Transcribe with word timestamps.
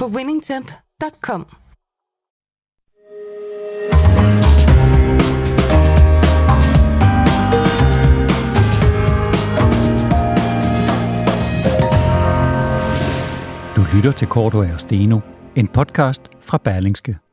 på 0.00 0.06
winningtemp.com. 0.06 1.46
Du 13.76 13.86
lytter 13.94 14.12
til 14.12 14.28
Korto 14.28 14.58
og 14.58 14.80
Steno, 14.80 15.20
en 15.56 15.68
podcast 15.68 16.22
fra 16.40 16.58
Berlingske. 16.58 17.23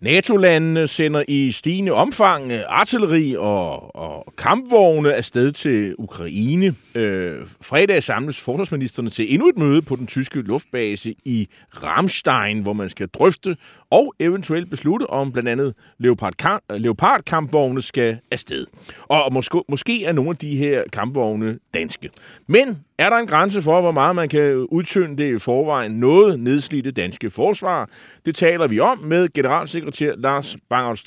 NATO-landene 0.00 0.86
sender 0.86 1.22
i 1.28 1.52
stigende 1.52 1.92
omfang 1.92 2.52
øh, 2.52 2.60
artilleri 2.68 3.36
og, 3.38 3.96
og 3.96 4.34
kampvogne 4.38 5.14
afsted 5.14 5.52
til 5.52 5.94
Ukraine. 5.98 6.74
Øh, 6.94 7.36
fredag 7.60 8.02
samles 8.02 8.40
forsvarsministerne 8.40 9.10
til 9.10 9.34
endnu 9.34 9.48
et 9.48 9.58
møde 9.58 9.82
på 9.82 9.96
den 9.96 10.06
tyske 10.06 10.42
luftbase 10.42 11.14
i 11.24 11.48
Ramstein, 11.82 12.62
hvor 12.62 12.72
man 12.72 12.88
skal 12.88 13.08
drøfte 13.08 13.56
og 13.90 14.14
eventuelt 14.20 14.70
beslutte, 14.70 15.10
om 15.10 15.32
blandt 15.32 15.48
andet 15.48 15.74
Leopard 15.98 16.34
øh, 16.72 16.76
Leopard-kampvogne 16.76 17.82
skal 17.82 18.18
afsted. 18.30 18.66
Og 19.02 19.32
måske, 19.32 19.62
måske 19.68 20.04
er 20.04 20.12
nogle 20.12 20.30
af 20.30 20.36
de 20.36 20.56
her 20.56 20.82
kampvogne 20.92 21.58
danske. 21.74 22.10
Men 22.46 22.84
er 22.98 23.10
der 23.10 23.16
en 23.16 23.26
grænse 23.26 23.62
for, 23.62 23.80
hvor 23.80 23.90
meget 23.90 24.16
man 24.16 24.28
kan 24.28 24.54
udtynde 24.54 25.22
det 25.22 25.34
i 25.34 25.38
forvejen 25.38 25.92
noget 25.92 26.40
nedslidte 26.40 26.90
danske 26.90 27.30
forsvar? 27.30 27.90
Det 28.26 28.34
taler 28.34 28.68
vi 28.68 28.80
om 28.80 28.98
med 28.98 29.28
generalsekretær 29.28 30.14
Lars 30.16 30.56
Bangert 30.70 30.98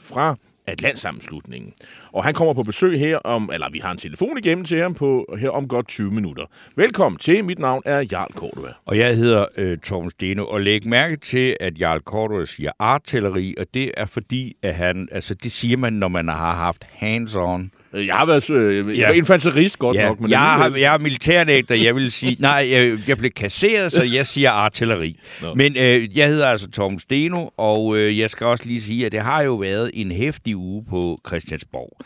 fra 0.00 0.36
Atlantsammenslutningen. 0.66 1.72
Og 2.12 2.24
han 2.24 2.34
kommer 2.34 2.54
på 2.54 2.62
besøg 2.62 2.98
her 2.98 3.16
om, 3.16 3.50
eller 3.52 3.70
vi 3.70 3.78
har 3.78 3.90
en 3.90 3.98
telefon 3.98 4.38
igennem 4.38 4.64
til 4.64 4.80
ham 4.80 4.94
på 4.94 5.34
her 5.38 5.50
om 5.50 5.68
godt 5.68 5.88
20 5.88 6.10
minutter. 6.10 6.44
Velkommen 6.76 7.18
til, 7.18 7.44
mit 7.44 7.58
navn 7.58 7.82
er 7.84 8.04
Jarl 8.12 8.32
Cordova. 8.32 8.72
Og 8.86 8.98
jeg 8.98 9.16
hedder 9.16 9.46
øh, 9.56 9.78
Torben 9.78 10.10
Steno, 10.10 10.46
og 10.46 10.60
læg 10.60 10.86
mærke 10.86 11.16
til, 11.16 11.56
at 11.60 11.80
Jarl 11.80 12.00
Cordova 12.00 12.44
siger 12.44 12.72
artilleri, 12.78 13.54
og 13.58 13.66
det 13.74 13.90
er 13.96 14.04
fordi, 14.04 14.56
at 14.62 14.74
han, 14.74 15.08
altså 15.12 15.34
det 15.34 15.52
siger 15.52 15.76
man, 15.76 15.92
når 15.92 16.08
man 16.08 16.28
har 16.28 16.54
haft 16.54 16.84
hands-on 16.84 17.79
jeg 17.94 18.14
har 18.14 18.26
været 18.26 18.50
øh, 18.50 18.98
ja. 18.98 19.10
infanterist 19.10 19.78
godt 19.78 19.96
ja. 19.96 20.08
nok. 20.08 20.20
Men 20.20 20.30
jeg, 20.30 20.38
har, 20.38 20.76
jeg 20.76 20.94
er 20.94 20.98
militærnægter, 20.98 21.74
jeg 21.74 21.94
vil 21.94 22.10
sige... 22.10 22.36
nej, 22.40 22.68
jeg, 22.70 22.98
jeg 23.08 23.18
blev 23.18 23.30
kasseret, 23.30 23.92
så 23.92 24.02
jeg 24.02 24.26
siger 24.26 24.50
artilleri. 24.50 25.20
Nå. 25.42 25.54
Men 25.54 25.76
øh, 25.78 26.18
jeg 26.18 26.28
hedder 26.28 26.48
altså 26.48 26.70
Tom 26.70 26.98
Steno, 26.98 27.46
og 27.56 27.96
øh, 27.96 28.18
jeg 28.18 28.30
skal 28.30 28.46
også 28.46 28.64
lige 28.66 28.80
sige, 28.80 29.06
at 29.06 29.12
det 29.12 29.20
har 29.20 29.42
jo 29.42 29.54
været 29.54 29.90
en 29.94 30.12
hæftig 30.12 30.56
uge 30.56 30.84
på 30.90 31.18
Christiansborg. 31.28 31.98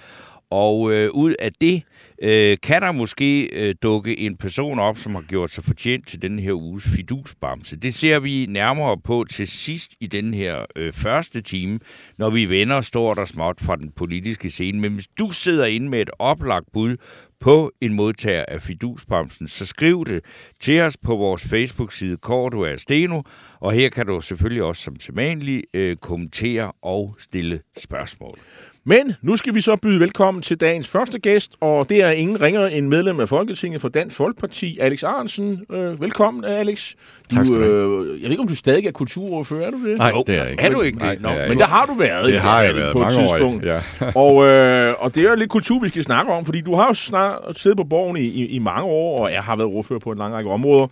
Og 0.55 0.93
øh, 0.93 1.11
ud 1.11 1.35
af 1.39 1.53
det 1.53 1.83
øh, 2.23 2.59
kan 2.63 2.83
der 2.83 2.93
måske 2.93 3.49
øh, 3.53 3.75
dukke 3.83 4.19
en 4.19 4.37
person 4.37 4.79
op, 4.79 4.99
som 4.99 5.15
har 5.15 5.23
gjort 5.23 5.51
sig 5.51 5.65
fortjent 5.65 6.09
til 6.09 6.23
den 6.23 6.39
her 6.39 6.53
uges 6.53 6.85
fidusbamse. 6.97 7.77
Det 7.77 7.95
ser 7.95 8.19
vi 8.21 8.47
nærmere 8.47 8.99
på 9.05 9.25
til 9.31 9.47
sidst 9.47 9.95
i 10.01 10.07
den 10.07 10.35
her 10.35 10.65
øh, 10.77 10.93
første 10.93 11.41
time, 11.41 11.79
når 12.19 12.31
vi 12.31 12.49
vender 12.49 12.81
stort 12.81 13.19
og 13.19 13.29
småt 13.29 13.61
fra 13.61 13.77
den 13.77 13.91
politiske 13.97 14.51
scene. 14.51 14.81
Men 14.81 14.93
hvis 14.93 15.09
du 15.19 15.31
sidder 15.31 15.65
inde 15.65 15.89
med 15.89 16.01
et 16.01 16.11
oplagt 16.19 16.67
bud 16.73 16.97
på 17.41 17.73
en 17.81 17.95
modtager 17.95 18.45
af 18.49 18.63
fidusbamsen, 18.63 19.49
så 19.49 19.67
skriv 19.67 20.05
det 20.05 20.25
til 20.61 20.81
os 20.81 20.97
på 20.97 21.17
vores 21.17 21.49
Facebook-side 21.49 22.17
Korto 22.17 22.77
Steno, 22.77 23.23
og 23.61 23.73
her 23.73 23.89
kan 23.89 24.07
du 24.07 24.21
selvfølgelig 24.21 24.63
også 24.63 24.83
som 24.83 25.01
sædvanlig 25.01 25.63
øh, 25.75 25.97
kommentere 25.97 26.73
og 26.83 27.17
stille 27.19 27.61
spørgsmål. 27.79 28.39
Men 28.87 29.13
nu 29.23 29.37
skal 29.37 29.55
vi 29.55 29.61
så 29.61 29.77
byde 29.77 30.01
velkommen 30.01 30.43
til 30.43 30.61
dagens 30.61 30.89
første 30.89 31.19
gæst, 31.19 31.53
og 31.61 31.89
det 31.89 32.03
er 32.03 32.11
ingen 32.11 32.41
ringer 32.41 32.67
end 32.67 32.89
medlem 32.89 33.21
af 33.21 33.29
Folketinget 33.29 33.81
for 33.81 33.89
Dansk 33.89 34.17
Folkeparti, 34.17 34.79
Alex 34.79 35.03
Arnsen. 35.03 35.61
Øh, 35.73 36.01
velkommen, 36.01 36.45
Alex. 36.45 36.93
Du, 37.31 37.37
tak 37.37 37.47
skal 37.47 37.59
du 37.59 37.65
øh, 37.65 38.07
Jeg 38.09 38.23
ved 38.23 38.31
ikke, 38.31 38.41
om 38.41 38.49
du 38.49 38.55
stadig 38.55 38.87
er 38.87 38.91
kulturordfører, 38.91 39.67
er 39.67 39.71
du 39.71 39.89
det? 39.89 39.99
Nej, 39.99 40.13
det 40.27 40.37
er 40.37 40.43
jeg 40.43 40.51
ikke. 40.51 40.63
Er 40.63 40.71
du 40.71 40.81
ikke 40.81 40.99
Nej, 40.99 41.15
det? 41.15 41.23
Nå, 41.23 41.29
det 41.29 41.49
men 41.49 41.59
der 41.59 41.67
har 41.67 41.87
du 41.87 41.95
været. 41.95 42.27
Det 42.33 42.41
har 42.41 42.63
jeg 42.63 42.75
været 42.75 42.93
på 42.93 43.03
et 43.03 43.13
tidspunkt. 43.13 43.67
år. 43.67 43.69
Ja. 43.69 43.81
og, 44.25 44.45
øh, 44.47 44.95
og 44.99 45.15
det 45.15 45.25
er 45.25 45.35
lidt 45.35 45.51
kultur, 45.51 45.81
vi 45.81 45.89
skal 45.89 46.03
snakke 46.03 46.33
om, 46.33 46.45
fordi 46.45 46.61
du 46.61 46.75
har 46.75 46.87
jo 46.87 46.95
snart 46.95 47.59
siddet 47.59 47.77
på 47.77 47.85
borgen 47.85 48.17
i, 48.17 48.21
i, 48.21 48.47
i 48.47 48.59
mange 48.59 48.83
år, 48.83 49.21
og 49.21 49.33
jeg 49.33 49.43
har 49.43 49.57
været 49.57 49.71
ordfører 49.71 49.99
på 49.99 50.11
en 50.11 50.19
lang 50.19 50.35
række 50.35 50.51
områder. 50.51 50.87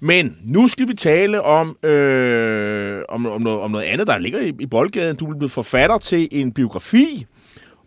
Men 0.00 0.38
nu 0.50 0.68
skal 0.68 0.88
vi 0.88 0.94
tale 0.94 1.42
om, 1.42 1.76
øh, 1.82 3.02
om, 3.08 3.26
om, 3.26 3.42
noget, 3.42 3.60
om 3.60 3.70
noget 3.70 3.84
andet, 3.84 4.06
der 4.06 4.18
ligger 4.18 4.40
i, 4.40 4.52
i 4.60 4.66
boldgaden. 4.66 5.16
Du 5.16 5.30
er 5.30 5.34
blevet 5.38 5.52
forfatter 5.52 5.98
til 5.98 6.28
en 6.30 6.52
biografi 6.52 7.26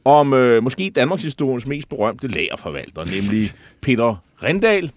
om 0.05 0.33
øh, 0.33 0.63
måske 0.63 0.91
Danmarks 0.95 1.23
historiens 1.23 1.67
mest 1.67 1.89
berømte 1.89 2.27
lagerforvalter, 2.27 3.05
nemlig 3.21 3.51
Peter 3.81 4.23
Rendal. 4.43 4.91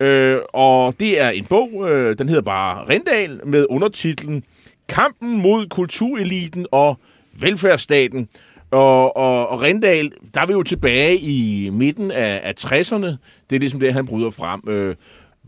Øh, 0.00 0.38
og 0.52 0.94
det 1.00 1.20
er 1.20 1.28
en 1.28 1.44
bog, 1.44 1.90
øh, 1.90 2.18
den 2.18 2.28
hedder 2.28 2.42
bare 2.42 2.84
Rendal, 2.88 3.40
med 3.44 3.66
undertitlen 3.70 4.44
Kampen 4.88 5.42
mod 5.42 5.68
kultureliten 5.68 6.66
og 6.70 6.98
velfærdsstaten. 7.40 8.28
Og, 8.70 9.16
og, 9.16 9.48
og 9.48 9.62
Rendal, 9.62 10.12
der 10.34 10.40
er 10.40 10.46
vi 10.46 10.52
jo 10.52 10.62
tilbage 10.62 11.18
i 11.18 11.70
midten 11.72 12.10
af, 12.10 12.40
af 12.42 12.52
60'erne. 12.60 13.06
Det 13.50 13.56
er 13.56 13.58
ligesom 13.58 13.80
det, 13.80 13.94
han 13.94 14.06
bryder 14.06 14.30
frem. 14.30 14.60
Øh, 14.68 14.96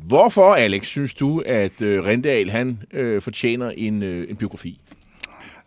Hvorfor, 0.06 0.54
Alex, 0.54 0.86
synes 0.86 1.14
du, 1.14 1.42
at 1.46 1.82
øh, 1.82 2.04
Rendal 2.04 2.50
han 2.50 2.82
øh, 2.92 3.22
fortjener 3.22 3.70
en, 3.70 4.02
øh, 4.02 4.30
en 4.30 4.36
biografi? 4.36 4.80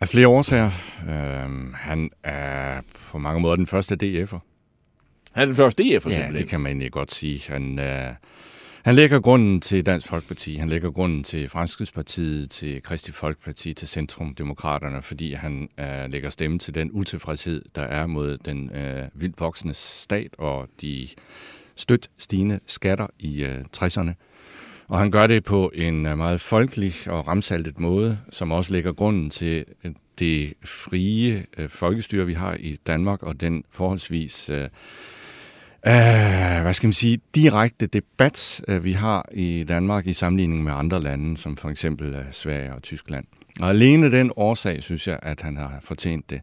Af 0.00 0.08
flere 0.08 0.28
årsager. 0.28 0.70
Øh, 1.08 1.72
han 1.74 2.10
er 2.22 2.80
på 3.10 3.18
mange 3.18 3.40
måder 3.40 3.56
den 3.56 3.66
første 3.66 3.94
DF'er. 4.02 4.38
Han 5.32 5.42
er 5.42 5.46
den 5.46 5.54
første 5.54 5.82
DF'er, 5.82 6.10
Ja, 6.10 6.28
det 6.32 6.48
kan 6.48 6.60
man 6.60 6.70
egentlig 6.70 6.92
godt 6.92 7.12
sige. 7.12 7.52
Han, 7.52 7.78
øh, 7.78 8.14
han 8.84 8.94
lægger 8.94 9.20
grunden 9.20 9.60
til 9.60 9.86
Dansk 9.86 10.08
Folkeparti, 10.08 10.56
han 10.56 10.68
lægger 10.68 10.90
grunden 10.90 11.24
til 11.24 11.48
Fremskridspartiet, 11.48 12.50
til 12.50 12.82
Kristi 12.82 13.12
Folkeparti, 13.12 13.74
til 13.74 13.88
Centrumdemokraterne, 13.88 15.02
fordi 15.02 15.32
han 15.32 15.68
øh, 15.80 16.10
lægger 16.10 16.30
stemme 16.30 16.58
til 16.58 16.74
den 16.74 16.90
utilfredshed, 16.92 17.62
der 17.74 17.82
er 17.82 18.06
mod 18.06 18.38
den 18.38 18.70
øh, 18.74 19.02
vildt 19.14 19.40
voksende 19.40 19.74
stat 19.74 20.34
og 20.38 20.68
de 20.82 21.08
stødt 21.76 22.10
stigende 22.18 22.60
skatter 22.66 23.06
i 23.18 23.44
øh, 23.44 23.64
60'erne. 23.76 24.12
Og 24.88 24.98
han 24.98 25.10
gør 25.10 25.26
det 25.26 25.44
på 25.44 25.70
en 25.74 26.06
øh, 26.06 26.18
meget 26.18 26.40
folkelig 26.40 26.94
og 27.06 27.28
ramsaltet 27.28 27.80
måde, 27.80 28.18
som 28.30 28.50
også 28.50 28.72
lægger 28.72 28.92
grunden 28.92 29.30
til 29.30 29.64
øh, 29.84 29.92
det 30.18 30.54
frie 30.64 31.46
øh, 31.58 31.68
folkestyre, 31.68 32.26
vi 32.26 32.32
har 32.32 32.56
i 32.60 32.78
Danmark, 32.86 33.22
og 33.22 33.40
den 33.40 33.64
forholdsvis, 33.70 34.50
øh, 34.50 34.62
øh, 35.86 36.62
hvad 36.62 36.74
skal 36.74 36.86
man 36.86 36.92
sige, 36.92 37.20
direkte 37.34 37.86
debat, 37.86 38.62
øh, 38.68 38.84
vi 38.84 38.92
har 38.92 39.28
i 39.32 39.64
Danmark 39.68 40.06
i 40.06 40.12
sammenligning 40.12 40.64
med 40.64 40.72
andre 40.72 41.00
lande, 41.00 41.36
som 41.36 41.56
for 41.56 41.68
eksempel 41.68 42.14
øh, 42.14 42.24
Sverige 42.30 42.74
og 42.74 42.82
Tyskland. 42.82 43.24
Og 43.60 43.68
alene 43.68 44.10
den 44.10 44.30
årsag, 44.36 44.82
synes 44.82 45.08
jeg, 45.08 45.18
at 45.22 45.42
han 45.42 45.56
har 45.56 45.78
fortjent 45.82 46.30
det. 46.30 46.40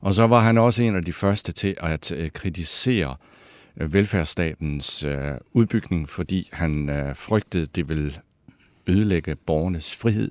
Og 0.00 0.14
så 0.14 0.26
var 0.26 0.40
han 0.40 0.58
også 0.58 0.82
en 0.82 0.96
af 0.96 1.04
de 1.04 1.12
første 1.12 1.52
til 1.52 1.74
at 1.80 2.12
øh, 2.12 2.30
kritisere 2.30 3.10
øh, 3.10 3.35
Øh, 3.80 3.92
velfærdsstatens 3.92 5.04
øh, 5.04 5.32
udbygning, 5.52 6.08
fordi 6.08 6.48
han 6.52 6.90
øh, 6.90 7.16
frygtede, 7.16 7.66
det 7.66 7.88
ville 7.88 8.12
ødelægge 8.86 9.36
borgernes 9.36 9.96
frihed. 9.96 10.30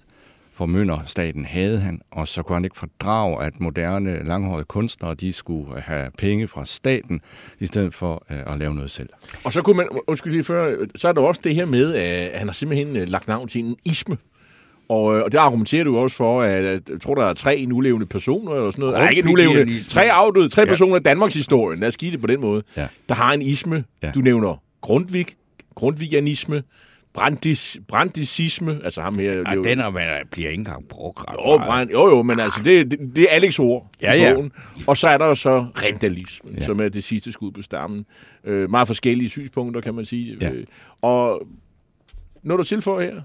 For 0.51 1.06
staten 1.06 1.45
havde 1.45 1.80
han, 1.80 2.01
og 2.12 2.27
så 2.27 2.44
kunne 2.44 2.56
han 2.56 2.63
ikke 2.63 2.77
fordrage, 2.77 3.44
at 3.44 3.59
moderne 3.59 4.24
langhårede 4.24 4.63
kunstnere 4.63 5.15
de 5.15 5.33
skulle 5.33 5.75
øh, 5.75 5.81
have 5.83 6.12
penge 6.18 6.47
fra 6.47 6.65
staten, 6.65 7.21
i 7.59 7.65
stedet 7.65 7.94
for 7.94 8.25
øh, 8.30 8.53
at 8.53 8.59
lave 8.59 8.75
noget 8.75 8.92
selv. 8.92 9.09
Og 9.44 9.53
så 9.53 9.62
kunne 9.62 9.77
man, 9.77 9.88
undskyld 10.07 10.33
lige 10.33 10.44
før, 10.44 10.86
så 10.95 11.07
er 11.07 11.12
der 11.12 11.21
også 11.21 11.42
det 11.44 11.56
her 11.56 11.65
med, 11.65 11.94
at 11.95 12.39
han 12.39 12.47
har 12.47 12.53
simpelthen 12.53 12.95
øh, 12.95 13.07
lagt 13.07 13.27
navn 13.27 13.47
til 13.47 13.63
en 13.63 13.75
isme. 13.86 14.18
Og, 14.89 15.17
øh, 15.17 15.23
og 15.23 15.31
det 15.31 15.37
argumenterer 15.37 15.83
du 15.83 15.97
også 15.97 16.17
for, 16.17 16.41
at, 16.41 16.63
jeg 16.63 17.01
tror, 17.01 17.15
der 17.15 17.25
er 17.25 17.33
tre 17.33 17.65
nulevende 17.65 18.05
personer, 18.05 18.51
eller 18.51 18.71
sådan 18.71 18.81
noget. 18.81 18.95
Nej, 18.97 19.09
ikke 19.09 19.21
nulevende. 19.21 19.83
Tre 19.83 20.11
afdøde, 20.11 20.49
tre 20.49 20.61
ja. 20.61 20.67
personer 20.67 20.95
af 20.95 21.03
Danmarks 21.03 21.33
historie. 21.33 21.79
Lad 21.79 21.87
os 21.87 21.97
give 21.97 22.11
det 22.11 22.21
på 22.21 22.27
den 22.27 22.41
måde. 22.41 22.63
Ja. 22.77 22.87
Der 23.09 23.15
har 23.15 23.33
en 23.33 23.41
isme. 23.41 23.83
Ja. 24.03 24.11
Du 24.11 24.19
nævner 24.19 24.61
Grundtvig, 24.81 25.25
Grundtvigianisme, 25.75 26.63
Brandis, 27.13 27.77
brandisisme, 27.87 28.79
altså 28.83 29.01
ham 29.01 29.19
her... 29.19 29.43
Ej, 29.45 29.55
den 29.55 29.79
er, 29.79 29.89
man 29.89 30.27
bliver 30.31 30.49
ikke 30.49 30.59
engang 30.59 30.87
brugt 30.87 31.19
jo, 31.33 31.57
brand, 31.57 31.89
jo, 31.89 32.09
jo, 32.09 32.21
men 32.21 32.39
altså, 32.39 32.63
det, 32.63 32.91
det, 32.91 32.99
det 33.15 33.23
er 33.23 33.27
Alex 33.29 33.59
ord 33.59 33.89
ja, 34.01 34.13
ja. 34.13 34.33
Bogen. 34.33 34.51
Og 34.87 34.97
så 34.97 35.07
er 35.07 35.17
der 35.17 35.25
jo 35.25 35.35
så 35.35 35.65
rendalismen, 35.75 36.55
ja. 36.55 36.65
som 36.65 36.79
er 36.79 36.89
det 36.89 37.03
sidste 37.03 37.31
skud 37.31 37.51
på 37.51 37.61
stammen. 37.61 38.05
Øh, 38.43 38.69
meget 38.69 38.87
forskellige 38.87 39.29
synspunkter, 39.29 39.81
kan 39.81 39.93
man 39.93 40.05
sige. 40.05 40.37
Ja. 40.41 40.51
Øh, 40.51 40.65
og 41.01 41.47
når 42.43 42.57
du 42.57 42.63
tilføjer 42.63 43.11
her? 43.13 43.21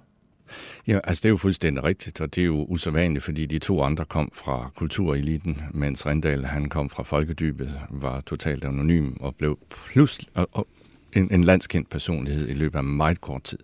Ja, 0.87 0.99
altså 1.05 1.21
det 1.21 1.25
er 1.25 1.31
jo 1.31 1.37
fuldstændig 1.37 1.85
rigtigt, 1.85 2.21
og 2.21 2.35
det 2.35 2.41
er 2.41 2.47
jo 2.47 2.65
usædvanligt, 2.65 3.25
fordi 3.25 3.47
de 3.47 3.59
to 3.59 3.83
andre 3.83 4.05
kom 4.05 4.31
fra 4.35 4.71
kultureliten, 4.77 5.63
mens 5.71 6.07
Rindal 6.07 6.45
han 6.45 6.69
kom 6.69 6.91
fra 6.91 7.03
folkedybet, 7.03 7.81
var 7.91 8.21
totalt 8.21 8.65
anonym 8.65 9.13
og 9.21 9.35
blev 9.37 9.59
pludselig 9.71 10.29
og 10.35 10.67
en, 11.13 11.33
en 11.33 11.45
landskendt 11.45 11.91
personlighed 11.91 12.49
i 12.49 12.55
løbet 12.55 12.79
af 12.79 12.85
meget 12.85 13.21
kort 13.21 13.43
tid. 13.43 13.59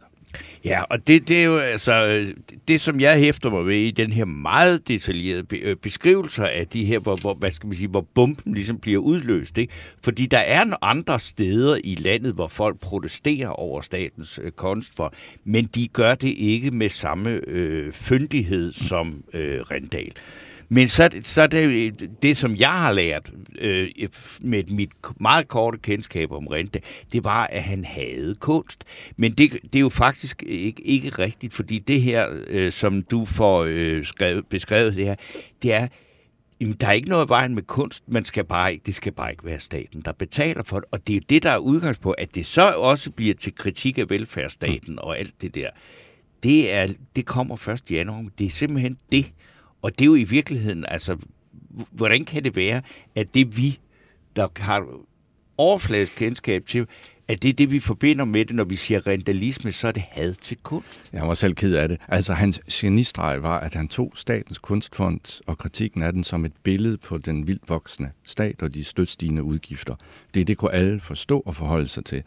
Ja, 0.65 0.83
og 0.83 1.07
det, 1.07 1.29
det 1.29 1.41
er 1.41 1.45
jo 1.45 1.57
altså, 1.57 2.27
det 2.69 2.81
som 2.81 3.01
jeg 3.01 3.19
hæfter 3.19 3.51
mig 3.51 3.67
ved 3.67 3.77
i 3.77 3.91
den 3.91 4.13
her 4.13 4.25
meget 4.25 4.89
detaljerede 4.89 5.57
øh, 5.57 5.77
beskrivelser 5.77 6.47
af 6.47 6.67
de 6.67 6.85
her, 6.85 6.99
hvor, 6.99 7.17
hvor, 7.17 7.35
hvad 7.35 7.51
skal 7.51 7.67
man 7.67 7.77
sige, 7.77 7.89
hvor 7.89 8.07
bomben 8.15 8.55
ligesom 8.55 8.79
bliver 8.79 9.03
udløst. 9.03 9.59
Ikke? 9.59 9.73
Fordi 10.05 10.27
der 10.27 10.39
er 10.39 10.65
andre 10.83 11.19
steder 11.19 11.79
i 11.85 11.95
landet, 11.95 12.35
hvor 12.35 12.47
folk 12.47 12.81
protesterer 12.81 13.49
over 13.49 13.81
statens 13.81 14.41
øh, 14.43 14.53
for, 14.97 15.15
men 15.45 15.65
de 15.65 15.89
gør 15.89 16.15
det 16.15 16.35
ikke 16.39 16.71
med 16.71 16.89
samme 16.89 17.31
øh, 17.31 17.93
fyndighed 17.93 18.73
som 18.73 19.25
øh, 19.35 19.61
Rendal. 19.61 20.13
Men 20.69 20.89
så, 20.89 21.11
så 21.23 21.43
er 21.43 21.47
det 21.47 22.11
det, 22.23 22.37
som 22.37 22.57
jeg 22.57 22.73
har 22.73 22.93
lært 22.93 23.33
øh, 23.59 23.89
med 24.41 24.65
mit 24.71 24.91
meget 25.21 25.49
korte 25.49 25.79
kendskab 25.79 26.33
om 26.33 26.47
Rente, 26.47 26.81
det 27.13 27.25
var, 27.25 27.47
at 27.47 27.63
han 27.63 27.85
havde 27.85 28.35
kunst. 28.35 28.85
Men 29.17 29.33
det, 29.33 29.53
det 29.63 29.75
er 29.75 29.81
jo 29.81 29.89
faktisk 29.89 30.43
ikke, 30.47 30.83
ikke 30.83 31.09
rigtigt, 31.09 31.55
fordi 31.55 31.79
det 31.79 32.03
her, 32.03 32.29
øh, 32.47 32.73
som 32.73 33.03
du 33.03 33.25
får 33.25 33.65
øh, 33.69 34.05
skrevet, 34.05 34.47
beskrevet 34.47 34.95
det 34.97 35.05
her, 35.05 35.15
det 35.63 35.73
er, 35.73 35.89
Jamen, 36.61 36.75
der 36.75 36.87
er 36.87 36.93
ikke 36.93 37.09
noget 37.09 37.29
vejen 37.29 37.55
med 37.55 37.63
kunst, 37.63 38.03
man 38.09 38.25
skal 38.25 38.45
bare, 38.45 38.79
det 38.87 38.95
skal 38.95 39.13
bare 39.13 39.31
ikke 39.31 39.45
være 39.45 39.61
staten, 39.61 40.01
der 40.01 40.13
betaler 40.13 40.63
for 40.63 40.81
det. 40.81 40.89
Og 40.91 41.07
det 41.07 41.17
er 41.17 41.21
det, 41.29 41.43
der 41.43 41.51
er 41.51 41.59
udgangspunkt, 41.59 42.21
at 42.21 42.35
det 42.35 42.47
så 42.47 42.73
også 42.77 43.11
bliver 43.11 43.35
til 43.35 43.55
kritik 43.55 43.99
af 43.99 44.11
velfærdsstaten 44.11 44.99
og 44.99 45.19
alt 45.19 45.43
det 45.43 45.55
der. 45.55 45.71
Det, 46.43 46.75
er, 46.75 46.89
det 47.17 47.27
kommer 47.27 47.57
først 47.57 47.91
i 47.91 47.95
januar. 47.95 48.25
Det 48.39 48.47
er 48.47 48.51
simpelthen 48.51 48.99
det, 49.13 49.33
og 49.87 49.99
det 49.99 50.01
er 50.01 50.07
jo 50.07 50.15
i 50.15 50.25
virkeligheden, 50.25 50.85
altså, 50.89 51.17
hvordan 51.91 52.25
kan 52.25 52.45
det 52.45 52.57
være, 52.57 52.83
at 53.15 53.35
det 53.35 53.57
vi, 53.57 53.79
der 54.37 54.49
har 54.57 54.87
overfladisk 55.59 56.13
kendskab 56.17 56.67
til, 56.67 56.87
at 57.29 57.43
det 57.43 57.49
er 57.49 57.53
det, 57.53 57.71
vi 57.71 57.81
forbinder 57.81 58.25
med 58.25 58.45
det, 58.45 58.57
når 58.57 58.65
vi 58.65 58.77
siger 58.77 59.07
rentalisme, 59.07 59.73
så 59.73 59.89
er 59.89 59.93
det 59.93 60.03
had 60.11 60.35
til 60.35 60.57
kunst. 60.63 61.01
Jeg 61.13 61.29
var 61.29 61.35
selv 61.35 61.55
ked 61.55 61.75
af 61.75 61.89
det. 61.89 62.01
Altså, 62.09 62.33
hans 62.33 62.61
genistreg 62.73 63.43
var, 63.43 63.61
at 63.61 63.75
han 63.75 63.89
tog 63.89 64.13
statens 64.15 64.59
kunstfond 64.59 65.43
og 65.47 65.59
kritikken 65.59 66.03
af 66.03 66.13
den 66.13 66.25
som 66.25 66.45
et 66.45 66.53
billede 66.63 66.99
på 66.99 67.19
den 67.19 67.47
vildt 67.47 67.69
voksende 67.69 68.11
stat 68.25 68.63
og 68.63 68.75
de 68.75 68.85
støtstigende 68.85 69.43
udgifter. 69.43 69.95
Det, 70.35 70.47
det 70.47 70.57
kunne 70.57 70.73
alle 70.73 71.01
forstå 71.01 71.43
og 71.47 71.57
forholde 71.57 71.89
sig 71.89 72.05
til. 72.05 72.23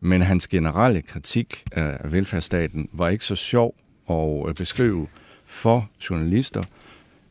Men 0.00 0.22
hans 0.22 0.48
generelle 0.48 1.02
kritik 1.02 1.64
af 1.72 2.12
velfærdsstaten 2.12 2.88
var 2.92 3.08
ikke 3.08 3.24
så 3.24 3.34
sjov 3.36 3.74
at 4.48 4.54
beskrive, 4.56 5.08
for 5.46 5.88
journalister. 6.10 6.62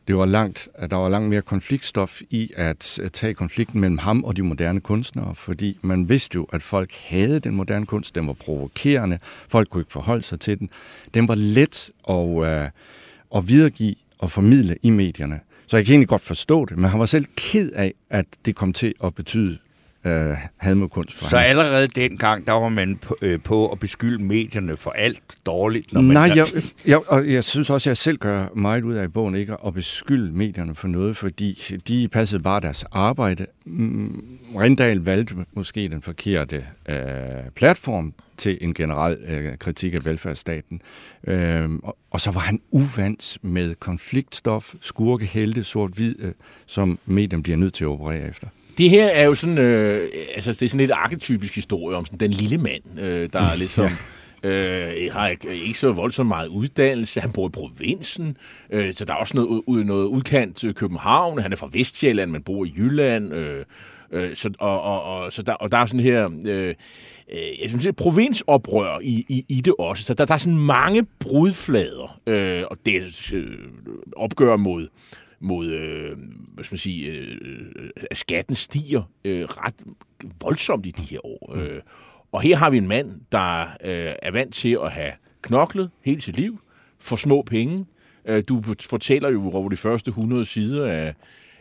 Det 0.08 0.16
var 0.16 0.26
langt, 0.26 0.68
at 0.74 0.90
der 0.90 0.96
var 0.96 1.08
langt 1.08 1.28
mere 1.28 1.42
konfliktstof 1.42 2.20
i 2.30 2.50
at 2.56 3.00
tage 3.12 3.34
konflikten 3.34 3.80
mellem 3.80 3.98
ham 3.98 4.24
og 4.24 4.36
de 4.36 4.42
moderne 4.42 4.80
kunstnere, 4.80 5.34
fordi 5.34 5.78
man 5.82 6.08
vidste 6.08 6.34
jo, 6.34 6.46
at 6.52 6.62
folk 6.62 6.92
havde 7.08 7.40
den 7.40 7.54
moderne 7.54 7.86
kunst, 7.86 8.14
den 8.14 8.26
var 8.26 8.32
provokerende, 8.32 9.18
folk 9.48 9.68
kunne 9.68 9.80
ikke 9.80 9.92
forholde 9.92 10.22
sig 10.22 10.40
til 10.40 10.58
den. 10.58 10.70
Den 11.14 11.28
var 11.28 11.34
let 11.34 11.90
at, 12.08 12.14
uh, 12.14 13.38
at 13.38 13.48
videregive 13.48 13.94
og 14.18 14.30
formidle 14.30 14.76
i 14.82 14.90
medierne. 14.90 15.40
Så 15.66 15.76
jeg 15.76 15.86
kan 15.86 15.92
egentlig 15.92 16.08
godt 16.08 16.22
forstå 16.22 16.64
det, 16.64 16.78
men 16.78 16.90
han 16.90 17.00
var 17.00 17.06
selv 17.06 17.26
ked 17.36 17.70
af, 17.70 17.94
at 18.10 18.26
det 18.44 18.56
kom 18.56 18.72
til 18.72 18.94
at 19.04 19.14
betyde 19.14 19.58
øh, 20.04 20.88
kunst 20.88 21.12
for 21.14 21.24
Så 21.24 21.36
ham. 21.38 21.46
allerede 21.48 21.88
dengang, 21.88 22.46
der 22.46 22.52
var 22.52 22.68
man 22.68 22.96
på, 22.96 23.16
øh, 23.22 23.40
på 23.40 23.72
at 23.72 23.78
beskylde 23.78 24.24
medierne 24.24 24.76
for 24.76 24.90
alt 24.90 25.22
dårligt? 25.46 25.92
Når 25.92 26.00
man 26.00 26.14
Nej, 26.14 26.30
jeg, 26.36 26.46
jeg, 26.86 27.00
og 27.06 27.32
jeg 27.32 27.44
synes 27.44 27.70
også, 27.70 27.88
at 27.88 27.90
jeg 27.90 27.96
selv 27.96 28.18
gør 28.18 28.46
meget 28.56 28.84
ud 28.84 28.94
af 28.94 29.04
i 29.04 29.08
bogen 29.08 29.34
ikke 29.34 29.56
at 29.66 29.74
beskylde 29.74 30.32
medierne 30.32 30.74
for 30.74 30.88
noget, 30.88 31.16
fordi 31.16 31.78
de 31.88 32.08
passede 32.08 32.42
bare 32.42 32.60
deres 32.60 32.84
arbejde. 32.92 33.46
Mm, 33.66 34.24
Rindal 34.56 34.98
valgte 34.98 35.34
måske 35.52 35.88
den 35.88 36.02
forkerte 36.02 36.66
øh, 36.88 36.96
platform 37.56 38.14
til 38.36 38.58
en 38.60 38.74
generel 38.74 39.18
øh, 39.26 39.58
kritik 39.58 39.94
af 39.94 40.04
velfærdsstaten. 40.04 40.80
Øh, 41.26 41.70
og, 41.82 41.96
og 42.10 42.20
så 42.20 42.30
var 42.30 42.40
han 42.40 42.60
uvant 42.70 43.38
med 43.42 43.74
konfliktstof, 43.74 44.74
skurke, 44.80 45.24
helte, 45.26 45.64
sort-hvid, 45.64 46.14
øh, 46.18 46.32
som 46.66 46.98
medierne 47.06 47.42
bliver 47.42 47.56
nødt 47.56 47.74
til 47.74 47.84
at 47.84 47.88
operere 47.88 48.28
efter. 48.28 48.46
Det 48.78 48.90
her 48.90 49.06
er 49.06 49.24
jo 49.24 49.34
sådan, 49.34 49.58
øh, 49.58 50.08
altså 50.34 50.52
det 50.52 50.62
er 50.62 50.68
sådan 50.68 50.80
lidt 50.80 50.90
arketypisk 50.90 51.54
historie 51.54 51.96
om 51.96 52.04
sådan, 52.04 52.20
den 52.20 52.30
lille 52.30 52.58
mand, 52.58 53.00
øh, 53.00 53.28
der 53.32 53.40
er 53.40 53.56
ligesom... 53.56 53.90
Ja. 54.44 54.50
Øh, 54.50 55.12
har 55.12 55.28
ikke, 55.28 55.56
ikke 55.56 55.78
så 55.78 55.92
voldsomt 55.92 56.28
meget 56.28 56.48
uddannelse. 56.48 57.20
Han 57.20 57.32
bor 57.32 57.46
i 57.48 57.50
provinsen, 57.50 58.36
øh, 58.70 58.94
så 58.94 59.04
der 59.04 59.12
er 59.12 59.16
også 59.16 59.36
noget, 59.36 59.86
noget 59.86 60.06
udkant 60.06 60.56
til 60.56 60.74
København. 60.74 61.38
Han 61.38 61.52
er 61.52 61.56
fra 61.56 61.68
Vestjylland, 61.72 62.30
man 62.30 62.42
bor 62.42 62.64
i 62.64 62.74
Jylland. 62.76 63.34
Øh, 63.34 63.64
øh, 64.12 64.36
så, 64.36 64.50
og, 64.58 64.82
og, 64.82 65.02
og, 65.02 65.32
så 65.32 65.42
der, 65.42 65.52
og 65.52 65.72
der 65.72 65.78
er 65.78 65.86
sådan 65.86 66.00
her... 66.00 66.30
Øh, 66.46 66.68
øh 66.68 66.74
jeg 67.60 67.68
synes, 67.68 67.82
det 67.82 67.88
er 67.88 67.92
provinsoprør 67.92 68.98
i, 69.02 69.24
i, 69.28 69.44
i 69.48 69.60
det 69.60 69.74
også. 69.78 70.04
Så 70.04 70.14
der, 70.14 70.24
der 70.24 70.34
er 70.34 70.38
sådan 70.38 70.58
mange 70.58 71.06
brudflader, 71.18 72.20
øh, 72.26 72.62
og 72.70 72.76
det 72.86 73.32
øh, 73.32 73.58
opgør 74.16 74.56
mod, 74.56 74.88
mod 75.44 75.66
øh, 75.66 76.16
hvad 76.54 76.64
skal 76.64 76.74
man 76.74 76.78
sige, 76.78 77.10
øh, 77.10 77.90
at 78.10 78.16
skatten 78.16 78.54
stiger 78.54 79.02
øh, 79.24 79.44
ret 79.44 79.74
voldsomt 80.40 80.86
i 80.86 80.90
de 80.90 81.02
her 81.02 81.26
år. 81.26 81.52
Mm. 81.54 81.60
Øh, 81.60 81.82
og 82.32 82.42
her 82.42 82.56
har 82.56 82.70
vi 82.70 82.76
en 82.76 82.88
mand, 82.88 83.20
der 83.32 83.62
øh, 83.62 84.14
er 84.22 84.30
vant 84.30 84.54
til 84.54 84.78
at 84.84 84.92
have 84.92 85.12
knoklet 85.42 85.90
hele 86.04 86.20
sit 86.20 86.36
liv 86.36 86.60
for 86.98 87.16
små 87.16 87.42
penge. 87.42 87.86
Øh, 88.24 88.44
du 88.48 88.62
fortæller 88.80 89.28
jo 89.28 89.50
over 89.50 89.68
de 89.68 89.76
første 89.76 90.08
100 90.08 90.44
sider, 90.44 90.86
af, 90.86 91.14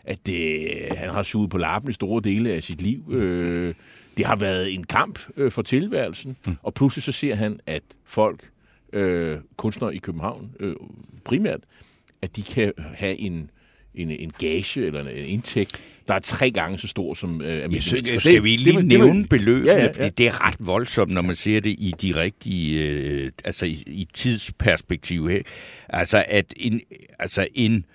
at 0.04 0.26
det, 0.26 0.68
han 0.98 1.10
har 1.10 1.24
suget 1.24 1.50
på 1.50 1.58
lappen 1.58 1.90
i 1.90 1.94
store 1.94 2.22
dele 2.22 2.54
af 2.54 2.64
sit 2.64 2.82
liv. 2.82 3.04
Øh, 3.12 3.74
det 4.18 4.26
har 4.26 4.36
været 4.36 4.74
en 4.74 4.84
kamp 4.84 5.20
øh, 5.38 5.52
for 5.52 5.62
tilværelsen, 5.62 6.38
mm. 6.46 6.56
og 6.64 6.74
pludselig 6.74 7.04
så 7.04 7.12
ser 7.12 7.36
han, 7.36 7.60
at 7.66 7.84
folk, 8.06 8.50
øh, 8.94 9.38
kunstnere 9.58 9.96
i 9.96 9.98
København 9.98 10.52
øh, 10.60 10.76
primært, 11.26 11.60
at 12.22 12.36
de 12.36 12.42
kan 12.42 12.74
have 12.78 13.20
en 13.20 13.50
en, 13.96 14.12
en 14.12 14.32
gage 14.40 14.86
eller 14.86 15.02
en, 15.02 15.08
en 15.08 15.26
indtægt, 15.26 15.86
der 16.08 16.14
er 16.14 16.20
tre 16.20 16.52
gange 16.52 16.80
så 16.80 16.88
stor 16.88 17.14
som 17.14 17.42
øh, 17.42 17.48
almindelig 17.48 17.84
Skal, 17.84 18.20
skal 18.20 18.44
vi 18.44 18.56
lige 18.56 18.78
det, 18.78 18.86
nævne 18.86 19.22
det, 19.22 19.30
beløbene? 19.30 19.72
Ja, 19.72 19.84
ja, 19.84 19.90
ja. 20.00 20.10
Det 20.10 20.28
er 20.28 20.48
ret 20.48 20.56
voldsomt, 20.60 21.12
når 21.12 21.22
man 21.22 21.36
ser 21.36 21.60
det 21.60 21.70
i 21.70 21.94
de 22.02 22.16
rigtige, 22.16 22.90
øh, 22.90 23.32
altså 23.46 23.66
i, 23.66 23.84
i 23.88 24.08
tidsperspektiv 24.14 25.30
her. 25.30 25.42
Altså 25.90 26.26
at 26.28 26.54
en, 26.58 26.82
altså 27.20 27.48
en, 27.56 27.86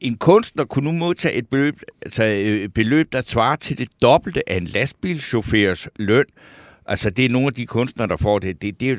en 0.00 0.16
kunstner 0.16 0.64
kunne 0.64 0.92
nu 0.92 0.98
modtage 0.98 1.34
et 1.34 1.48
beløb, 1.48 1.74
altså 2.02 2.24
øh, 2.24 2.68
beløb, 2.68 3.12
der 3.12 3.22
svarer 3.22 3.56
til 3.56 3.78
det 3.78 3.88
dobbelte 4.02 4.50
af 4.50 4.56
en 4.56 4.64
lastbilchaufførs 4.64 5.88
løn, 5.96 6.24
Altså, 6.88 7.10
det 7.10 7.24
er 7.24 7.28
nogle 7.28 7.46
af 7.46 7.54
de 7.54 7.66
kunstnere, 7.66 8.08
der 8.08 8.16
får 8.16 8.38
det. 8.38 8.62
det, 8.62 8.80
det 8.80 8.90
er, 8.90 8.96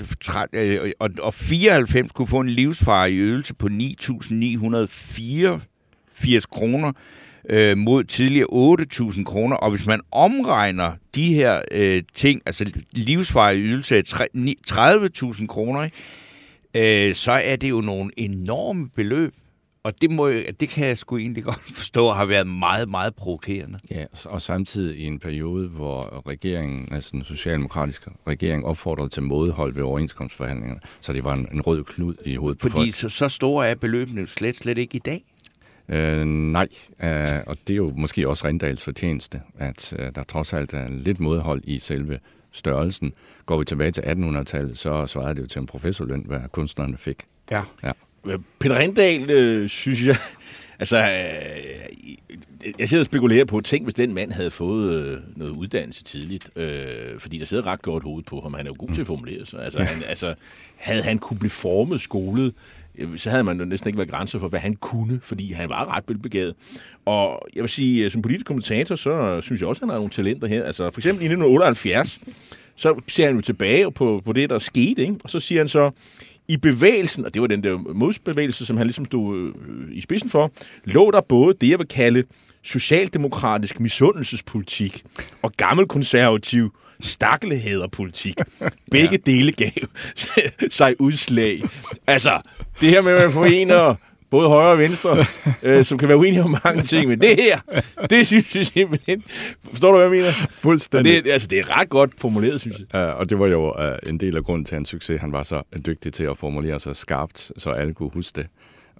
øh, 0.53 0.91
og, 0.99 1.09
og 1.19 1.33
94 1.33 2.11
kunne 2.11 2.27
få 2.27 2.39
en 2.39 2.49
livsfarlig 2.49 3.17
ydelse 3.17 3.53
på 3.53 3.67
9.984 3.67 6.41
kroner 6.51 6.91
øh, 7.49 7.77
mod 7.77 8.03
tidligere 8.03 8.77
8.000 9.13 9.23
kroner. 9.23 9.55
Og 9.55 9.71
hvis 9.71 9.85
man 9.85 10.01
omregner 10.11 10.91
de 11.15 11.33
her 11.33 11.61
øh, 11.71 12.03
ting, 12.13 12.41
altså 12.45 12.71
livsfarlig 12.91 13.63
ydelse 13.63 13.95
af 13.95 14.01
30.000 14.01 15.47
kroner, 15.47 15.89
øh, 16.75 17.15
så 17.15 17.31
er 17.31 17.55
det 17.55 17.69
jo 17.69 17.81
nogle 17.81 18.11
enorme 18.17 18.89
beløb. 18.89 19.33
Og 19.87 20.01
det, 20.01 20.11
må, 20.11 20.29
det 20.29 20.69
kan 20.69 20.87
jeg 20.87 20.97
sgu 20.97 21.17
egentlig 21.17 21.43
godt 21.53 21.75
forstå 21.75 22.09
har 22.09 22.25
været 22.25 22.47
meget, 22.47 22.89
meget 22.89 23.15
provokerende. 23.15 23.79
Ja, 23.91 24.05
og 24.25 24.41
samtidig 24.41 24.99
i 24.99 25.03
en 25.03 25.19
periode, 25.19 25.67
hvor 25.67 26.23
regeringen, 26.29 26.87
altså 26.91 27.09
den 27.11 27.23
socialdemokratiske 27.23 28.11
regering, 28.27 28.65
opfordrede 28.65 29.09
til 29.09 29.23
modhold 29.23 29.73
ved 29.73 29.83
overenskomstforhandlingerne, 29.83 30.79
så 31.01 31.13
det 31.13 31.23
var 31.23 31.33
en, 31.33 31.47
en 31.51 31.61
rød 31.61 31.83
klud 31.83 32.15
i 32.25 32.35
hovedet 32.35 32.61
Fordi 32.61 32.71
på 32.71 32.77
folk. 32.77 32.93
så, 32.93 33.09
så 33.09 33.29
store 33.29 33.67
er 33.67 33.75
beløbene 33.75 34.27
slet, 34.27 34.55
slet 34.55 34.77
ikke 34.77 34.95
i 34.95 34.99
dag. 34.99 35.23
Øh, 35.89 36.25
nej, 36.25 36.67
øh, 37.03 37.39
og 37.47 37.57
det 37.67 37.73
er 37.73 37.77
jo 37.77 37.93
måske 37.95 38.29
også 38.29 38.47
Rindals 38.47 38.83
fortjeneste, 38.83 39.41
at 39.57 39.93
øh, 39.99 40.11
der 40.15 40.23
trods 40.23 40.53
alt 40.53 40.73
er 40.73 40.89
lidt 40.89 41.19
modhold 41.19 41.61
i 41.63 41.79
selve 41.79 42.19
størrelsen. 42.51 43.13
Går 43.45 43.57
vi 43.57 43.65
tilbage 43.65 43.91
til 43.91 44.01
1800-tallet, 44.01 44.77
så 44.77 45.07
svarede 45.07 45.35
det 45.35 45.41
jo 45.41 45.47
til 45.47 45.59
en 45.59 45.65
professorløn, 45.65 46.23
hvad 46.25 46.39
kunstnerne 46.51 46.97
fik. 46.97 47.25
Ja. 47.51 47.61
ja. 47.83 47.91
Peter 48.59 48.79
Rindal, 48.79 49.31
øh, 49.31 49.69
synes 49.69 50.07
jeg... 50.07 50.15
Altså, 50.79 50.97
øh, 50.97 52.15
jeg 52.79 52.89
sidder 52.89 53.01
og 53.01 53.05
spekulerer 53.05 53.45
på, 53.45 53.61
tænk 53.61 53.83
hvis 53.83 53.93
den 53.93 54.13
mand 54.13 54.31
havde 54.31 54.51
fået 54.51 54.93
øh, 54.93 55.17
noget 55.35 55.51
uddannelse 55.51 56.03
tidligt, 56.03 56.49
øh, 56.57 57.19
fordi 57.19 57.37
der 57.37 57.45
sidder 57.45 57.65
ret 57.65 57.81
godt 57.81 58.03
hoved 58.03 58.23
på 58.23 58.41
ham. 58.41 58.53
Han 58.53 58.65
er 58.65 58.69
jo 58.69 58.75
god 58.79 58.87
mm. 58.87 58.93
til 58.93 59.01
at 59.01 59.07
formulere 59.07 59.45
sig. 59.45 59.63
Altså, 59.63 59.79
han, 59.83 60.03
altså, 60.03 60.33
havde 60.75 61.03
han 61.03 61.19
kunne 61.19 61.39
blive 61.39 61.49
formet, 61.49 62.01
skolet, 62.01 62.53
øh, 62.97 63.17
så 63.17 63.29
havde 63.29 63.43
man 63.43 63.59
jo 63.59 63.65
næsten 63.65 63.87
ikke 63.87 63.97
været 63.97 64.09
grænser 64.09 64.39
for, 64.39 64.47
hvad 64.47 64.59
han 64.59 64.75
kunne, 64.75 65.19
fordi 65.23 65.51
han 65.51 65.69
var 65.69 65.95
ret 65.95 66.03
velbegavet. 66.07 66.55
Og 67.05 67.47
jeg 67.55 67.61
vil 67.61 67.69
sige, 67.69 68.09
som 68.09 68.21
politisk 68.21 68.45
kommentator, 68.45 68.95
så 68.95 69.41
synes 69.41 69.61
jeg 69.61 69.69
også, 69.69 69.79
at 69.79 69.83
han 69.83 69.89
har 69.89 69.97
nogle 69.97 70.09
talenter 70.09 70.47
her. 70.47 70.63
Altså, 70.63 70.91
for 70.91 70.99
eksempel 70.99 71.21
i 71.21 71.25
1978, 71.25 72.19
så 72.75 73.01
ser 73.07 73.25
han 73.25 73.35
jo 73.35 73.41
tilbage 73.41 73.91
på, 73.91 74.21
på 74.25 74.33
det, 74.33 74.49
der 74.49 74.59
skete, 74.59 75.01
ikke? 75.01 75.15
og 75.23 75.29
så 75.29 75.39
siger 75.39 75.61
han 75.61 75.69
så, 75.69 75.91
i 76.47 76.57
bevægelsen, 76.57 77.25
og 77.25 77.33
det 77.33 77.41
var 77.41 77.47
den 77.47 77.63
der 77.63 77.77
modsbevægelse, 77.77 78.65
som 78.65 78.77
han 78.77 78.87
ligesom 78.87 79.05
stod 79.05 79.37
øh, 79.37 79.53
i 79.91 80.01
spidsen 80.01 80.29
for, 80.29 80.51
lå 80.83 81.11
der 81.11 81.21
både 81.21 81.55
det, 81.61 81.69
jeg 81.69 81.79
vil 81.79 81.87
kalde 81.87 82.23
socialdemokratisk 82.63 83.79
misundelsespolitik 83.79 85.03
og 85.41 85.51
gammelkonservativ 85.57 86.75
stakkelhederpolitik. 86.99 88.35
Begge 88.91 89.21
ja. 89.25 89.31
dele 89.31 89.51
gav 89.51 89.71
sig 90.69 91.01
udslag. 91.01 91.63
Altså, 92.07 92.41
det 92.81 92.89
her 92.89 93.01
med, 93.01 93.11
at 93.11 93.21
man 93.21 93.31
forener 93.31 93.95
både 94.29 94.47
højre 94.47 94.71
og 94.71 94.77
venstre, 94.77 95.25
øh, 95.63 95.85
som 95.85 95.97
kan 95.97 96.07
være 96.07 96.17
uenige 96.17 96.43
om 96.43 96.55
mange 96.63 96.83
ting, 96.83 97.09
men 97.09 97.21
det 97.21 97.35
her, 97.35 97.59
det 98.09 98.27
synes 98.27 98.55
jeg 98.55 98.65
simpelthen... 98.65 99.23
Forstår 99.63 99.91
du, 99.91 99.97
hvad 99.97 100.07
jeg 100.07 100.11
mener? 100.11 100.47
Fuldstændig. 100.49 101.23
Det, 101.23 101.31
altså, 101.31 101.47
det 101.47 101.59
er 101.59 101.79
ret 101.79 101.89
godt 101.89 102.11
formuleret, 102.21 102.61
synes 102.61 102.79
jeg. 102.79 102.87
Ja, 102.93 103.11
og 103.11 103.29
det 103.29 103.39
var 103.39 103.47
jo 103.47 103.91
uh, 103.91 104.09
en 104.09 104.19
del 104.19 104.37
af 104.37 104.43
grunden 104.43 104.65
til 104.65 104.75
hans 104.75 104.89
succes. 104.89 105.21
Han 105.21 105.31
var 105.31 105.43
så 105.43 105.61
dygtig 105.85 106.13
til 106.13 106.23
at 106.23 106.37
formulere 106.37 106.79
sig 106.79 106.95
skarpt, 106.95 107.51
så 107.57 107.69
alle 107.69 107.93
kunne 107.93 108.09
huske 108.13 108.35
det. 108.35 108.47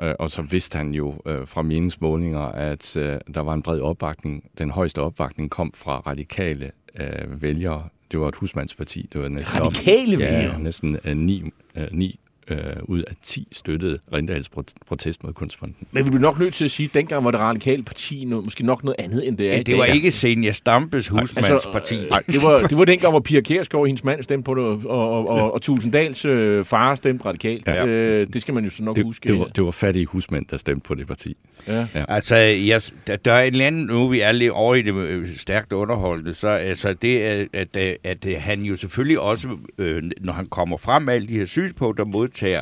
Uh, 0.03 0.09
og 0.19 0.31
så 0.31 0.41
vidste 0.41 0.77
han 0.77 0.91
jo 0.91 1.07
uh, 1.09 1.33
fra 1.45 1.61
meningsmålinger, 1.61 2.41
at 2.41 2.97
uh, 2.97 3.03
der 3.33 3.39
var 3.39 3.53
en 3.53 3.61
bred 3.61 3.79
opbakning. 3.79 4.43
Den 4.57 4.69
højeste 4.69 5.01
opbakning 5.01 5.49
kom 5.49 5.71
fra 5.75 5.99
radikale 5.99 6.71
uh, 6.99 7.41
vælgere. 7.41 7.83
Det 8.11 8.19
var 8.19 8.27
et 8.27 8.35
husmandsparti. 8.35 9.09
Det 9.13 9.21
var 9.21 9.27
næsten 9.27 9.61
radikale 9.61 10.15
op, 10.15 10.19
vælgere? 10.19 10.51
Ja, 10.53 10.57
næsten 10.57 10.99
uh, 11.05 11.11
ni, 11.11 11.43
uh, 11.75 11.83
ni 11.91 12.19
øh, 12.47 12.57
ud 12.83 13.01
af 13.01 13.13
10 13.21 13.47
støttede 13.51 13.99
Rindals 14.13 14.49
protest 14.87 15.23
mod 15.23 15.33
kunstfonden. 15.33 15.75
Men 15.91 16.05
vi 16.05 16.09
bliver 16.09 16.21
nok 16.21 16.39
nødt 16.39 16.53
til 16.53 16.65
at 16.65 16.71
sige, 16.71 16.87
at 16.87 16.93
dengang 16.93 17.25
var 17.25 17.31
det 17.31 17.41
radikale 17.41 17.83
parti 17.83 18.25
noget, 18.25 18.45
måske 18.45 18.65
nok 18.65 18.83
noget 18.83 18.95
andet, 18.99 19.27
end 19.27 19.37
det 19.37 19.51
er 19.51 19.55
ja, 19.55 19.63
det 19.63 19.77
var 19.77 19.85
ikke 19.85 20.11
Senja 20.11 20.51
Stampes 20.51 21.07
husmandsparti. 21.07 21.95
Altså, 21.95 22.09
nej, 22.09 22.23
det, 22.27 22.43
var, 22.43 22.67
det 22.67 22.77
var 22.77 22.85
dengang, 22.85 23.11
hvor 23.11 23.19
Pia 23.19 23.41
Kjærsgaard 23.41 23.81
og 23.81 23.87
hendes 23.87 24.03
mand 24.03 24.23
stemte 24.23 24.43
på 24.43 24.55
det, 24.55 24.63
og, 24.63 24.81
og, 24.85 25.27
og, 25.27 25.53
og 25.53 25.61
Tulsendals 25.61 26.25
øh, 26.25 26.65
far 26.65 26.95
stemte 26.95 27.25
radikalt. 27.25 27.67
Ja. 27.67 27.85
Øh, 27.85 28.27
det 28.33 28.41
skal 28.41 28.53
man 28.53 28.63
jo 28.63 28.69
så 28.69 28.83
nok 28.83 28.95
det, 28.95 29.05
huske. 29.05 29.27
Det 29.27 29.39
var, 29.39 29.45
det 29.45 29.63
var 29.63 29.71
fattige 29.71 30.05
husmænd, 30.05 30.45
der 30.45 30.57
stemte 30.57 30.87
på 30.87 30.95
det 30.95 31.07
parti. 31.07 31.37
Ja. 31.67 31.87
Ja. 31.95 32.05
Altså, 32.07 32.35
jeg, 32.35 32.81
der, 33.07 33.15
der 33.15 33.33
er 33.33 33.43
en 33.43 33.61
anden, 33.61 33.85
nu 33.85 34.07
vi 34.07 34.21
er 34.21 34.31
lidt 34.31 34.51
over 34.51 34.75
i 34.75 34.81
det 34.81 34.93
øh, 34.93 35.35
stærkt 35.37 35.73
underholdende, 35.73 36.33
så 36.33 36.47
altså 36.47 36.93
det, 36.93 37.19
at, 37.19 37.47
at, 37.53 37.77
at, 38.03 38.25
at 38.25 38.41
han 38.41 38.61
jo 38.61 38.75
selvfølgelig 38.75 39.19
også, 39.19 39.47
øh, 39.77 40.03
når 40.21 40.33
han 40.33 40.45
kommer 40.45 40.77
frem 40.77 41.01
med 41.01 41.13
alle 41.13 41.27
de 41.27 41.37
her 41.37 41.45
synspunkter, 41.45 42.05
modtager 42.37 42.61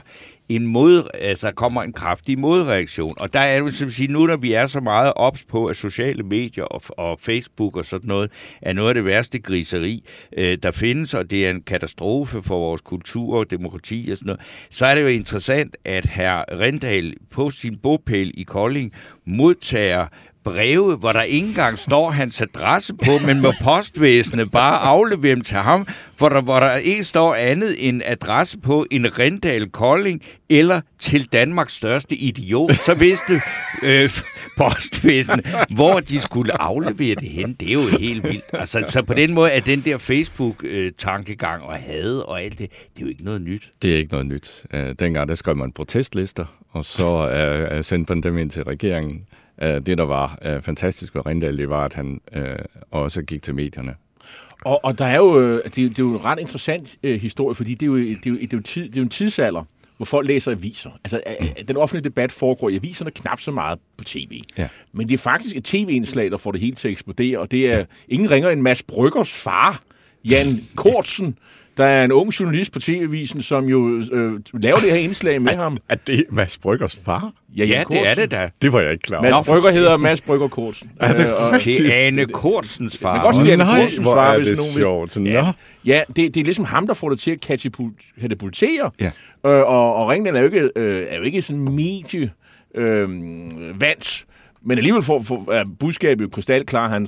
en 0.50 0.68
mod, 0.68 1.10
altså 1.14 1.52
kommer 1.52 1.84
en 1.84 1.94
kraftig 1.94 2.40
modreaktion. 2.40 3.14
Og 3.20 3.34
der 3.34 3.40
er 3.40 3.58
jo 3.58 3.72
som 3.72 3.90
sige, 3.90 4.08
nu 4.08 4.28
når 4.28 4.38
vi 4.38 4.54
er 4.54 4.68
så 4.68 4.80
meget 4.80 5.14
ops 5.16 5.44
på, 5.44 5.66
at 5.66 5.76
sociale 5.76 6.24
medier 6.24 6.64
og, 6.64 6.82
og 6.98 7.20
Facebook 7.20 7.76
og 7.76 7.86
sådan 7.86 8.08
noget 8.08 8.32
er 8.62 8.74
noget 8.74 8.90
af 8.90 8.94
det 8.96 9.06
værste 9.06 9.40
griseri, 9.40 10.04
øh, 10.38 10.58
der 10.64 10.72
findes, 10.72 11.14
og 11.14 11.30
det 11.30 11.46
er 11.46 11.50
en 11.50 11.62
katastrofe 11.62 12.44
for 12.44 12.60
vores 12.60 12.82
kultur 12.82 13.40
og 13.40 13.52
demokrati 13.52 14.10
og 14.12 14.18
sådan 14.18 14.28
noget, 14.28 14.42
så 14.70 14.86
er 14.86 14.96
det 14.96 15.02
jo 15.02 15.08
interessant, 15.08 15.78
at 15.86 16.06
herr 16.06 16.60
Rendal 16.60 17.14
på 17.32 17.50
sin 17.50 17.78
bopæl 17.78 18.32
i 18.34 18.44
Kolding 18.44 18.92
modtager 19.26 20.08
breve, 20.46 20.96
hvor 20.96 21.12
der 21.12 21.22
ikke 21.22 21.48
engang 21.48 21.80
står 21.80 22.12
hans 22.12 22.42
adresse 22.42 22.94
på, 22.94 23.12
men 23.26 23.42
må 23.42 23.54
postvæsenet 23.64 24.52
bare 24.52 24.78
aflevere 24.78 25.36
dem 25.36 25.44
til 25.44 25.58
ham, 25.58 25.88
for 26.18 26.30
der, 26.30 26.42
hvor 26.42 26.60
der 26.60 26.76
ikke 26.76 27.04
står 27.04 27.36
andet 27.36 27.88
end 27.90 28.02
adresse 28.06 28.58
på 28.60 28.86
en 28.92 29.20
Rendal 29.20 29.70
Kolding 29.70 30.22
eller 30.50 30.82
til 31.00 31.26
Danmarks 31.34 31.74
største 31.74 32.16
idiot. 32.16 32.76
Så 32.76 32.94
vidste 32.94 33.42
øh, 33.84 34.10
postvæsenet, 34.58 35.48
hvor 35.70 36.00
de 36.00 36.20
skulle 36.20 36.62
aflevere 36.62 37.16
det 37.16 37.30
hen. 37.30 37.54
Det 37.54 37.70
er 37.70 37.74
jo 37.74 37.98
helt 38.00 38.24
vildt. 38.24 38.44
Altså, 38.54 38.86
så 38.90 39.02
på 39.02 39.14
den 39.14 39.34
måde 39.34 39.52
er 39.52 39.60
den 39.60 39.82
der 39.82 39.98
Facebook-tankegang 39.98 41.64
og 41.64 41.76
had 41.76 42.18
og 42.18 42.42
alt 42.42 42.60
det, 42.60 42.72
det 42.72 42.98
er 42.98 43.02
jo 43.02 43.08
ikke 43.08 43.24
noget 43.24 43.42
nyt. 43.42 43.72
Det 43.82 43.94
er 43.94 43.98
ikke 43.98 44.12
noget 44.12 44.26
nyt. 44.26 44.66
Uh, 44.74 44.80
dengang 45.00 45.30
der 45.30 45.36
skrev 45.36 45.56
man 45.56 45.72
protestlister, 45.72 46.46
og 46.72 46.86
så 46.86 47.30
øh, 47.72 47.84
sendte 47.84 48.14
man 48.14 48.24
dem 48.24 48.38
ind 48.38 48.50
til 48.50 48.64
regeringen. 48.64 49.22
Uh, 49.62 49.68
det, 49.68 49.98
der 49.98 50.06
var 50.06 50.40
uh, 50.46 50.62
fantastisk 50.62 51.16
ved 51.16 51.26
Rindal, 51.26 51.58
det 51.58 51.70
var, 51.70 51.86
at 51.86 51.94
han 51.94 52.22
uh, 52.36 52.42
også 52.92 53.22
gik 53.22 53.44
til 53.44 53.56
medierne. 53.56 53.96
Og, 54.66 54.86
og 54.86 54.98
der 54.98 55.06
er 55.06 55.18
jo, 55.18 55.58
det, 55.58 55.76
det 55.76 55.84
er 55.84 56.04
jo 56.04 56.14
en 56.14 56.26
ret 56.26 56.40
interessant 56.40 56.98
uh, 57.04 57.12
historie, 57.12 57.56
fordi 57.56 57.74
det 57.74 57.82
er, 57.82 57.88
jo, 57.88 57.98
det, 57.98 58.26
er 58.26 58.30
jo, 58.30 58.36
det, 58.36 58.54
er 58.54 58.58
jo 58.58 58.64
tid, 58.64 58.86
det 58.86 58.96
er 58.96 59.02
jo 59.02 59.04
en 59.04 59.10
tidsalder, 59.10 59.64
hvor 59.98 60.06
folk 60.06 60.28
læser 60.28 60.52
aviser. 60.52 60.90
Altså, 61.04 61.22
mm. 61.42 61.66
den 61.68 61.78
offentlige 61.78 62.04
debat 62.04 62.32
foregår 62.32 62.70
i 62.70 62.76
aviserne 62.76 63.12
knap 63.12 63.40
så 63.40 63.52
meget 63.52 63.80
på 63.98 64.04
tv. 64.04 64.42
Ja. 64.58 64.68
Men 64.94 65.08
det 65.08 65.14
er 65.14 65.18
faktisk 65.18 65.56
et 65.56 65.64
tv-indslag, 65.64 66.32
der 66.32 66.38
får 66.38 66.52
det 66.52 66.62
hele 66.62 66.76
til 66.76 66.88
at 66.88 66.92
eksplodere, 66.92 67.40
og 67.40 67.52
det 67.52 67.72
er 67.72 67.78
ja. 67.78 67.86
ingen 68.08 68.32
ringer 68.32 68.50
end 68.50 68.62
Mads 68.62 68.84
Bryggers 68.84 69.32
far, 69.32 69.82
Jan 70.30 70.60
Kortsen, 70.76 71.38
der 71.78 71.86
er 71.86 72.04
en 72.04 72.12
ung 72.12 72.30
journalist 72.30 72.72
på 72.72 72.80
TV-avisen, 72.80 73.42
som 73.42 73.66
jo 73.66 74.04
øh, 74.12 74.40
laver 74.54 74.78
det 74.78 74.92
her 74.92 74.98
indslag 74.98 75.42
med 75.42 75.52
er, 75.52 75.58
ham. 75.58 75.78
Er 75.90 75.96
det 75.96 76.26
Mads 76.30 76.58
Bryggers 76.58 77.00
far? 77.06 77.32
Ja, 77.58 77.66
ja 77.66 77.84
det 77.90 78.10
er 78.10 78.14
det 78.14 78.32
da. 78.32 78.50
Det 78.62 78.74
var 78.74 78.82
jeg 78.82 78.92
ikke 78.92 79.02
klar 79.02 79.18
over. 79.18 79.30
Mads 79.30 79.48
Brygger 79.48 79.72
hedder 79.72 79.98
Mads 79.98 80.22
Brygger 80.22 80.48
Kortsen. 80.48 80.92
Er 81.00 81.14
det, 81.14 81.26
øh, 81.26 81.54
og, 81.54 81.60
det 81.66 81.94
er 81.94 82.08
Ane 82.08 82.26
Kortsens 82.26 82.98
far. 82.98 83.12
Man 83.12 83.20
kan 83.20 83.26
godt 83.26 83.36
sige, 83.36 83.54
Ane 83.54 83.66
Kortsens 83.66 84.08
far, 84.08 84.34
er 84.34 84.38
det 84.38 84.58
nogen, 84.58 84.74
sjovt. 84.74 85.18
Ja, 85.18 85.52
ja 85.86 86.02
det, 86.08 86.36
det 86.36 86.38
er 86.38 86.44
ligesom 86.44 86.66
ham, 86.66 86.88
der 86.88 86.94
får 86.94 87.10
det 87.10 87.20
til 87.20 87.32
at 87.32 87.42
katapultere. 88.20 88.92
Ja. 89.00 89.12
Øh, 89.46 89.68
og, 89.68 89.96
og 89.96 90.10
Ringdal 90.10 90.36
er 90.36 90.40
jo 90.40 90.46
ikke, 90.46 90.70
øh, 90.76 91.06
er 91.10 91.18
jo 91.18 91.24
ikke 91.24 91.42
sådan 91.42 91.62
medie 91.62 92.32
øh, 92.76 93.10
vands, 93.82 94.26
men 94.66 94.78
alligevel 94.78 95.04
får, 95.04 95.24
får 95.24 95.52
er 95.52 95.64
budskabet 95.80 96.24
jo 96.24 96.30
krystalklar, 96.30 96.90
han 96.90 97.08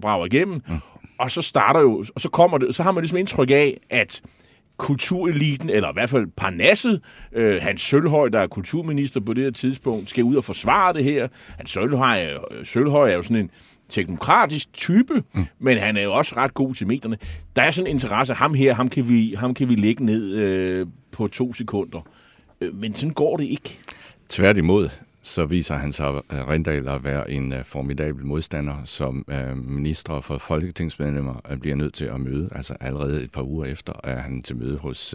brager 0.00 0.26
igennem. 0.26 0.62
Mm. 0.68 0.74
Og 1.22 1.30
så 1.30 1.42
starter 1.42 1.80
jo, 1.80 2.04
og 2.14 2.20
så 2.20 2.28
kommer 2.28 2.58
det, 2.58 2.74
så 2.74 2.82
har 2.82 2.92
man 2.92 3.02
ligesom 3.02 3.18
indtryk 3.18 3.50
af, 3.50 3.80
at 3.90 4.22
kultureliten, 4.76 5.70
eller 5.70 5.88
i 5.88 5.92
hvert 5.92 6.10
fald 6.10 6.26
Parnasset, 6.36 7.00
øh, 7.32 7.62
Hans 7.62 7.80
Sølhøj, 7.80 8.28
der 8.28 8.40
er 8.40 8.46
kulturminister 8.46 9.20
på 9.20 9.32
det 9.32 9.44
her 9.44 9.50
tidspunkt, 9.50 10.10
skal 10.10 10.24
ud 10.24 10.36
og 10.36 10.44
forsvare 10.44 10.92
det 10.92 11.04
her. 11.04 11.28
Hans 11.56 11.70
Sølhøj, 11.70 12.26
Sølhøj 12.64 13.10
er 13.10 13.14
jo 13.14 13.22
sådan 13.22 13.36
en 13.36 13.50
teknokratisk 13.88 14.72
type, 14.72 15.22
mm. 15.34 15.44
men 15.58 15.78
han 15.78 15.96
er 15.96 16.02
jo 16.02 16.14
også 16.14 16.36
ret 16.36 16.54
god 16.54 16.74
til 16.74 16.86
medierne. 16.86 17.16
Der 17.56 17.62
er 17.62 17.70
sådan 17.70 17.86
en 17.86 17.94
interesse, 17.94 18.34
ham 18.34 18.54
her, 18.54 18.74
ham 18.74 18.88
kan 18.88 19.08
vi, 19.08 19.34
ham 19.38 19.54
kan 19.54 19.68
vi 19.68 19.74
lægge 19.74 20.04
ned 20.04 20.34
øh, 20.34 20.86
på 21.12 21.28
to 21.28 21.54
sekunder. 21.54 22.00
Øh, 22.60 22.74
men 22.74 22.94
sådan 22.94 23.14
går 23.14 23.36
det 23.36 23.44
ikke. 23.44 23.78
Tværtimod, 24.28 24.88
så 25.22 25.46
viser 25.46 25.74
han 25.74 25.92
sig 25.92 26.14
uh, 26.14 26.20
Rindal 26.48 26.88
at 26.88 27.04
være 27.04 27.30
en 27.30 27.52
uh, 27.52 27.64
formidabel 27.64 28.26
modstander, 28.26 28.84
som 28.84 29.24
uh, 29.28 29.56
ministre 29.56 30.22
for 30.22 30.38
folketingsmedlemmer 30.38 31.56
bliver 31.60 31.76
nødt 31.76 31.94
til 31.94 32.04
at 32.04 32.20
møde. 32.20 32.48
Altså 32.52 32.76
allerede 32.80 33.24
et 33.24 33.32
par 33.32 33.42
uger 33.42 33.64
efter 33.64 33.92
er 34.04 34.18
han 34.18 34.42
til 34.42 34.56
møde 34.56 34.78
hos 34.78 35.14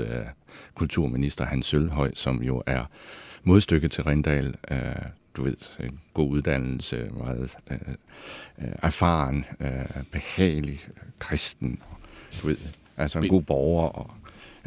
kulturminister 0.76 1.46
Hans 1.46 1.66
Sølhøj, 1.66 2.12
som 2.14 2.44
jo 2.44 2.64
er 2.66 2.84
modstykke 3.44 3.88
til 3.88 4.04
Rindal. 4.04 4.56
Du 5.36 5.44
ved, 5.44 5.56
en 5.80 6.00
god 6.14 6.30
uddannelse, 6.30 7.10
meget 7.18 7.58
erfaren, 8.58 9.46
behagelig, 10.12 10.80
kristen, 11.20 11.80
du 12.42 12.48
ved, 12.48 12.58
altså 12.98 13.20
en 13.20 13.30
god 13.30 13.42
borger 13.42 13.88
og 13.88 14.12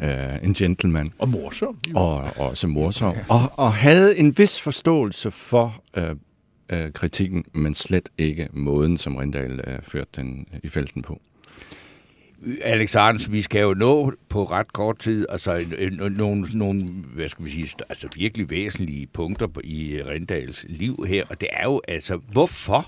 uh, 0.01 0.43
en 0.43 0.53
gentleman. 0.53 1.07
Og 1.19 1.29
morsom. 1.29 1.77
Og, 1.95 2.15
og 2.15 2.31
også 2.37 2.67
morsom. 2.67 3.15
Og, 3.29 3.51
og 3.53 3.73
havde 3.73 4.17
en 4.17 4.37
vis 4.37 4.61
forståelse 4.61 5.31
for 5.31 5.83
uh, 5.97 6.03
uh, 6.73 6.91
kritikken, 6.93 7.43
men 7.53 7.73
slet 7.73 8.09
ikke 8.17 8.47
måden, 8.53 8.97
som 8.97 9.15
Rindal 9.15 9.51
uh, 9.67 9.73
førte 9.83 10.09
den 10.15 10.47
uh, 10.53 10.59
i 10.63 10.67
felten 10.67 11.01
på. 11.01 11.21
Alex 12.63 12.95
Arns, 12.95 13.31
vi 13.31 13.41
skal 13.41 13.61
jo 13.61 13.73
nå 13.73 14.13
på 14.29 14.43
ret 14.43 14.73
kort 14.73 14.99
tid 14.99 15.25
altså 15.29 15.65
nogle, 16.11 16.47
nogle 16.53 16.83
hvad 17.13 17.29
skal 17.29 17.45
vi 17.45 17.49
sige, 17.49 17.69
altså 17.89 18.07
virkelig 18.15 18.49
væsentlige 18.49 19.07
punkter 19.07 19.47
i 19.63 20.01
Rindals 20.05 20.65
liv 20.69 21.05
her, 21.07 21.23
og 21.29 21.41
det 21.41 21.49
er 21.53 21.63
jo 21.63 21.81
altså, 21.87 22.19
hvorfor 22.31 22.85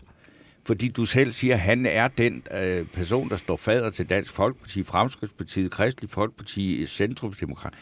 fordi 0.65 0.87
du 0.87 1.05
selv 1.05 1.31
siger, 1.31 1.53
at 1.53 1.59
han 1.59 1.85
er 1.85 2.07
den 2.07 2.43
øh, 2.51 2.85
person, 2.85 3.29
der 3.29 3.37
står 3.37 3.55
fader 3.55 3.89
til 3.89 4.09
Dansk 4.09 4.33
Folkeparti, 4.33 4.83
Fremskridspartiet, 4.83 5.71
Kristelig 5.71 6.09
Folkeparti, 6.09 6.85
Centrumsdemokrat. 6.85 7.73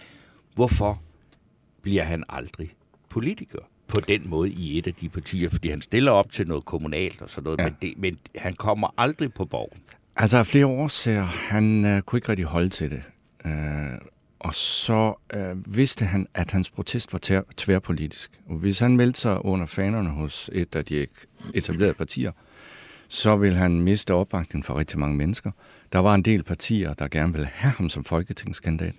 Hvorfor 0.56 1.02
bliver 1.82 2.04
han 2.04 2.24
aldrig 2.30 2.74
politiker 3.10 3.60
på 3.88 4.02
den 4.02 4.30
måde 4.30 4.50
i 4.50 4.78
et 4.78 4.88
af 4.88 4.94
de 4.94 5.10
partier? 5.10 5.50
Fordi 5.50 5.70
han 5.70 5.82
stiller 5.82 6.12
op 6.12 6.32
til 6.32 6.48
noget 6.48 6.66
kommunalt 6.66 7.22
og 7.22 7.30
sådan 7.30 7.44
noget, 7.44 7.60
ja. 7.60 7.64
men, 7.64 7.76
det, 7.82 7.94
men 7.98 8.18
han 8.36 8.54
kommer 8.54 8.94
aldrig 8.98 9.34
på 9.34 9.46
borgen. 9.46 9.82
Altså 10.16 10.38
af 10.38 10.48
flere 10.48 10.66
årsager, 10.66 11.24
han 11.24 11.86
øh, 11.86 12.02
kunne 12.02 12.18
ikke 12.18 12.30
rigtig 12.30 12.46
holde 12.46 12.70
til 12.70 12.92
det. 12.92 13.04
Øh, 13.46 13.52
og 14.40 14.54
så 14.54 15.14
øh, 15.34 15.76
vidste 15.76 16.06
han, 16.06 16.28
at 16.34 16.52
hans 16.52 16.70
protest 16.70 17.14
var 17.14 17.20
tvær, 17.22 17.42
tværpolitisk. 17.58 18.32
Og 18.46 18.56
hvis 18.56 18.80
han 18.80 18.98
meldte 18.98 19.20
sig 19.20 19.46
under 19.46 19.66
fanerne 19.66 20.10
hos 20.10 20.50
et 20.54 20.76
af 20.76 20.86
de 20.86 21.08
etablerede 21.54 21.94
partier, 21.94 22.32
så 23.14 23.36
vil 23.36 23.56
han 23.56 23.82
miste 23.82 24.14
opbakningen 24.14 24.64
for 24.64 24.80
rigtig 24.80 25.00
mange 25.00 25.16
mennesker. 25.16 25.52
Der 25.94 26.00
var 26.00 26.16
en 26.16 26.22
del 26.22 26.44
partier, 26.44 26.94
der 26.94 27.08
gerne 27.08 27.34
ville 27.34 27.50
have 27.54 27.74
ham 27.78 27.90
som 27.90 28.04
folketingskandidat. 28.04 28.94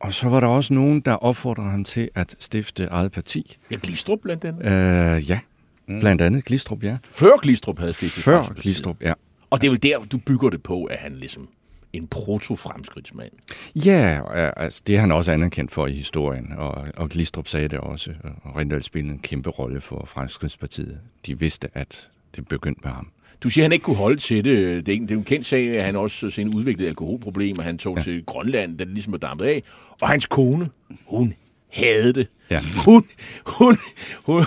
Og 0.00 0.14
så 0.14 0.28
var 0.28 0.40
der 0.40 0.46
også 0.46 0.74
nogen, 0.74 1.00
der 1.00 1.12
opfordrede 1.12 1.70
ham 1.70 1.84
til 1.84 2.10
at 2.14 2.36
stifte 2.38 2.84
eget 2.84 3.12
parti. 3.12 3.56
Ja, 3.70 3.76
Glistrup 3.82 4.18
blandt 4.22 4.44
andet. 4.44 4.64
Øh, 4.64 5.30
ja, 5.30 5.40
mm. 5.86 6.00
blandt 6.00 6.22
andet 6.22 6.44
Glistrup, 6.44 6.82
ja. 6.82 6.98
Før 7.04 7.40
Glistrup 7.42 7.78
havde 7.78 7.92
stiftet 7.92 8.24
Før 8.24 8.42
Glistrup, 8.60 9.02
ja. 9.02 9.12
Og 9.50 9.60
det 9.60 9.66
er 9.66 9.70
vel 9.70 9.82
der, 9.82 9.98
du 9.98 10.18
bygger 10.18 10.50
det 10.50 10.62
på, 10.62 10.84
at 10.84 10.98
han 10.98 11.16
ligesom 11.16 11.48
en 11.92 12.06
proto-fremskridtsmand. 12.06 13.32
Ja, 13.74 14.20
altså, 14.56 14.82
det 14.86 14.96
er 14.96 15.00
han 15.00 15.12
også 15.12 15.32
anerkendt 15.32 15.72
for 15.72 15.86
i 15.86 15.92
historien, 15.92 16.52
og, 16.56 16.86
og 16.96 17.08
Glistrup 17.08 17.48
sagde 17.48 17.68
det 17.68 17.78
også, 17.78 18.14
og 18.42 18.56
Rindal 18.56 18.82
spillede 18.82 19.14
en 19.14 19.20
kæmpe 19.20 19.50
rolle 19.50 19.80
for 19.80 20.04
Fremskridtspartiet. 20.06 21.00
De 21.26 21.38
vidste, 21.38 21.68
at 21.74 22.08
det 22.36 22.48
begyndte 22.48 22.80
med 22.84 22.92
ham. 22.92 23.08
Du 23.42 23.48
siger, 23.48 23.62
at 23.62 23.64
han 23.64 23.72
ikke 23.72 23.82
kunne 23.82 23.96
holde 23.96 24.16
til 24.16 24.44
det. 24.44 24.86
Det 24.86 24.94
er, 24.94 25.00
det 25.00 25.10
er 25.10 25.14
en 25.14 25.24
kendt 25.24 25.46
sag, 25.46 25.78
at 25.78 25.84
han 25.84 25.96
også 25.96 26.30
sen 26.30 26.54
udviklede 26.54 26.88
alkoholproblemer. 26.88 27.62
Han 27.62 27.78
tog 27.78 27.96
ja. 27.96 28.02
til 28.02 28.24
Grønland, 28.26 28.78
da 28.78 28.84
det 28.84 28.92
ligesom 28.92 29.12
var 29.12 29.18
dampet 29.18 29.44
af. 29.44 29.62
Og 30.00 30.08
hans 30.08 30.26
kone, 30.26 30.68
hun 31.06 31.34
havde 31.72 32.12
det. 32.12 32.26
Ja. 32.50 32.60
Hun, 32.84 33.04
hun, 33.46 33.76
hun, 34.24 34.44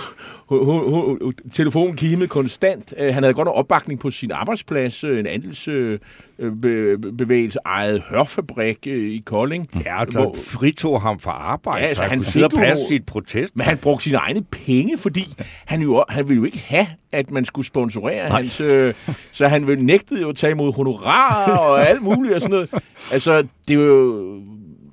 telefonen 1.54 1.96
kimede 1.96 2.28
konstant. 2.28 2.94
Øh, 2.98 3.14
han 3.14 3.24
havde 3.24 3.34
godt 3.34 3.46
nok 3.46 3.56
opbakning 3.56 4.00
på 4.00 4.12
sin 4.12 4.32
arbejdsplads, 4.32 5.04
øh, 5.04 5.20
en 5.20 5.28
andelsbevægelse, 5.28 7.60
ejet 7.66 8.06
hørfabrik 8.10 8.78
øh, 8.88 9.12
i 9.12 9.24
Kolding. 9.26 9.70
Ja, 9.86 10.00
altså 10.00 10.22
hvor, 10.22 10.36
fritog 10.46 11.02
ham 11.02 11.20
fra 11.20 11.32
arbejde, 11.32 11.80
Ja, 11.80 11.86
så 11.86 11.90
altså, 11.90 12.02
han 12.02 12.10
han 12.10 12.18
kunne 12.18 12.26
sidde 12.26 12.46
og 12.46 12.52
passe 12.52 12.84
sit 12.88 13.06
protest. 13.06 13.56
Men 13.56 13.66
han 13.66 13.78
brugte 13.78 14.04
sine 14.04 14.18
egne 14.18 14.44
penge, 14.44 14.98
fordi 14.98 15.24
han, 15.66 15.82
jo, 15.82 16.04
han 16.10 16.28
ville 16.28 16.40
jo 16.40 16.46
ikke 16.46 16.60
have, 16.60 16.88
at 17.12 17.32
man 17.32 17.46
skulle 17.46 17.68
sponsorere 17.68 18.30
Nej. 18.30 18.38
hans... 18.38 18.62
Øh, 18.62 18.94
så 19.32 19.48
han 19.48 19.68
ville 19.68 19.86
nægtede 19.86 20.22
jo 20.22 20.30
at 20.30 20.36
tage 20.36 20.52
imod 20.52 20.74
honorar 20.74 21.58
og 21.58 21.82
alt 21.90 22.02
muligt 22.02 22.34
og 22.34 22.42
sådan 22.42 22.54
noget. 22.54 22.70
Altså, 23.12 23.44
det 23.68 23.76
er 23.76 23.80
jo... 23.82 24.42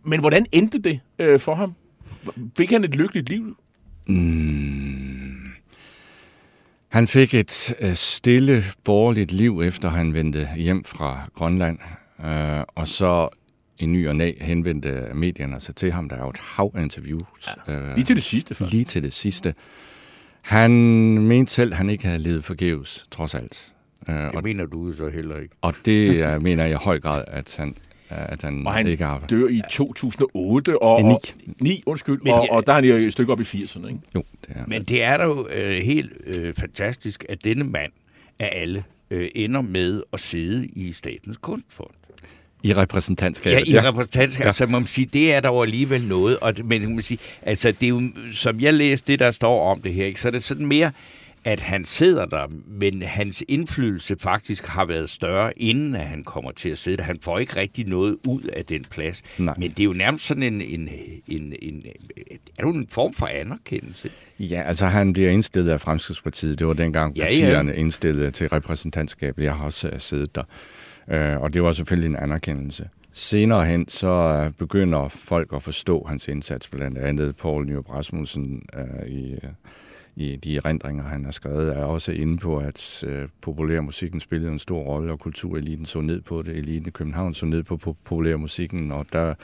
Men 0.04 0.20
hvordan 0.20 0.46
endte 0.52 0.78
det 0.78 1.00
øh, 1.18 1.40
for 1.40 1.54
ham? 1.54 1.74
Fik 2.56 2.70
han 2.70 2.84
et 2.84 2.94
lykkeligt 2.94 3.28
liv? 3.28 3.56
Mm. 4.06 4.87
Han 6.88 7.06
fik 7.06 7.34
et 7.34 7.74
øh, 7.80 7.94
stille, 7.94 8.64
borgerligt 8.84 9.32
liv, 9.32 9.60
efter 9.64 9.88
han 9.90 10.14
vendte 10.14 10.48
hjem 10.56 10.84
fra 10.84 11.28
Grønland. 11.34 11.78
Øh, 12.24 12.60
og 12.74 12.88
så 12.88 13.28
i 13.78 13.86
ny 13.86 14.08
og 14.08 14.16
næ 14.16 14.32
henvendte 14.40 15.06
medierne 15.14 15.60
sig 15.60 15.76
til 15.76 15.92
ham. 15.92 16.08
Der 16.08 16.16
er 16.16 16.20
jo 16.22 16.30
et 16.30 16.38
hav 16.38 16.72
af 16.74 16.82
interviews. 16.82 17.48
øh, 17.68 17.94
Lige 17.94 18.04
til 18.04 18.16
det 18.16 18.24
sidste, 18.24 18.54
faktisk. 18.54 18.72
lige 18.72 18.84
til 18.84 19.02
det 19.02 19.12
sidste. 19.12 19.54
Han 20.42 20.70
mente 21.18 21.52
selv, 21.52 21.72
at 21.72 21.76
han 21.76 21.90
ikke 21.90 22.06
havde 22.06 22.18
levet 22.18 22.44
forgæves, 22.44 23.06
trods 23.10 23.34
alt. 23.34 23.72
Øh, 24.08 24.14
Det 24.16 24.24
og, 24.34 24.42
mener 24.42 24.66
du 24.66 24.92
så 24.92 25.08
heller 25.08 25.36
ikke. 25.36 25.54
og 25.60 25.74
det 25.84 26.42
mener 26.42 26.64
jeg 26.64 26.72
i 26.72 26.76
høj 26.84 27.00
grad, 27.00 27.24
at 27.26 27.54
han, 27.58 27.74
at 28.10 28.42
han, 28.42 28.66
Og 28.66 28.74
han 28.74 28.86
ikke 28.86 29.04
har... 29.04 29.24
dør 29.30 29.48
i 29.48 29.62
2008. 29.70 30.82
Og, 30.82 31.00
Eh, 31.00 31.06
ni. 31.06 31.12
og, 31.14 31.20
ni, 31.60 31.82
undskyld. 31.86 32.20
Men 32.22 32.32
og, 32.32 32.46
og 32.50 32.66
der 32.66 32.72
er 32.72 32.74
han 32.74 32.84
jo 32.84 32.94
et 32.94 33.12
stykke 33.12 33.32
op 33.32 33.40
i 33.40 33.44
80'erne, 33.44 33.86
ikke? 33.86 34.00
Jo, 34.14 34.22
det 34.46 34.56
er 34.56 34.64
Men 34.66 34.82
det 34.84 35.02
er 35.02 35.16
da 35.16 35.24
jo 35.24 35.48
øh, 35.54 35.82
helt 35.82 36.12
øh, 36.26 36.54
fantastisk, 36.54 37.24
at 37.28 37.44
denne 37.44 37.64
mand 37.64 37.92
af 38.38 38.50
alle 38.62 38.84
øh, 39.10 39.28
ender 39.34 39.60
med 39.62 40.02
at 40.12 40.20
sidde 40.20 40.66
i 40.66 40.92
Statens 40.92 41.36
Kunstfond. 41.36 41.90
I 42.62 42.74
repræsentantskabet. 42.74 43.68
Ja, 43.72 43.82
i 43.82 43.88
repræsentantskab, 43.88 44.46
ja. 44.46 44.52
så 44.52 44.66
må 44.66 44.78
man 44.78 44.86
sige, 44.86 45.08
det 45.12 45.34
er 45.34 45.40
dog 45.40 45.62
alligevel 45.62 46.02
noget. 46.04 46.38
Og, 46.38 46.54
men 46.64 46.80
kan 46.80 46.90
man 46.90 47.02
sige, 47.02 47.18
altså, 47.42 47.72
det 47.72 47.82
er 47.82 47.88
jo, 47.90 48.02
som 48.32 48.60
jeg 48.60 48.74
læste 48.74 49.12
det, 49.12 49.18
der 49.18 49.30
står 49.30 49.70
om 49.70 49.82
det 49.82 49.94
her, 49.94 50.06
ikke, 50.06 50.20
så 50.20 50.28
er 50.28 50.32
det 50.32 50.42
sådan 50.42 50.66
mere, 50.66 50.90
at 51.48 51.60
han 51.60 51.84
sidder 51.84 52.26
der, 52.26 52.46
men 52.66 53.02
hans 53.02 53.44
indflydelse 53.48 54.16
faktisk 54.18 54.66
har 54.66 54.84
været 54.84 55.10
større, 55.10 55.58
inden 55.58 55.94
at 55.94 56.06
han 56.06 56.24
kommer 56.24 56.50
til 56.50 56.68
at 56.68 56.78
sidde 56.78 56.96
der. 56.96 57.02
Han 57.02 57.18
får 57.22 57.38
ikke 57.38 57.56
rigtig 57.56 57.86
noget 57.86 58.16
ud 58.28 58.42
af 58.42 58.64
den 58.64 58.84
plads. 58.90 59.22
Nej. 59.38 59.54
Men 59.58 59.70
det 59.70 59.80
er 59.80 59.84
jo 59.84 59.92
nærmest 59.92 60.26
sådan 60.26 60.42
en, 60.42 60.60
en, 60.62 60.88
en, 61.28 61.54
en, 61.62 61.82
er 62.58 62.64
det 62.64 62.74
en 62.74 62.86
form 62.90 63.12
for 63.14 63.26
anerkendelse. 63.26 64.10
Ja, 64.38 64.62
altså 64.62 64.86
han 64.86 65.12
bliver 65.12 65.30
indstillet 65.30 65.70
af 65.70 65.80
Fremskridspartiet. 65.80 66.58
Det 66.58 66.66
var 66.66 66.72
dengang 66.72 67.16
Ja, 67.16 67.22
ja. 67.22 67.24
partierne 67.30 67.76
indstillede 67.76 68.30
til 68.30 68.48
repræsentantskabet. 68.48 69.44
Jeg 69.44 69.54
har 69.54 69.64
også 69.64 69.88
øh, 69.88 70.00
siddet 70.00 70.34
der. 70.34 70.42
Øh, 71.10 71.40
og 71.40 71.54
det 71.54 71.62
var 71.62 71.72
selvfølgelig 71.72 72.08
en 72.08 72.16
anerkendelse. 72.16 72.88
Senere 73.12 73.66
hen, 73.66 73.88
så 73.88 74.08
øh, 74.44 74.50
begynder 74.50 75.08
folk 75.08 75.52
at 75.54 75.62
forstå 75.62 76.06
hans 76.08 76.28
indsats, 76.28 76.68
blandt 76.68 76.98
andet 76.98 77.36
Poul 77.36 77.66
Nyrup 77.66 77.90
Rasmussen 77.90 78.62
øh, 78.78 79.08
i, 79.08 79.38
i 80.18 80.36
de 80.36 80.56
erindringer, 80.56 81.04
han 81.04 81.24
har 81.24 81.32
skrevet, 81.32 81.76
er 81.76 81.84
også 81.84 82.12
inde 82.12 82.38
på, 82.38 82.58
at 82.58 83.04
øh, 83.06 83.28
populærmusikken 83.40 84.20
spillede 84.20 84.52
en 84.52 84.58
stor 84.58 84.82
rolle, 84.82 85.12
og 85.12 85.18
kultureliten 85.18 85.84
så 85.84 86.00
ned 86.00 86.20
på 86.20 86.42
det. 86.42 86.56
Eliten 86.56 86.88
i 86.88 86.90
København 86.90 87.34
så 87.34 87.46
ned 87.46 87.62
på 87.62 87.76
populærmusikken, 87.76 88.92
og 88.92 89.06
der 89.12 89.34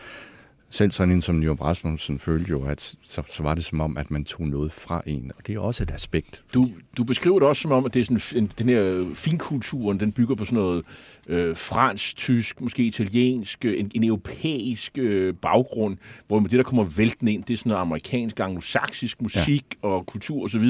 selv 0.71 0.91
sådan 0.91 1.15
en 1.15 1.21
som 1.21 1.41
Nyrup 1.41 1.61
Rasmussen 1.61 2.19
følte 2.19 2.51
jo, 2.51 2.65
at 2.65 2.95
så, 3.03 3.23
så 3.29 3.43
var 3.43 3.55
det 3.55 3.65
som 3.65 3.81
om, 3.81 3.97
at 3.97 4.11
man 4.11 4.25
tog 4.25 4.47
noget 4.49 4.73
fra 4.73 5.03
en. 5.07 5.33
Og 5.39 5.47
det 5.47 5.55
er 5.55 5.59
også 5.59 5.83
et 5.83 5.91
aspekt. 5.91 6.45
Du, 6.55 6.71
du 6.97 7.05
beskriver 7.05 7.39
det 7.39 7.49
også 7.49 7.63
som 7.63 7.73
om, 7.73 7.85
at 7.85 7.95
det 7.95 8.01
er 8.01 8.19
sådan, 8.19 8.43
en, 8.43 8.53
den 8.59 8.69
her 8.69 9.15
finkulturen, 9.15 10.01
den 10.01 10.13
bygger 10.13 10.35
på 10.35 10.45
sådan 10.45 10.59
noget 10.59 10.85
øh, 11.27 11.57
fransk, 11.57 12.17
tysk, 12.17 12.61
måske 12.61 12.83
italiensk, 12.83 13.65
øh, 13.65 13.81
en, 13.81 13.91
en 13.95 14.05
europæisk 14.05 14.99
øh, 14.99 15.35
baggrund, 15.35 15.97
hvor 16.27 16.41
det, 16.41 16.51
der 16.51 16.63
kommer 16.63 16.85
vælten 16.85 17.29
ind, 17.29 17.45
det 17.45 17.53
er 17.53 17.59
sådan 17.59 17.71
noget 17.71 17.81
amerikansk, 17.81 18.41
anglosaksisk 18.41 19.23
musik 19.23 19.65
ja. 19.83 19.89
og 19.89 20.07
kultur 20.07 20.45
osv. 20.45 20.67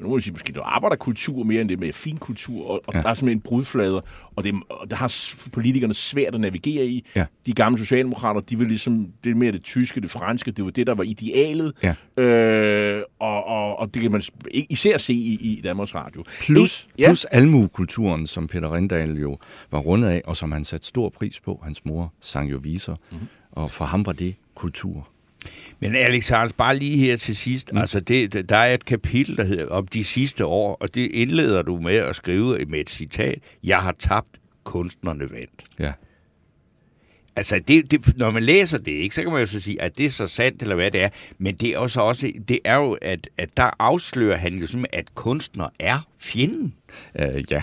Men 0.00 0.08
nu 0.08 0.14
må 0.14 0.20
sige, 0.20 0.32
måske 0.32 0.52
der 0.52 0.62
arbejder 0.62 0.96
kultur 0.96 1.44
mere 1.44 1.60
end 1.60 1.68
det 1.68 1.80
med 1.80 1.92
finkultur, 1.92 2.66
og, 2.66 2.82
og 2.86 2.94
ja. 2.94 3.02
Der 3.02 3.08
er 3.08 3.14
simpelthen 3.14 3.40
brudflader, 3.40 4.00
og 4.36 4.44
det, 4.44 4.54
og 4.68 4.90
der 4.90 4.96
har 4.96 5.32
politikerne 5.52 5.94
svært 5.94 6.34
at 6.34 6.40
navigere 6.40 6.86
i. 6.86 7.06
Ja. 7.16 7.26
De 7.46 7.52
gamle 7.52 7.78
socialdemokrater, 7.78 8.40
de 8.40 8.58
vil 8.58 8.68
ligesom, 8.68 9.08
det 9.24 9.30
er 9.30 9.34
mere 9.34 9.52
det 9.52 9.62
tyske, 9.62 10.00
det 10.00 10.10
franske, 10.10 10.50
det 10.50 10.64
var 10.64 10.70
det, 10.70 10.86
der 10.86 10.94
var 10.94 11.04
idealet. 11.04 11.72
Ja. 11.82 12.22
Øh, 12.22 13.02
og, 13.18 13.44
og, 13.44 13.78
og 13.78 13.94
det 13.94 14.02
kan 14.02 14.12
man 14.12 14.22
især 14.70 14.98
se 14.98 15.12
i, 15.14 15.38
i 15.40 15.60
Danmarks 15.64 15.94
Radio. 15.94 16.24
Plus, 16.40 16.88
ja. 16.98 17.06
plus 17.06 17.24
almuekulturen, 17.24 18.26
som 18.26 18.46
Peter 18.46 18.74
Rindal 18.74 19.18
jo 19.18 19.38
var 19.70 19.78
rundet 19.78 20.08
af, 20.08 20.22
og 20.24 20.36
som 20.36 20.52
han 20.52 20.64
satte 20.64 20.86
stor 20.86 21.08
pris 21.08 21.40
på. 21.40 21.60
Hans 21.64 21.84
mor 21.84 22.12
sang 22.20 22.50
jo 22.50 22.58
viser, 22.62 22.94
mm-hmm. 23.10 23.26
og 23.52 23.70
for 23.70 23.84
ham 23.84 24.06
var 24.06 24.12
det 24.12 24.34
kultur. 24.54 25.08
Men 25.80 25.94
Alex 25.94 26.28
Hans, 26.28 26.52
bare 26.52 26.76
lige 26.76 26.96
her 26.96 27.16
til 27.16 27.36
sidst. 27.36 27.72
Mm. 27.72 27.78
Altså, 27.78 28.00
det, 28.00 28.48
der 28.48 28.56
er 28.56 28.74
et 28.74 28.84
kapitel, 28.84 29.36
der 29.36 29.44
hedder 29.44 29.66
om 29.66 29.86
de 29.86 30.04
sidste 30.04 30.46
år, 30.46 30.74
og 30.74 30.94
det 30.94 31.10
indleder 31.10 31.62
du 31.62 31.76
med 31.76 31.96
at 31.96 32.16
skrive 32.16 32.64
med 32.64 32.80
et 32.80 32.90
citat. 32.90 33.38
Jeg 33.64 33.78
har 33.78 33.92
tabt, 33.98 34.28
kunstnerne 34.64 35.30
vandt. 35.30 35.62
Ja. 35.78 35.92
Altså, 37.36 37.60
det, 37.68 37.90
det, 37.90 38.16
når 38.16 38.30
man 38.30 38.42
læser 38.42 38.78
det, 38.78 38.92
ikke, 38.92 39.14
så 39.14 39.22
kan 39.22 39.32
man 39.32 39.40
jo 39.40 39.46
så 39.46 39.60
sige, 39.60 39.82
at 39.82 39.98
det 39.98 40.06
er 40.06 40.10
så 40.10 40.26
sandt, 40.26 40.62
eller 40.62 40.74
hvad 40.74 40.90
det 40.90 41.02
er. 41.02 41.08
Men 41.38 41.54
det 41.54 41.68
er 41.68 41.78
også, 41.78 42.00
også 42.00 42.32
det 42.48 42.58
er 42.64 42.76
jo, 42.76 42.98
at, 43.02 43.28
at 43.38 43.56
der 43.56 43.70
afslører 43.78 44.36
han 44.36 44.54
jo 44.54 44.66
simpelthen, 44.66 45.00
at 45.00 45.14
kunstner 45.14 45.68
er 45.78 46.08
fjenden. 46.18 46.74
Uh, 47.14 47.52
ja, 47.52 47.62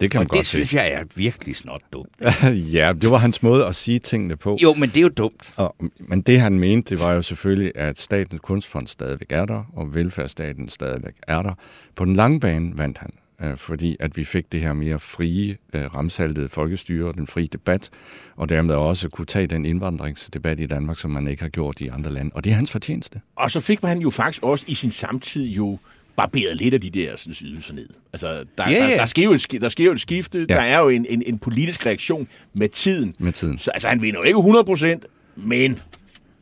det 0.00 0.10
kan 0.10 0.18
man 0.18 0.26
Og 0.26 0.30
det 0.30 0.38
godt 0.38 0.46
se. 0.46 0.50
synes 0.50 0.74
jeg 0.74 0.92
er 0.92 1.04
virkelig 1.16 1.54
snot 1.56 1.82
dumt. 1.92 2.08
ja, 2.74 2.92
det 3.00 3.10
var 3.10 3.16
hans 3.18 3.42
måde 3.42 3.66
at 3.66 3.74
sige 3.74 3.98
tingene 3.98 4.36
på. 4.36 4.58
Jo, 4.62 4.74
men 4.74 4.88
det 4.88 4.96
er 4.96 5.00
jo 5.02 5.08
dumt. 5.08 5.52
Og, 5.56 5.76
men 5.98 6.22
det 6.22 6.40
han 6.40 6.58
mente, 6.58 6.90
det 6.90 7.04
var 7.04 7.12
jo 7.12 7.22
selvfølgelig, 7.22 7.72
at 7.74 7.98
Statens 7.98 8.40
Kunstfond 8.40 8.86
stadigvæk 8.86 9.26
er 9.30 9.44
der, 9.46 9.62
og 9.72 9.94
velfærdsstaten 9.94 10.68
stadigvæk 10.68 11.14
er 11.22 11.42
der. 11.42 11.54
På 11.96 12.04
den 12.04 12.16
lange 12.16 12.40
bane 12.40 12.78
vandt 12.78 12.98
han, 12.98 13.10
øh, 13.42 13.56
fordi 13.56 13.96
at 14.00 14.16
vi 14.16 14.24
fik 14.24 14.52
det 14.52 14.60
her 14.60 14.72
mere 14.72 14.98
frie, 14.98 15.56
øh, 15.74 15.94
ramsaltede 15.94 16.48
folkestyre, 16.48 17.12
den 17.12 17.26
frie 17.26 17.46
debat, 17.46 17.90
og 18.36 18.48
dermed 18.48 18.74
også 18.74 19.08
kunne 19.08 19.26
tage 19.26 19.46
den 19.46 19.64
indvandringsdebat 19.64 20.60
i 20.60 20.66
Danmark, 20.66 20.98
som 20.98 21.10
man 21.10 21.28
ikke 21.28 21.42
har 21.42 21.50
gjort 21.50 21.80
i 21.80 21.88
andre 21.88 22.10
lande. 22.10 22.30
Og 22.34 22.44
det 22.44 22.50
er 22.50 22.54
hans 22.54 22.70
fortjeneste. 22.70 23.20
Og 23.36 23.50
så 23.50 23.60
fik 23.60 23.78
han 23.84 23.98
jo 23.98 24.10
faktisk 24.10 24.42
også 24.42 24.64
i 24.68 24.74
sin 24.74 24.90
samtid 24.90 25.44
jo 25.46 25.78
barberet 26.16 26.56
lidt 26.56 26.74
af 26.74 26.80
de 26.80 26.90
der 26.90 27.16
sådan, 27.16 27.34
ydelser 27.44 27.74
ned. 27.74 27.88
Altså, 28.12 28.44
der, 28.58 28.70
Ja, 28.70 28.90
der, 28.90 28.96
der, 28.96 29.06
sker 29.06 29.24
jo 29.24 29.32
et, 29.32 29.46
der 29.60 29.68
sker 29.68 29.84
jo 29.84 29.92
et 29.92 30.00
skifte. 30.00 30.46
Ja. 30.48 30.54
Der 30.54 30.60
er 30.60 30.78
jo 30.78 30.88
en, 30.88 31.06
en, 31.08 31.22
en 31.26 31.38
politisk 31.38 31.86
reaktion 31.86 32.28
med 32.54 32.68
tiden. 32.68 33.12
Med 33.18 33.32
tiden. 33.32 33.58
Så 33.58 33.70
altså, 33.70 33.88
han 33.88 34.02
vinder 34.02 34.20
jo 34.20 34.24
ikke 34.24 34.38
100 34.38 34.64
procent, 34.64 35.06
men 35.36 35.78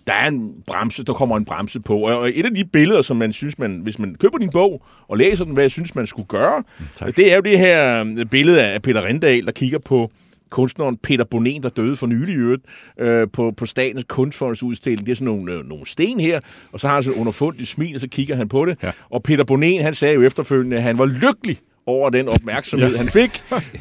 der 0.06 0.12
er 0.12 0.28
en 0.28 0.54
bremse, 0.66 1.04
der 1.04 1.12
kommer 1.12 1.36
en 1.36 1.44
bremse 1.44 1.80
på. 1.80 1.98
Og 1.98 2.30
et 2.34 2.46
af 2.46 2.54
de 2.54 2.64
billeder, 2.64 3.02
som 3.02 3.16
man 3.16 3.32
synes, 3.32 3.58
man, 3.58 3.80
hvis 3.82 3.98
man 3.98 4.14
køber 4.14 4.38
din 4.38 4.50
bog 4.50 4.82
og 5.08 5.18
læser 5.18 5.44
den, 5.44 5.54
hvad 5.54 5.64
jeg 5.64 5.70
synes, 5.70 5.94
man 5.94 6.06
skulle 6.06 6.26
gøre, 6.26 6.62
tak. 6.94 7.16
det 7.16 7.32
er 7.32 7.36
jo 7.36 7.42
det 7.42 7.58
her 7.58 8.04
øh, 8.18 8.26
billede 8.26 8.62
af 8.62 8.82
Peter 8.82 9.04
Rindal, 9.04 9.46
der 9.46 9.52
kigger 9.52 9.78
på 9.78 10.10
kunstneren 10.52 10.96
Peter 10.96 11.24
Bonen, 11.24 11.62
der 11.62 11.68
døde 11.68 11.96
for 11.96 12.06
nylig 12.06 12.34
i 12.34 12.38
øvrigt, 12.38 12.62
øh, 12.98 13.26
på, 13.32 13.52
på 13.56 13.66
Statens 13.66 14.04
Kunstfonds 14.08 14.62
udstilling. 14.62 15.06
Det 15.06 15.12
er 15.12 15.16
sådan 15.16 15.24
nogle, 15.24 15.52
øh, 15.52 15.64
nogle 15.64 15.86
sten 15.86 16.20
her, 16.20 16.40
og 16.72 16.80
så 16.80 16.86
har 16.88 16.94
han 16.94 17.02
sådan 17.02 17.20
underfundigt 17.20 17.68
smil, 17.68 17.94
og 17.94 18.00
så 18.00 18.08
kigger 18.08 18.36
han 18.36 18.48
på 18.48 18.64
det. 18.64 18.78
Ja. 18.82 18.92
Og 19.10 19.22
Peter 19.22 19.44
Bonen, 19.44 19.82
han 19.82 19.94
sagde 19.94 20.14
jo 20.14 20.22
efterfølgende, 20.22 20.76
at 20.76 20.82
han 20.82 20.98
var 20.98 21.06
lykkelig 21.06 21.58
over 21.86 22.10
den 22.10 22.28
opmærksomhed, 22.28 22.90
ja. 22.90 22.96
han 22.96 23.08
fik. 23.08 23.30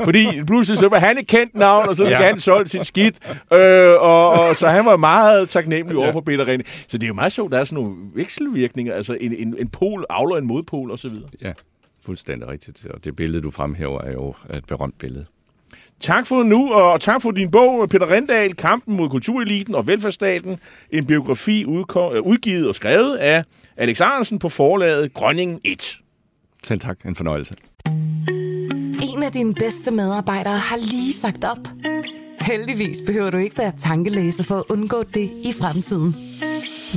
Fordi 0.03 0.25
pludselig 0.47 0.77
så 0.77 0.88
var 0.88 0.99
han 0.99 1.17
et 1.17 1.27
kendt 1.27 1.55
navn, 1.55 1.89
og 1.89 1.95
så 1.95 2.03
fik 2.03 2.12
ja. 2.12 2.17
Han 2.17 2.39
solgt 2.39 2.71
sit 2.71 2.86
skidt. 2.86 3.15
Øh, 3.53 4.01
og, 4.01 4.29
og, 4.29 4.55
så 4.55 4.67
han 4.67 4.86
var 4.86 4.97
meget 4.97 5.49
taknemmelig 5.49 5.97
over 5.97 6.12
for 6.12 6.21
Peter 6.21 6.47
Rinde. 6.47 6.65
Så 6.88 6.97
det 6.97 7.03
er 7.03 7.07
jo 7.07 7.13
meget 7.13 7.31
sjovt, 7.31 7.51
der 7.51 7.60
er 7.60 7.63
sådan 7.63 7.84
nogle 7.84 7.95
vekselvirkninger, 8.15 8.93
altså 8.93 9.17
en, 9.21 9.34
en, 9.34 9.55
en 9.60 9.67
pol 9.67 10.05
avler 10.10 10.38
en 10.38 10.47
modpol 10.47 10.91
osv. 10.91 11.15
Ja, 11.41 11.53
fuldstændig 12.05 12.47
rigtigt. 12.47 12.86
Og 12.86 13.05
det 13.05 13.15
billede, 13.15 13.43
du 13.43 13.51
fremhæver, 13.51 14.01
er 14.01 14.12
jo 14.12 14.36
et 14.53 14.65
berømt 14.65 14.97
billede. 14.99 15.25
Tak 16.01 16.27
for 16.27 16.43
nu, 16.43 16.73
og 16.73 17.01
tak 17.01 17.21
for 17.21 17.31
din 17.31 17.51
bog, 17.51 17.89
Peter 17.89 18.11
Rindal, 18.11 18.55
Kampen 18.55 18.97
mod 18.97 19.09
kultureliten 19.09 19.75
og 19.75 19.87
velfærdsstaten. 19.87 20.59
En 20.91 21.05
biografi 21.05 21.61
øh, 21.61 21.67
udgivet 21.67 22.67
og 22.67 22.75
skrevet 22.75 23.17
af 23.17 23.43
Alex 23.77 24.01
Arensen 24.01 24.39
på 24.39 24.49
forlaget 24.49 25.13
Grønningen 25.13 25.59
1. 25.63 25.99
Selv 26.63 26.79
tak. 26.79 27.05
En 27.05 27.15
fornøjelse. 27.15 27.55
En 29.15 29.23
af 29.23 29.31
dine 29.31 29.53
bedste 29.53 29.91
medarbejdere 29.91 30.57
har 30.57 30.77
lige 30.77 31.13
sagt 31.13 31.45
op. 31.45 31.67
Heldigvis 32.41 32.97
behøver 33.07 33.29
du 33.29 33.37
ikke 33.37 33.57
være 33.57 33.73
tankelæser 33.77 34.43
for 34.43 34.55
at 34.55 34.63
undgå 34.69 35.03
det 35.03 35.29
i 35.43 35.53
fremtiden. 35.61 36.15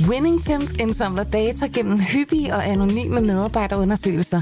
WinningTemp 0.09 0.71
indsamler 0.79 1.23
data 1.23 1.65
gennem 1.67 1.99
hyppige 1.99 2.53
og 2.53 2.67
anonyme 2.67 3.21
medarbejderundersøgelser, 3.21 4.41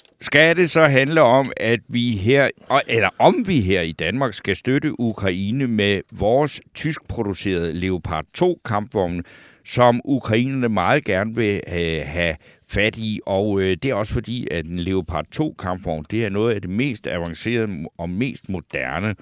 skal 0.21 0.55
det 0.55 0.69
så 0.69 0.85
handle 0.85 1.21
om, 1.21 1.51
at 1.57 1.79
vi 1.87 2.11
her, 2.11 2.49
eller 2.87 3.09
om 3.19 3.43
vi 3.47 3.61
her 3.61 3.81
i 3.81 3.91
Danmark 3.91 4.33
skal 4.33 4.55
støtte 4.55 4.99
Ukraine 4.99 5.67
med 5.67 6.01
vores 6.11 6.61
tyskproducerede 6.75 7.73
Leopard 7.73 8.25
2 8.33 8.61
kampvogne, 8.65 9.23
som 9.65 10.01
ukrainerne 10.05 10.69
meget 10.69 11.05
gerne 11.05 11.35
vil 11.35 11.61
øh, 11.67 12.01
have 12.05 12.35
fat 12.67 12.97
i. 12.97 13.19
Og 13.25 13.61
øh, 13.61 13.77
det 13.83 13.91
er 13.91 13.95
også 13.95 14.13
fordi, 14.13 14.47
at 14.51 14.65
en 14.65 14.79
Leopard 14.79 15.25
2 15.31 15.55
kampvogn, 15.59 16.05
det 16.11 16.25
er 16.25 16.29
noget 16.29 16.55
af 16.55 16.61
det 16.61 16.69
mest 16.69 17.07
avancerede 17.07 17.85
og 17.97 18.09
mest 18.09 18.49
moderne, 18.49 19.15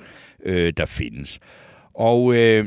øh, 0.45 0.73
der 0.77 0.85
findes. 0.85 1.39
Og 1.93 2.35
øh, 2.35 2.65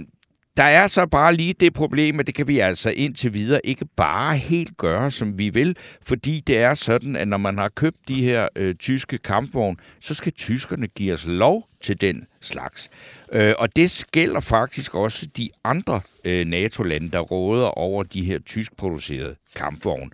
der 0.56 0.62
er 0.62 0.86
så 0.86 1.06
bare 1.06 1.34
lige 1.34 1.54
det 1.60 1.74
problem, 1.74 2.20
at 2.20 2.26
det 2.26 2.34
kan 2.34 2.48
vi 2.48 2.58
altså 2.58 2.90
indtil 2.90 3.34
videre 3.34 3.66
ikke 3.66 3.86
bare 3.96 4.36
helt 4.36 4.76
gøre, 4.76 5.10
som 5.10 5.38
vi 5.38 5.48
vil, 5.48 5.76
fordi 6.02 6.40
det 6.46 6.58
er 6.58 6.74
sådan, 6.74 7.16
at 7.16 7.28
når 7.28 7.36
man 7.36 7.58
har 7.58 7.68
købt 7.68 8.08
de 8.08 8.22
her 8.22 8.48
øh, 8.56 8.74
tyske 8.74 9.18
kampvogne, 9.18 9.76
så 10.00 10.14
skal 10.14 10.32
tyskerne 10.32 10.86
give 10.86 11.12
os 11.12 11.24
lov 11.26 11.68
til 11.82 12.00
den 12.00 12.26
slags. 12.40 12.90
Øh, 13.32 13.54
og 13.58 13.76
det 13.76 14.04
gælder 14.12 14.40
faktisk 14.40 14.94
også 14.94 15.26
de 15.36 15.50
andre 15.64 16.00
øh, 16.24 16.46
NATO-lande, 16.46 17.10
der 17.10 17.20
råder 17.20 17.66
over 17.66 18.02
de 18.02 18.24
her 18.24 18.38
tyskproducerede 18.38 19.34
kampvogne. 19.56 20.10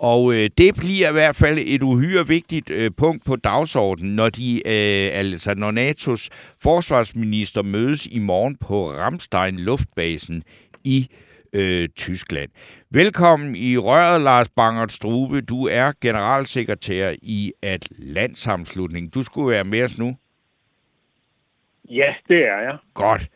Og 0.00 0.34
øh, 0.34 0.50
det 0.58 0.74
bliver 0.80 1.08
i 1.08 1.12
hvert 1.12 1.36
fald 1.36 1.58
et 1.66 1.82
uhyre 1.82 2.28
vigtigt 2.28 2.70
øh, 2.70 2.90
punkt 2.96 3.24
på 3.24 3.36
dagsordenen, 3.36 4.16
når, 4.16 4.28
de, 4.28 4.56
øh, 4.66 5.18
altså, 5.18 5.54
når 5.54 5.70
NATO's 5.72 6.28
forsvarsminister 6.62 7.62
mødes 7.62 8.06
i 8.06 8.18
morgen 8.18 8.56
på 8.56 8.90
Ramstein 8.90 9.58
Luftbasen 9.58 10.42
i 10.84 11.08
øh, 11.52 11.88
Tyskland. 11.88 12.50
Velkommen 12.90 13.56
i 13.56 13.76
røret, 13.76 14.20
Lars 14.20 14.48
Bangert 14.48 14.92
Strube. 14.92 15.40
Du 15.40 15.66
er 15.66 15.92
generalsekretær 16.00 17.14
i 17.22 17.52
Atlantsamslutningen. 17.62 19.10
Du 19.10 19.22
skulle 19.22 19.50
være 19.50 19.64
med 19.64 19.82
os 19.82 19.98
nu. 19.98 20.16
Ja, 21.90 22.14
det 22.28 22.36
er 22.36 22.60
jeg. 22.62 22.76
Godt. 22.94 23.28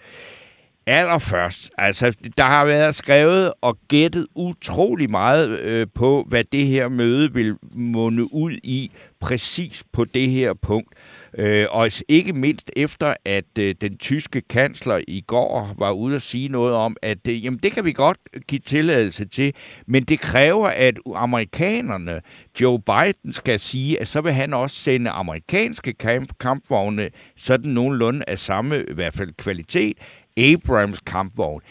Allerførst, 0.87 1.71
altså 1.79 2.17
der 2.39 2.45
har 2.45 2.65
været 2.65 2.95
skrevet 2.95 3.53
og 3.61 3.79
gættet 3.89 4.27
utrolig 4.35 5.11
meget 5.11 5.61
øh, 5.61 5.87
på, 5.95 6.25
hvad 6.29 6.45
det 6.45 6.67
her 6.67 6.89
møde 6.89 7.33
vil 7.33 7.57
munde 7.73 8.35
ud 8.35 8.53
i 8.63 8.91
præcis 9.21 9.85
på 9.93 10.05
det 10.05 10.31
her 10.31 10.55
punkt. 10.55 10.95
Øh, 11.39 11.67
og 11.71 11.91
ikke 12.09 12.33
mindst 12.33 12.71
efter, 12.77 13.15
at 13.25 13.59
øh, 13.59 13.75
den 13.81 13.97
tyske 13.97 14.41
kansler 14.41 15.01
i 15.09 15.21
går 15.27 15.75
var 15.79 15.91
ude 15.91 16.17
at 16.17 16.23
sige 16.23 16.49
noget 16.49 16.75
om, 16.75 16.97
at 17.03 17.29
øh, 17.29 17.45
jamen, 17.45 17.59
det 17.63 17.73
kan 17.73 17.85
vi 17.85 17.93
godt 17.93 18.19
give 18.49 18.59
tilladelse 18.59 19.25
til, 19.25 19.55
men 19.87 20.05
det 20.05 20.21
kræver, 20.21 20.69
at 20.69 20.99
amerikanerne, 21.15 22.21
Joe 22.61 22.81
Biden, 22.83 23.33
skal 23.33 23.61
sige, 23.61 24.01
at 24.01 24.09
så 24.09 24.21
vil 24.21 24.33
han 24.33 24.55
også 24.55 24.77
sende 24.77 25.11
amerikanske 25.11 25.93
kamp 25.93 26.39
kampvogne 26.41 27.11
sådan 27.37 27.71
nogenlunde 27.71 28.25
af 28.29 28.39
samme, 28.39 28.85
i 28.91 28.95
hvert 28.95 29.15
fald 29.15 29.33
kvalitet, 29.37 29.99
Abrams 30.37 31.01
kampvogn. 31.01 31.63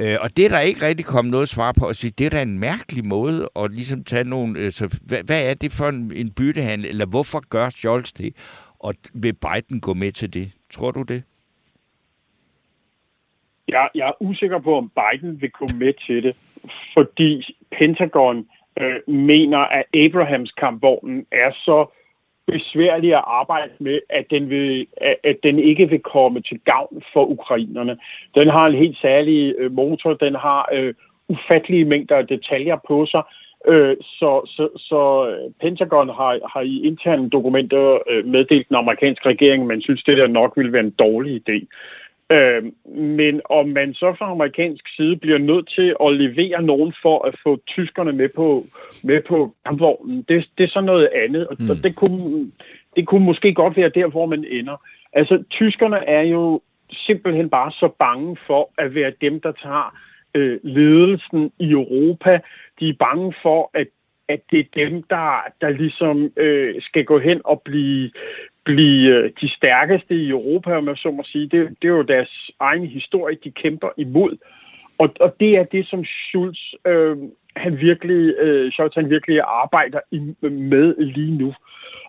Øh, 0.00 0.16
og 0.20 0.36
det 0.36 0.44
er 0.44 0.48
der 0.48 0.60
ikke 0.60 0.86
rigtig 0.86 1.06
kommet 1.06 1.30
noget 1.32 1.48
svar 1.48 1.74
på 1.80 1.86
at 1.86 1.96
sige, 1.96 2.12
det 2.18 2.26
er 2.26 2.30
da 2.30 2.42
en 2.42 2.58
mærkelig 2.58 3.06
måde 3.06 3.48
at 3.56 3.70
ligesom 3.70 4.04
tage 4.04 4.24
nogle... 4.24 4.58
Øh, 4.58 4.70
så 4.70 4.98
hvad, 5.06 5.22
hvad 5.26 5.50
er 5.50 5.54
det 5.54 5.72
for 5.72 5.88
en, 5.88 6.12
en 6.14 6.32
byttehandel, 6.32 6.88
eller 6.88 7.06
hvorfor 7.06 7.48
gør 7.48 7.68
Scholz 7.68 8.12
det? 8.12 8.34
Og 8.78 8.94
vil 9.14 9.32
Biden 9.32 9.80
gå 9.80 9.94
med 9.94 10.12
til 10.12 10.32
det? 10.32 10.52
Tror 10.70 10.90
du 10.90 11.02
det? 11.02 11.22
Jeg, 13.68 13.88
jeg 13.94 14.08
er 14.08 14.22
usikker 14.22 14.58
på, 14.58 14.76
om 14.76 14.92
Biden 15.00 15.40
vil 15.40 15.50
gå 15.50 15.66
med 15.74 15.92
til 16.06 16.22
det, 16.22 16.36
fordi 16.94 17.56
Pentagon 17.78 18.46
øh, 18.80 19.14
mener, 19.14 19.58
at 19.58 19.84
Abrahams 19.94 20.52
kampvognen 20.52 21.26
er 21.32 21.52
så 21.52 21.86
besværlig 22.46 23.14
at 23.14 23.24
arbejde 23.26 23.72
med, 23.78 24.00
at 24.08 24.24
den, 24.30 24.50
vil, 24.50 24.86
at 25.24 25.36
den 25.42 25.58
ikke 25.58 25.88
vil 25.88 26.00
komme 26.00 26.40
til 26.40 26.60
gavn 26.64 27.02
for 27.12 27.24
ukrainerne. 27.24 27.98
Den 28.34 28.48
har 28.48 28.66
en 28.66 28.74
helt 28.74 28.98
særlig 28.98 29.54
øh, 29.58 29.72
motor, 29.72 30.14
den 30.14 30.34
har 30.34 30.68
øh, 30.72 30.94
ufattelige 31.28 31.84
mængder 31.84 32.16
af 32.16 32.26
detaljer 32.26 32.76
på 32.88 33.06
sig, 33.06 33.22
øh, 33.68 33.96
så, 34.00 34.40
så, 34.46 34.68
så 34.76 35.28
øh, 35.30 35.50
Pentagon 35.60 36.08
har, 36.08 36.38
har 36.52 36.60
i 36.60 36.80
interne 36.86 37.30
dokumenter 37.30 37.98
øh, 38.10 38.26
meddelt 38.26 38.68
den 38.68 38.76
amerikanske 38.76 39.28
regering, 39.28 39.66
man 39.66 39.82
synes, 39.82 40.02
det 40.02 40.18
der 40.18 40.26
nok 40.26 40.52
ville 40.56 40.72
være 40.72 40.84
en 40.84 40.98
dårlig 40.98 41.42
idé. 41.42 41.66
Øh, 42.30 42.62
men 42.94 43.40
om 43.44 43.68
man 43.68 43.94
så 43.94 44.14
fra 44.18 44.30
amerikansk 44.30 44.84
side 44.96 45.16
bliver 45.16 45.38
nødt 45.38 45.68
til 45.68 45.96
at 46.04 46.12
levere 46.14 46.62
nogen 46.62 46.94
for 47.02 47.26
at 47.26 47.34
få 47.42 47.60
tyskerne 47.66 48.12
med 48.12 48.28
på, 48.28 48.66
med 49.04 49.22
på 49.28 49.54
kampvognen, 49.66 50.24
det, 50.28 50.48
det 50.58 50.64
er 50.64 50.68
så 50.68 50.82
noget 50.84 51.08
andet. 51.24 51.46
Og 51.46 51.56
mm. 51.58 51.82
det, 51.82 51.96
kunne, 51.96 52.50
det 52.96 53.06
kunne 53.06 53.24
måske 53.24 53.54
godt 53.54 53.76
være 53.76 53.88
der, 53.88 54.06
hvor 54.06 54.26
man 54.26 54.44
ender. 54.44 54.76
Altså, 55.12 55.44
tyskerne 55.50 56.08
er 56.08 56.22
jo 56.22 56.60
simpelthen 56.92 57.50
bare 57.50 57.70
så 57.70 57.88
bange 57.98 58.36
for 58.46 58.70
at 58.78 58.94
være 58.94 59.12
dem, 59.20 59.40
der 59.40 59.52
tager 59.52 59.96
øh, 60.34 60.58
ledelsen 60.62 61.52
i 61.58 61.70
Europa. 61.70 62.40
De 62.80 62.88
er 62.88 62.94
bange 62.98 63.34
for, 63.42 63.70
at 63.74 63.86
at 64.34 64.40
det 64.50 64.60
er 64.60 64.70
dem, 64.74 65.02
der, 65.02 65.40
der 65.60 65.68
ligesom 65.68 66.32
øh, 66.36 66.74
skal 66.82 67.04
gå 67.04 67.18
hen 67.18 67.40
og 67.44 67.62
blive, 67.64 68.10
blive 68.74 69.10
øh, 69.14 69.30
de 69.40 69.48
stærkeste 69.48 70.14
i 70.14 70.30
Europa, 70.30 70.76
om 70.76 70.88
jeg 70.88 70.96
så 70.96 71.10
må 71.10 71.22
sige. 71.24 71.48
Det, 71.48 71.68
det 71.82 71.88
er 71.88 71.96
jo 72.00 72.02
deres 72.02 72.50
egen 72.60 72.86
historie, 72.86 73.36
de 73.44 73.50
kæmper 73.50 73.88
imod. 73.96 74.36
Og, 74.98 75.08
og 75.20 75.36
det 75.40 75.50
er 75.58 75.64
det, 75.64 75.86
som 75.86 76.04
Schulz, 76.04 76.60
øh, 76.86 77.16
han 77.56 77.80
virkelig, 77.80 78.34
øh, 78.38 78.72
Schultz, 78.72 78.94
han 78.94 79.10
virkelig 79.10 79.40
arbejder 79.46 80.00
i, 80.10 80.18
med 80.48 80.94
lige 80.96 81.38
nu. 81.38 81.54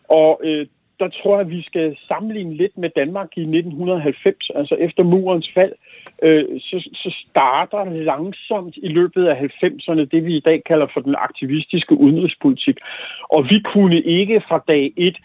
Og 0.09 0.41
øh, 0.43 0.65
der 0.99 1.09
tror 1.09 1.33
jeg, 1.35 1.45
at 1.45 1.51
vi 1.51 1.61
skal 1.61 1.97
sammenligne 2.07 2.53
lidt 2.53 2.77
med 2.77 2.89
Danmark 2.95 3.29
i 3.37 3.41
1990, 3.41 4.49
altså 4.55 4.75
efter 4.75 5.03
murens 5.03 5.51
fald. 5.53 5.73
Øh, 6.23 6.45
så, 6.59 6.89
så 6.93 7.15
starter 7.29 7.85
langsomt 7.85 8.77
i 8.77 8.87
løbet 8.87 9.25
af 9.25 9.35
90'erne 9.35 10.05
det, 10.11 10.25
vi 10.25 10.35
i 10.35 10.39
dag 10.39 10.63
kalder 10.63 10.87
for 10.93 11.01
den 11.01 11.15
aktivistiske 11.17 11.95
udenrigspolitik. 11.97 12.77
Og 13.29 13.49
vi 13.49 13.59
kunne 13.59 14.01
ikke 14.01 14.41
fra 14.47 14.63
dag 14.67 14.93
1 14.97 15.17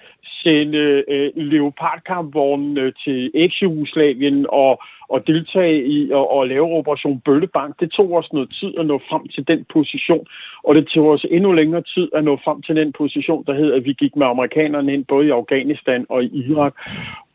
sende 0.43 1.05
øh, 1.09 1.33
leopardkampvognene 1.37 2.81
øh, 2.81 2.93
til 3.05 3.31
eks-Jugoslavien 3.35 4.47
og, 4.49 4.83
og 5.09 5.27
deltage 5.27 5.87
i 5.87 6.11
og, 6.11 6.31
og 6.31 6.49
lave 6.49 6.77
Operation 6.79 7.21
Bøllebank. 7.21 7.81
Det 7.81 7.91
tog 7.91 8.13
os 8.13 8.33
noget 8.33 8.51
tid 8.61 8.73
at 8.79 8.87
nå 8.87 9.01
frem 9.11 9.29
til 9.29 9.49
den 9.49 9.67
position, 9.73 10.27
og 10.65 10.75
det 10.75 10.87
tog 10.87 11.07
os 11.09 11.27
endnu 11.31 11.53
længere 11.53 11.83
tid 11.83 12.09
at 12.15 12.25
nå 12.25 12.39
frem 12.45 12.63
til 12.63 12.77
den 12.77 12.93
position, 12.93 13.45
der 13.47 13.55
hed, 13.55 13.73
at 13.73 13.85
vi 13.85 13.93
gik 13.93 14.17
med 14.17 14.27
amerikanerne 14.27 14.95
ind 14.95 15.05
både 15.05 15.27
i 15.27 15.31
Afghanistan 15.31 16.07
og 16.09 16.25
i 16.25 16.29
Irak. 16.51 16.75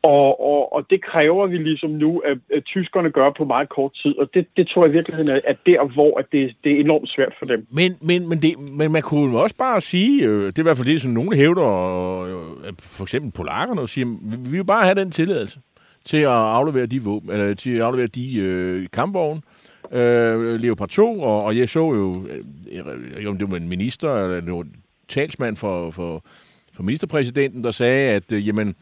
Og, 0.04 0.42
og, 0.52 0.74
og 0.74 0.86
det 0.90 1.04
kræver 1.04 1.48
vi 1.48 1.58
ligesom 1.58 1.90
nu, 1.90 2.20
at, 2.20 2.38
at 2.56 2.64
tyskerne 2.66 3.12
gør 3.12 3.30
på 3.38 3.46
meget 3.46 3.70
kort 3.70 3.94
tid, 3.94 4.18
og 4.18 4.30
det, 4.34 4.48
det 4.58 4.68
tror 4.68 4.86
jeg 4.86 4.94
i 4.94 4.98
virkeligheden 4.98 5.30
er, 5.30 5.40
at 5.48 5.58
der, 5.66 5.94
hvor 5.94 6.20
at 6.20 6.26
det, 6.32 6.56
det 6.64 6.72
er 6.72 6.80
enormt 6.80 7.10
svært 7.10 7.34
for 7.40 7.46
dem. 7.46 7.68
Men, 7.72 7.92
men, 8.02 8.30
men, 8.30 8.42
det, 8.42 8.60
men 8.60 8.92
man 8.92 9.02
kunne 9.02 9.40
også 9.40 9.56
bare 9.56 9.82
sige, 9.82 10.28
øh, 10.28 10.46
det 10.46 10.60
er 10.60 10.62
i 10.62 10.64
hvert 10.64 10.78
fald 10.78 10.88
det, 10.88 11.02
som 11.02 11.12
nogle 11.12 11.36
hævder, 11.36 11.68
øh, 12.22 12.74
for 12.80 13.04
eksempel 13.04 13.32
polakkerne, 13.32 13.82
og 13.82 13.90
siger, 13.90 14.06
vi 14.52 14.58
vil 14.58 14.66
bare 14.66 14.84
have 14.84 14.96
den 14.96 15.12
tilladelse 15.12 15.60
til 16.06 16.18
at 16.18 16.28
aflevere 16.32 16.86
de 16.86 17.04
våben, 17.04 17.32
eller 17.32 17.54
til 17.54 17.76
at 17.76 17.82
aflevere 17.82 18.08
de 18.08 18.40
øh, 18.40 18.88
kampvogne, 18.94 19.42
øh, 19.92 20.60
Leopard 20.60 20.90
2, 20.90 21.22
og, 21.22 21.44
og 21.44 21.58
jeg 21.58 21.70
så 21.70 21.80
jo, 21.80 22.26
øh, 22.30 23.28
om 23.28 23.38
det 23.38 23.52
var 23.52 23.58
en 23.58 23.70
minister, 23.70 24.24
eller 24.24 24.54
en 24.54 24.76
talsmand 25.08 25.58
for, 25.58 25.92
for, 25.92 26.24
for 26.74 26.84
ministerpræsidenten, 26.84 27.64
der 27.64 27.72
sagde, 27.72 28.10
at 28.10 28.32
øh, 28.32 28.48
jamen, 28.48 28.76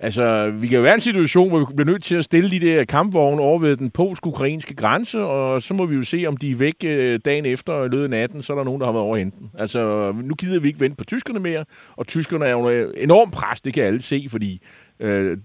Altså, 0.00 0.50
vi 0.50 0.66
kan 0.66 0.76
jo 0.76 0.82
være 0.82 0.92
i 0.92 0.94
en 0.94 1.00
situation, 1.00 1.48
hvor 1.48 1.58
vi 1.58 1.64
bliver 1.76 1.90
nødt 1.90 2.02
til 2.02 2.16
at 2.16 2.24
stille 2.24 2.50
de 2.50 2.60
der 2.60 2.84
kampvogne 2.84 3.42
over 3.42 3.58
ved 3.58 3.76
den 3.76 3.90
polsk-ukrainske 3.90 4.74
grænse, 4.74 5.20
og 5.20 5.62
så 5.62 5.74
må 5.74 5.86
vi 5.86 5.96
jo 5.96 6.02
se, 6.02 6.24
om 6.28 6.36
de 6.36 6.50
er 6.50 6.56
væk 6.56 6.74
øh, 6.84 7.20
dagen 7.24 7.46
efter 7.46 7.72
og 7.72 7.90
løbet 7.90 8.10
natten, 8.10 8.42
så 8.42 8.52
er 8.52 8.56
der 8.56 8.64
nogen, 8.64 8.80
der 8.80 8.86
har 8.86 8.92
været 8.92 9.04
over 9.04 9.16
henten. 9.16 9.50
Altså, 9.58 10.12
nu 10.22 10.34
gider 10.34 10.60
vi 10.60 10.68
ikke 10.68 10.80
vente 10.80 10.96
på 10.96 11.04
tyskerne 11.04 11.40
mere, 11.40 11.64
og 11.96 12.06
tyskerne 12.06 12.44
er 12.44 12.50
jo 12.50 12.92
enormt 12.96 13.32
pres, 13.32 13.60
det 13.60 13.74
kan 13.74 13.84
alle 13.84 14.02
se, 14.02 14.26
fordi 14.30 14.62
øh, 15.00 15.38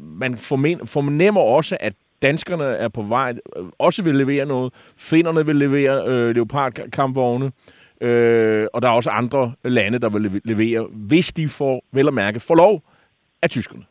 man 0.00 0.36
fornemmer 0.84 1.40
også, 1.40 1.76
at 1.80 1.92
danskerne 2.22 2.64
er 2.64 2.88
på 2.88 3.02
vej, 3.02 3.34
øh, 3.56 3.64
også 3.78 4.02
vil 4.02 4.14
levere 4.14 4.46
noget. 4.46 4.72
Finnerne 4.96 5.46
vil 5.46 5.56
levere 5.56 6.04
øh, 6.06 6.34
leopardkampvogne. 6.34 7.52
Øh, 8.00 8.66
og 8.72 8.82
der 8.82 8.88
er 8.88 8.92
også 8.92 9.10
andre 9.10 9.52
lande, 9.64 9.98
der 9.98 10.08
vil 10.08 10.40
levere, 10.44 10.86
hvis 10.92 11.32
de 11.32 11.48
får, 11.48 11.84
vel 11.92 12.08
at 12.08 12.14
mærke, 12.14 12.40
får 12.40 12.54
lov 12.54 12.82
af 13.42 13.50
tyskerne. 13.50 13.84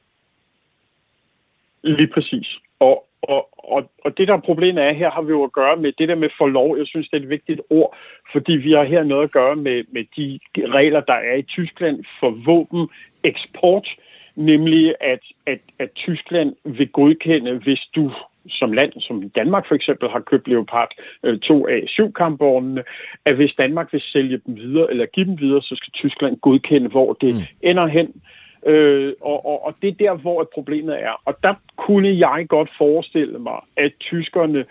Lige 1.83 2.07
præcis. 2.07 2.57
Og, 2.79 3.05
og, 3.21 3.49
og, 3.57 3.91
og 4.05 4.17
det, 4.17 4.27
der 4.27 4.33
er 4.33 4.41
problemet 4.41 4.83
er, 4.83 4.93
her 4.93 5.11
har 5.11 5.21
vi 5.21 5.31
jo 5.31 5.43
at 5.43 5.51
gøre 5.51 5.77
med 5.77 5.91
det 5.97 6.09
der 6.09 6.15
med 6.15 6.29
for 6.37 6.47
lov. 6.47 6.77
Jeg 6.77 6.87
synes, 6.87 7.09
det 7.09 7.17
er 7.17 7.21
et 7.21 7.29
vigtigt 7.29 7.61
ord, 7.69 7.97
fordi 8.31 8.51
vi 8.51 8.71
har 8.71 8.83
her 8.83 9.03
noget 9.03 9.23
at 9.23 9.31
gøre 9.31 9.55
med, 9.55 9.83
med 9.91 10.03
de 10.17 10.39
regler, 10.55 11.01
der 11.01 11.13
er 11.13 11.35
i 11.35 11.41
Tyskland 11.41 12.03
for 12.19 12.29
våbeneksport, 12.45 13.87
nemlig 14.35 14.95
at, 15.01 15.19
at, 15.45 15.59
at 15.79 15.91
Tyskland 15.91 16.55
vil 16.63 16.87
godkende, 16.87 17.57
hvis 17.57 17.81
du 17.95 18.11
som 18.49 18.71
land, 18.71 18.91
som 18.99 19.29
Danmark 19.29 19.67
for 19.67 19.75
eksempel 19.75 20.09
har 20.09 20.19
købt 20.19 20.47
Leopard 20.47 20.91
2A7 21.25 22.03
øh, 22.03 22.13
kampvognene, 22.13 22.83
at 23.25 23.35
hvis 23.35 23.53
Danmark 23.57 23.93
vil 23.93 24.01
sælge 24.01 24.41
dem 24.45 24.55
videre 24.55 24.91
eller 24.91 25.05
give 25.05 25.25
dem 25.25 25.39
videre, 25.39 25.61
så 25.61 25.75
skal 25.75 25.91
Tyskland 25.91 26.37
godkende, 26.37 26.89
hvor 26.89 27.13
det 27.13 27.35
mm. 27.35 27.41
ender 27.61 27.87
hen. 27.87 28.21
Øh, 28.65 29.13
og, 29.21 29.45
og, 29.45 29.65
og 29.65 29.75
det 29.81 29.87
er 29.87 29.93
der, 29.93 30.13
hvor 30.13 30.49
problemet 30.53 31.03
er. 31.03 31.21
Og 31.25 31.37
der 31.43 31.53
kunne 31.77 32.17
jeg 32.29 32.45
godt 32.49 32.69
forestille 32.77 33.39
mig, 33.39 33.59
at 33.77 33.91
tyskerne 33.99 34.65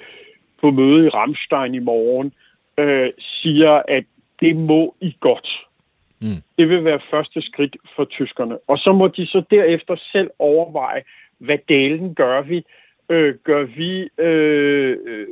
på 0.61 0.71
møde 0.71 1.07
i 1.07 1.09
Ramstein 1.09 1.75
i 1.75 1.79
morgen 1.79 2.33
øh, 2.79 3.11
siger, 3.19 3.83
at 3.89 4.05
det 4.41 4.57
må 4.57 4.95
I 5.01 5.17
godt. 5.21 5.67
Mm. 6.21 6.43
Det 6.59 6.69
vil 6.69 6.85
være 6.85 7.01
første 7.11 7.43
skridt 7.43 7.77
for 7.97 8.05
tyskerne. 8.05 8.59
Og 8.67 8.79
så 8.79 8.93
må 8.93 9.09
de 9.09 9.27
så 9.27 9.43
derefter 9.51 9.97
selv 10.13 10.31
overveje, 10.39 11.03
hvad 11.39 11.59
delen 11.69 12.15
gør 12.15 12.43
vi? 12.43 12.65
Øh, 13.09 13.35
gør 13.35 13.65
vi 13.65 14.09
øh, 14.19 14.97
øh 15.07 15.27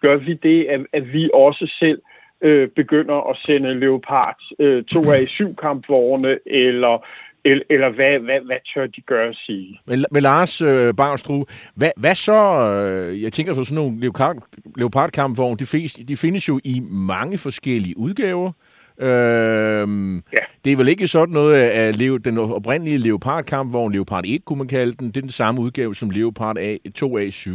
gør 0.00 0.16
vi 0.16 0.34
det, 0.34 0.64
at, 0.64 0.80
at 0.92 1.12
vi 1.12 1.30
også 1.34 1.66
selv 1.78 2.02
øh, 2.40 2.68
begynder 2.68 3.30
at 3.30 3.36
sende 3.36 3.80
Leopard 3.80 4.36
øh, 4.58 4.84
2A7 4.94 5.54
kampvogne, 5.54 6.38
eller 6.46 7.06
eller, 7.44 7.64
eller 7.70 7.90
hvad, 7.90 8.18
hvad, 8.18 8.40
hvad 8.46 8.56
tør 8.74 8.86
de 8.86 9.00
gøre 9.00 9.28
at 9.28 9.36
sige? 9.46 9.80
Men, 9.86 10.04
men 10.10 10.22
Lars 10.22 10.62
øh, 10.62 10.94
Barnstru, 10.94 11.44
hvad, 11.74 11.90
hvad 11.96 12.14
så? 12.14 12.32
Øh, 12.32 13.22
jeg 13.22 13.32
tænker 13.32 13.54
på 13.54 13.64
sådan 13.64 13.82
nogle 13.82 14.00
leopard, 14.00 14.36
leopardkampvogne, 14.76 15.56
de, 15.56 15.88
de 16.08 16.16
findes 16.16 16.48
jo 16.48 16.60
i 16.64 16.80
mange 16.90 17.38
forskellige 17.38 17.98
udgaver. 17.98 18.52
Øhm, 19.00 20.16
ja. 20.16 20.44
Det 20.64 20.72
er 20.72 20.76
vel 20.76 20.88
ikke 20.88 21.08
sådan 21.08 21.32
noget 21.32 21.54
af 21.54 21.94
den 22.24 22.38
oprindelige 22.38 22.98
Leopard-kampvogn, 22.98 23.92
Leopard 23.92 24.24
1 24.26 24.44
kunne 24.44 24.58
man 24.58 24.68
kalde 24.68 24.92
den, 24.92 25.06
det 25.06 25.16
er 25.16 25.20
den 25.20 25.30
samme 25.30 25.60
udgave 25.60 25.94
som 25.94 26.10
Leopard 26.10 26.58
A, 26.58 26.76
2A7, 26.98 27.50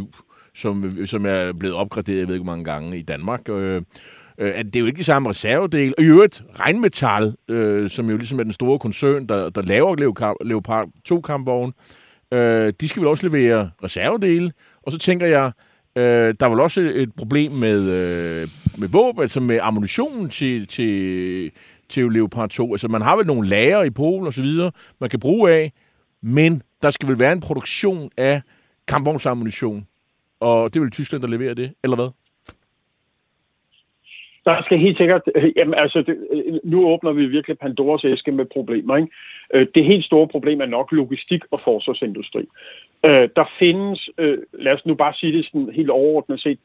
som, 0.54 1.06
som 1.06 1.26
er 1.26 1.52
blevet 1.52 1.76
opgraderet, 1.76 2.18
jeg 2.18 2.28
ved 2.28 2.34
ikke 2.34 2.46
mange 2.46 2.64
gange 2.64 2.98
i 2.98 3.02
Danmark. 3.02 3.48
Øh, 3.48 3.82
øh, 4.38 4.52
at 4.56 4.66
det 4.66 4.76
er 4.76 4.80
jo 4.80 4.86
ikke 4.86 4.98
de 4.98 5.04
samme 5.04 5.28
reservedele. 5.28 5.94
Og 5.98 6.04
i 6.04 6.06
øvrigt, 6.06 6.42
Regnmetal, 6.60 7.34
øh, 7.48 7.90
som 7.90 8.10
jo 8.10 8.16
ligesom 8.16 8.38
er 8.38 8.42
den 8.42 8.52
store 8.52 8.78
koncern, 8.78 9.26
der, 9.26 9.50
der 9.50 9.62
laver 9.62 9.96
Leopard 10.44 10.88
2-kampvogn, 11.12 11.72
øh, 12.32 12.72
de 12.80 12.88
skal 12.88 13.00
vel 13.00 13.08
også 13.08 13.26
levere 13.26 13.70
reservedele. 13.84 14.52
Og 14.82 14.92
så 14.92 14.98
tænker 14.98 15.26
jeg, 15.26 15.52
øh, 15.96 16.34
der 16.40 16.46
er 16.46 16.50
vel 16.50 16.60
også 16.60 16.80
et 16.80 17.12
problem 17.16 17.52
med, 17.52 17.80
øh, 17.82 18.48
med 18.78 18.88
våben, 18.88 19.22
altså 19.22 19.40
med 19.40 19.58
ammunition 19.62 20.28
til, 20.28 20.66
til, 20.66 21.50
til 21.88 22.12
Leopard 22.12 22.48
2. 22.48 22.72
Altså 22.72 22.88
man 22.88 23.02
har 23.02 23.16
vel 23.16 23.26
nogle 23.26 23.48
lager 23.48 23.82
i 23.82 23.90
Polen 23.90 24.26
osv., 24.26 24.46
man 25.00 25.10
kan 25.10 25.20
bruge 25.20 25.52
af, 25.52 25.72
men 26.22 26.62
der 26.82 26.90
skal 26.90 27.08
vel 27.08 27.18
være 27.18 27.32
en 27.32 27.40
produktion 27.40 28.10
af 28.16 28.42
kampvognsammunition. 28.88 29.86
Og 30.40 30.74
det 30.74 30.82
vil 30.82 30.90
Tyskland, 30.90 31.22
der 31.22 31.28
leverer 31.28 31.54
det, 31.54 31.72
eller 31.84 31.96
hvad? 31.96 32.08
Der 34.44 34.62
skal 34.62 34.78
helt 34.78 34.98
sikkert, 34.98 35.22
øh, 35.34 35.52
jamen 35.56 35.74
altså, 35.74 36.02
det, 36.02 36.16
øh, 36.30 36.54
nu 36.64 36.86
åbner 36.86 37.12
vi 37.12 37.26
virkelig 37.26 37.58
Pandoras 37.58 38.04
æske 38.04 38.32
med 38.32 38.44
problemer. 38.44 38.96
Ikke? 38.96 39.08
Øh, 39.54 39.66
det 39.74 39.84
helt 39.84 40.04
store 40.04 40.28
problem 40.28 40.60
er 40.60 40.66
nok 40.66 40.92
logistik 40.92 41.42
og 41.50 41.60
forsvarsindustri. 41.64 42.48
Øh, 43.06 43.28
der 43.36 43.50
findes, 43.58 44.10
øh, 44.18 44.38
lad 44.52 44.72
os 44.72 44.86
nu 44.86 44.94
bare 44.94 45.14
sige 45.14 45.32
det 45.36 45.46
sådan 45.46 45.70
helt 45.74 45.90
overordnet 45.90 46.40
set, 46.40 46.58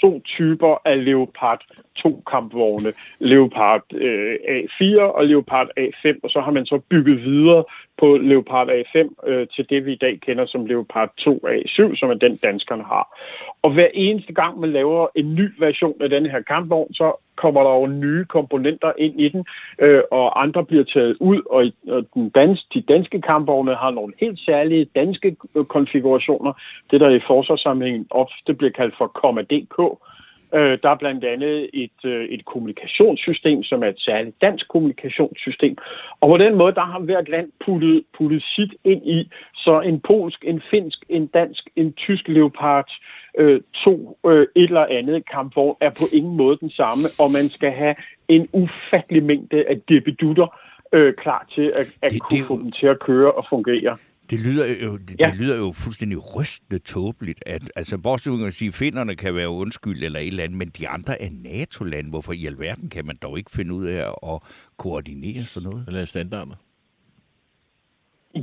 to 0.00 0.20
typer 0.24 0.82
af 0.84 1.04
Leopard 1.04 1.60
2 1.96 2.22
kampvogne. 2.30 2.92
Leopard 3.18 3.82
øh, 3.94 4.34
A4 4.34 5.00
og 5.00 5.26
Leopard 5.26 5.68
A5, 5.80 6.18
og 6.22 6.30
så 6.30 6.40
har 6.40 6.50
man 6.50 6.66
så 6.66 6.80
bygget 6.90 7.22
videre 7.22 7.64
på 7.98 8.16
Leopard 8.16 8.68
A5 8.68 9.28
øh, 9.28 9.46
til 9.48 9.66
det, 9.70 9.86
vi 9.86 9.92
i 9.92 9.98
dag 10.00 10.20
kender 10.20 10.46
som 10.46 10.66
Leopard 10.66 11.12
2 11.16 11.40
A7, 11.46 11.96
som 11.96 12.10
er 12.10 12.14
den, 12.14 12.36
danskerne 12.36 12.84
har. 12.84 13.18
Og 13.62 13.72
hver 13.72 13.88
eneste 13.94 14.32
gang, 14.32 14.60
man 14.60 14.72
laver 14.72 15.06
en 15.14 15.34
ny 15.34 15.50
version 15.58 16.02
af 16.02 16.08
den 16.08 16.26
her 16.26 16.40
kampvogn, 16.40 16.94
så 16.94 17.25
kommer 17.36 17.62
der 17.62 17.70
jo 17.70 17.86
nye 17.86 18.24
komponenter 18.24 18.92
ind 18.98 19.20
i 19.20 19.28
den, 19.28 19.44
øh, 19.78 20.02
og 20.10 20.42
andre 20.42 20.64
bliver 20.64 20.84
taget 20.84 21.16
ud, 21.20 21.40
og, 21.50 21.62
og 21.94 22.04
den 22.14 22.28
dans, 22.28 22.66
de 22.74 22.80
danske 22.80 23.20
kampvogne 23.20 23.74
har 23.74 23.90
nogle 23.90 24.12
helt 24.20 24.38
særlige 24.38 24.84
danske 24.84 25.36
øh, 25.54 25.64
konfigurationer, 25.64 26.52
det 26.90 27.00
der 27.00 27.10
i 27.10 27.20
forsvarssammenhængen 27.26 28.06
ofte 28.10 28.54
bliver 28.54 28.72
kaldt 28.72 28.94
for 28.98 29.06
KOMMA.DK, 29.06 29.78
Øh, 30.54 30.78
der 30.82 30.90
er 30.90 30.94
blandt 30.94 31.24
andet 31.24 31.70
et, 31.74 32.04
øh, 32.04 32.24
et 32.24 32.44
kommunikationssystem, 32.44 33.62
som 33.62 33.82
er 33.82 33.88
et 33.88 34.00
særligt 34.00 34.40
dansk 34.40 34.68
kommunikationssystem. 34.68 35.76
Og 36.20 36.30
på 36.30 36.36
den 36.36 36.54
måde, 36.54 36.74
der 36.74 36.84
har 36.84 36.98
hvert 36.98 37.28
land 37.28 37.48
puttet, 37.64 38.04
puttet 38.18 38.42
sit 38.42 38.74
ind 38.84 39.06
i, 39.06 39.30
så 39.54 39.80
en 39.80 40.00
polsk, 40.00 40.44
en 40.44 40.62
finsk, 40.70 41.04
en 41.08 41.26
dansk, 41.26 41.68
en 41.76 41.92
tysk 41.92 42.28
leopard, 42.28 42.90
øh, 43.38 43.60
to 43.84 44.18
øh, 44.26 44.46
et 44.56 44.64
eller 44.64 44.86
andet 44.90 45.30
kampvogn 45.30 45.76
er 45.80 45.90
på 45.90 46.04
ingen 46.12 46.36
måde 46.36 46.56
den 46.60 46.70
samme, 46.70 47.04
og 47.18 47.32
man 47.32 47.48
skal 47.48 47.72
have 47.76 47.94
en 48.28 48.48
ufattelig 48.52 49.22
mængde 49.22 49.64
af 49.68 49.80
debedutter 49.88 50.58
øh, 50.92 51.14
klar 51.14 51.46
til 51.54 51.66
at, 51.80 51.86
at 52.02 52.10
det, 52.12 52.20
kunne 52.20 52.38
det 52.38 52.46
få 52.46 52.56
dem 52.62 52.72
til 52.72 52.86
at 52.86 52.98
køre 53.00 53.32
og 53.32 53.46
fungere. 53.50 53.96
Det 54.30 54.40
lyder 54.40 54.66
jo, 54.84 54.96
det, 54.96 55.16
ja. 55.20 55.26
det 55.26 55.36
lyder 55.36 55.56
jo 55.56 55.72
fuldstændig 55.72 56.36
rystende 56.36 56.78
tåbeligt. 56.78 57.42
At, 57.46 57.62
altså, 57.76 57.98
bortset 57.98 58.46
at 58.46 58.54
sige, 58.54 58.68
at 58.68 58.74
finderne 58.74 59.16
kan 59.16 59.34
være 59.34 59.48
undskyld 59.48 60.02
eller 60.02 60.18
et 60.18 60.26
eller 60.26 60.44
andet, 60.44 60.58
men 60.58 60.68
de 60.68 60.88
andre 60.88 61.22
er 61.22 61.28
NATO-land. 61.30 62.10
Hvorfor 62.10 62.32
i 62.32 62.46
alverden 62.46 62.88
kan 62.90 63.06
man 63.06 63.16
dog 63.22 63.38
ikke 63.38 63.50
finde 63.50 63.74
ud 63.74 63.86
af 63.86 64.12
at 64.32 64.42
koordinere 64.76 65.44
sådan 65.44 65.70
noget? 65.70 65.84
Eller 65.88 66.04
standarder? 66.04 66.54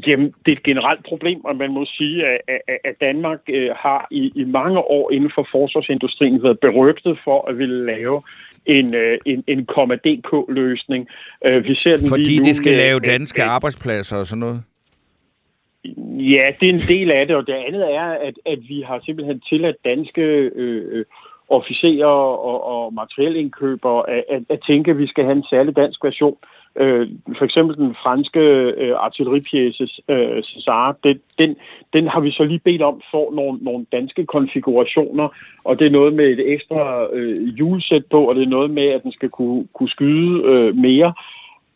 Jamen, 0.08 0.34
det 0.46 0.52
er 0.52 0.58
et 0.58 0.64
generelt 0.64 1.06
problem, 1.06 1.46
og 1.46 1.56
man 1.56 1.72
må 1.72 1.86
sige, 1.86 2.26
at, 2.26 2.40
at 2.84 2.96
Danmark 3.02 3.40
øh, 3.50 3.70
har 3.76 4.08
i, 4.12 4.32
i 4.36 4.44
mange 4.44 4.80
år 4.80 5.12
inden 5.12 5.32
for 5.36 5.48
forsvarsindustrien 5.52 6.44
været 6.44 6.60
berygtet 6.60 7.20
for 7.24 7.50
at 7.50 7.58
ville 7.58 7.86
lave 7.86 8.22
en, 8.66 8.96
øh, 8.96 9.12
en, 9.26 9.44
en 9.48 9.60
DK-løsning. 10.06 11.08
Øh, 11.48 11.66
vi 11.66 11.76
ser 11.76 11.96
den 11.96 12.10
Fordi 12.10 12.24
lige 12.24 12.40
nu, 12.40 12.46
det 12.46 12.56
skal 12.56 12.78
lave 12.78 13.00
danske 13.00 13.44
arbejdspladser 13.44 14.18
og 14.18 14.26
sådan 14.26 14.40
noget? 14.40 14.64
Ja, 16.34 16.52
det 16.60 16.70
er 16.70 16.74
en 16.74 16.88
del 16.88 17.12
af 17.12 17.28
det, 17.28 17.36
og 17.36 17.48
det 17.48 17.54
andet 17.54 17.94
er, 17.94 18.10
at, 18.28 18.34
at 18.46 18.60
vi 18.68 18.82
har 18.82 19.00
simpelthen 19.06 19.40
tilladt 19.40 19.78
danske 19.86 20.22
øh, 20.22 20.82
øh, 20.92 21.06
officerer 21.50 22.16
og, 22.52 22.68
og 22.74 22.94
materielindkøbere 22.94 24.10
at, 24.10 24.24
at, 24.30 24.44
at 24.50 24.60
tænke, 24.68 24.92
at 24.92 24.98
vi 24.98 25.08
skal 25.08 25.24
have 25.24 25.36
en 25.36 25.46
særlig 25.50 25.76
dansk 25.76 26.04
version. 26.04 26.38
Øh, 26.76 27.10
for 27.38 27.46
eksempel 27.46 27.78
den 27.78 27.96
franske 28.04 28.40
øh, 28.84 28.96
artilleripjæse 28.98 29.90
øh, 30.10 30.38
César, 30.38 30.94
den, 31.04 31.20
den, 31.38 31.56
den 31.94 32.08
har 32.08 32.20
vi 32.20 32.32
så 32.32 32.44
lige 32.44 32.60
bedt 32.60 32.82
om 32.82 33.02
for 33.12 33.36
nogle, 33.36 33.60
nogle 33.62 33.86
danske 33.92 34.26
konfigurationer, 34.26 35.28
og 35.64 35.80
det 35.80 35.88
er 35.88 35.92
noget 35.92 36.14
med 36.14 36.26
et 36.26 36.52
ekstra 36.54 37.08
øh, 37.14 37.48
hjulsæt 37.58 38.06
på, 38.12 38.30
og 38.30 38.36
det 38.36 38.44
er 38.44 38.56
noget 38.58 38.72
med, 38.72 38.88
at 38.88 39.04
den 39.04 39.12
skal 39.12 39.30
kunne, 39.30 39.68
kunne 39.74 39.90
skyde 39.90 40.44
øh, 40.44 40.76
mere. 40.76 41.14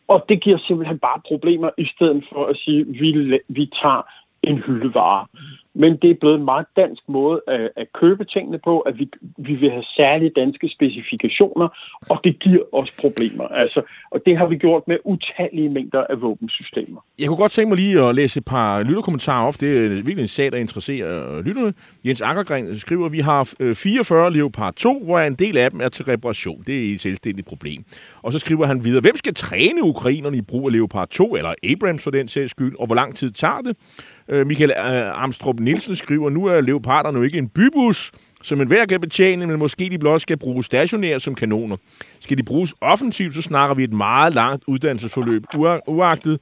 Og 0.08 0.24
det 0.28 0.42
giver 0.42 0.58
simpelthen 0.58 0.98
bare 0.98 1.20
problemer, 1.28 1.70
i 1.78 1.86
stedet 1.94 2.24
for 2.32 2.46
at 2.46 2.56
sige, 2.56 2.86
vi, 2.86 3.40
vi 3.48 3.66
tager 3.82 4.02
en 4.42 4.58
hyldevare. 4.66 5.26
Men 5.74 5.96
det 6.02 6.10
er 6.10 6.14
blevet 6.20 6.38
en 6.38 6.44
meget 6.44 6.66
dansk 6.76 7.02
måde 7.08 7.40
at, 7.48 7.70
at 7.76 7.86
købe 8.00 8.24
tingene 8.24 8.58
på, 8.64 8.80
at 8.80 8.98
vi, 8.98 9.08
vi 9.38 9.54
vil 9.54 9.70
have 9.70 9.84
særlige 9.96 10.32
danske 10.36 10.68
specifikationer, 10.68 11.68
og 12.08 12.20
det 12.24 12.38
giver 12.38 12.62
os 12.72 12.90
problemer. 13.00 13.44
Altså, 13.44 13.82
og 14.10 14.20
det 14.26 14.38
har 14.38 14.46
vi 14.46 14.56
gjort 14.56 14.88
med 14.88 14.96
utallige 15.04 15.68
mængder 15.68 16.04
af 16.10 16.20
våbensystemer. 16.20 17.00
Jeg 17.18 17.28
kunne 17.28 17.36
godt 17.36 17.52
tænke 17.52 17.68
mig 17.68 17.78
lige 17.78 18.02
at 18.02 18.14
læse 18.14 18.38
et 18.38 18.44
par 18.44 18.82
lytterkommentarer 18.82 19.48
op. 19.48 19.60
Det 19.60 19.84
er 19.84 19.88
virkelig 19.88 20.22
en 20.22 20.28
sag, 20.28 20.52
der 20.52 20.58
interesserer 20.58 21.36
øh, 21.36 21.44
lytterne. 21.44 21.72
Jens 22.04 22.22
Akkergren 22.22 22.74
skriver, 22.74 23.06
at 23.06 23.12
vi 23.12 23.20
har 23.20 23.54
øh, 23.60 23.74
44 23.74 24.32
Leopard 24.32 24.74
2, 24.74 25.04
hvor 25.04 25.20
en 25.20 25.34
del 25.34 25.58
af 25.58 25.70
dem 25.70 25.80
er 25.80 25.88
til 25.88 26.04
reparation. 26.04 26.62
Det 26.66 26.90
er 26.90 26.94
et 26.94 27.00
selvstændigt 27.00 27.48
problem. 27.48 27.84
Og 28.22 28.32
så 28.32 28.38
skriver 28.38 28.66
han 28.66 28.84
videre, 28.84 29.00
hvem 29.00 29.16
skal 29.16 29.34
træne 29.34 29.82
ukrainerne 29.82 30.36
i 30.36 30.42
brug 30.42 30.66
af 30.68 30.72
Leopard 30.72 31.08
2, 31.08 31.36
eller 31.36 31.54
Abrams 31.62 32.04
for 32.04 32.10
den 32.10 32.28
sags 32.28 32.50
skyld, 32.50 32.76
og 32.78 32.86
hvor 32.86 32.94
lang 32.94 33.16
tid 33.16 33.30
tager 33.30 33.60
det? 33.60 33.76
Øh, 34.28 34.46
Michael 34.46 34.70
øh, 34.70 35.22
Armstrong 35.22 35.60
Nielsen 35.60 35.96
skriver, 35.96 36.30
nu 36.30 36.44
er 36.44 36.60
leoparderne 36.60 37.18
jo 37.18 37.24
ikke 37.24 37.38
en 37.38 37.48
bybus, 37.48 38.12
som 38.42 38.60
enhver 38.60 38.86
kan 38.86 39.00
betjene, 39.00 39.46
men 39.46 39.58
måske 39.58 39.88
de 39.90 39.98
blot 39.98 40.20
skal 40.20 40.36
bruges 40.36 40.66
stationært 40.66 41.22
som 41.22 41.34
kanoner. 41.34 41.76
Skal 42.20 42.38
de 42.38 42.42
bruges 42.42 42.74
offensivt, 42.80 43.34
så 43.34 43.42
snakker 43.42 43.74
vi 43.74 43.84
et 43.84 43.92
meget 43.92 44.34
langt 44.34 44.64
uddannelsesforløb, 44.66 45.44
uagtet 45.86 46.40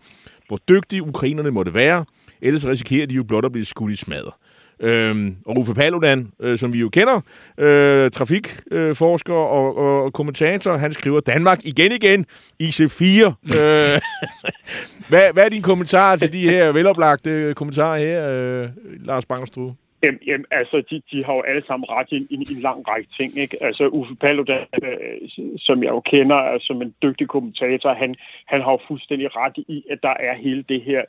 hvor 0.48 0.58
dygtige 0.68 1.02
ukrainerne 1.02 1.50
måtte 1.50 1.74
være, 1.74 2.04
ellers 2.40 2.66
risikerer 2.66 3.06
de 3.06 3.14
jo 3.14 3.22
blot 3.22 3.44
at 3.44 3.52
blive 3.52 3.64
skudt 3.64 3.92
i 3.92 3.96
smadret. 3.96 4.32
Øh, 4.80 5.32
og 5.46 5.58
Uffe 5.58 5.74
Paludan, 5.74 6.30
øh, 6.40 6.58
som 6.58 6.72
vi 6.72 6.78
jo 6.78 6.88
kender, 6.88 7.20
øh, 7.58 8.10
trafikforsker 8.10 9.36
øh, 9.36 9.50
og, 9.52 9.76
og 9.76 10.12
kommentator, 10.12 10.76
han 10.76 10.92
skriver, 10.92 11.20
Danmark 11.20 11.58
igen 11.64 11.92
igen, 11.92 12.26
IC4. 12.62 13.04
øh, 13.04 14.00
hvad, 15.10 15.32
hvad 15.32 15.44
er 15.44 15.48
din 15.48 15.62
kommentar 15.62 16.16
til 16.16 16.32
de 16.32 16.50
her 16.50 16.72
veloplagte 16.72 17.54
kommentarer 17.54 17.98
her, 17.98 18.28
øh, 18.28 18.68
Lars 19.06 19.26
Bangerstrud? 19.26 19.72
Jamen, 20.02 20.20
jamen, 20.26 20.46
altså, 20.50 20.76
de, 20.90 21.02
de 21.10 21.24
har 21.24 21.34
jo 21.34 21.42
alle 21.42 21.64
sammen 21.66 21.86
ret 21.90 22.06
i 22.10 22.16
en, 22.30 22.46
en 22.50 22.62
lang 22.68 22.88
række 22.88 23.08
ting, 23.18 23.38
ikke? 23.38 23.62
Altså, 23.62 23.88
Uffe 23.88 24.14
Paludan, 24.14 24.66
øh, 24.82 25.28
som 25.58 25.82
jeg 25.82 25.90
jo 25.90 26.00
kender 26.00 26.36
altså, 26.36 26.66
som 26.66 26.82
en 26.82 26.94
dygtig 27.02 27.28
kommentator, 27.28 27.94
han, 27.94 28.14
han 28.46 28.60
har 28.60 28.70
jo 28.70 28.80
fuldstændig 28.88 29.36
ret 29.36 29.56
i, 29.56 29.84
at 29.90 29.98
der 30.02 30.14
er 30.28 30.34
hele 30.34 30.64
det 30.68 30.82
her 30.82 31.02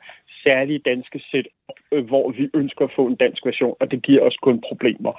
særlige 0.44 0.78
danske 0.78 1.20
set 1.30 1.48
Øh, 1.92 2.04
hvor 2.06 2.30
vi 2.30 2.50
ønsker 2.54 2.84
at 2.84 2.92
få 2.96 3.06
en 3.06 3.14
dansk 3.14 3.46
version, 3.46 3.76
og 3.80 3.90
det 3.90 4.02
giver 4.02 4.22
os 4.22 4.36
kun 4.36 4.60
problemer. 4.68 5.12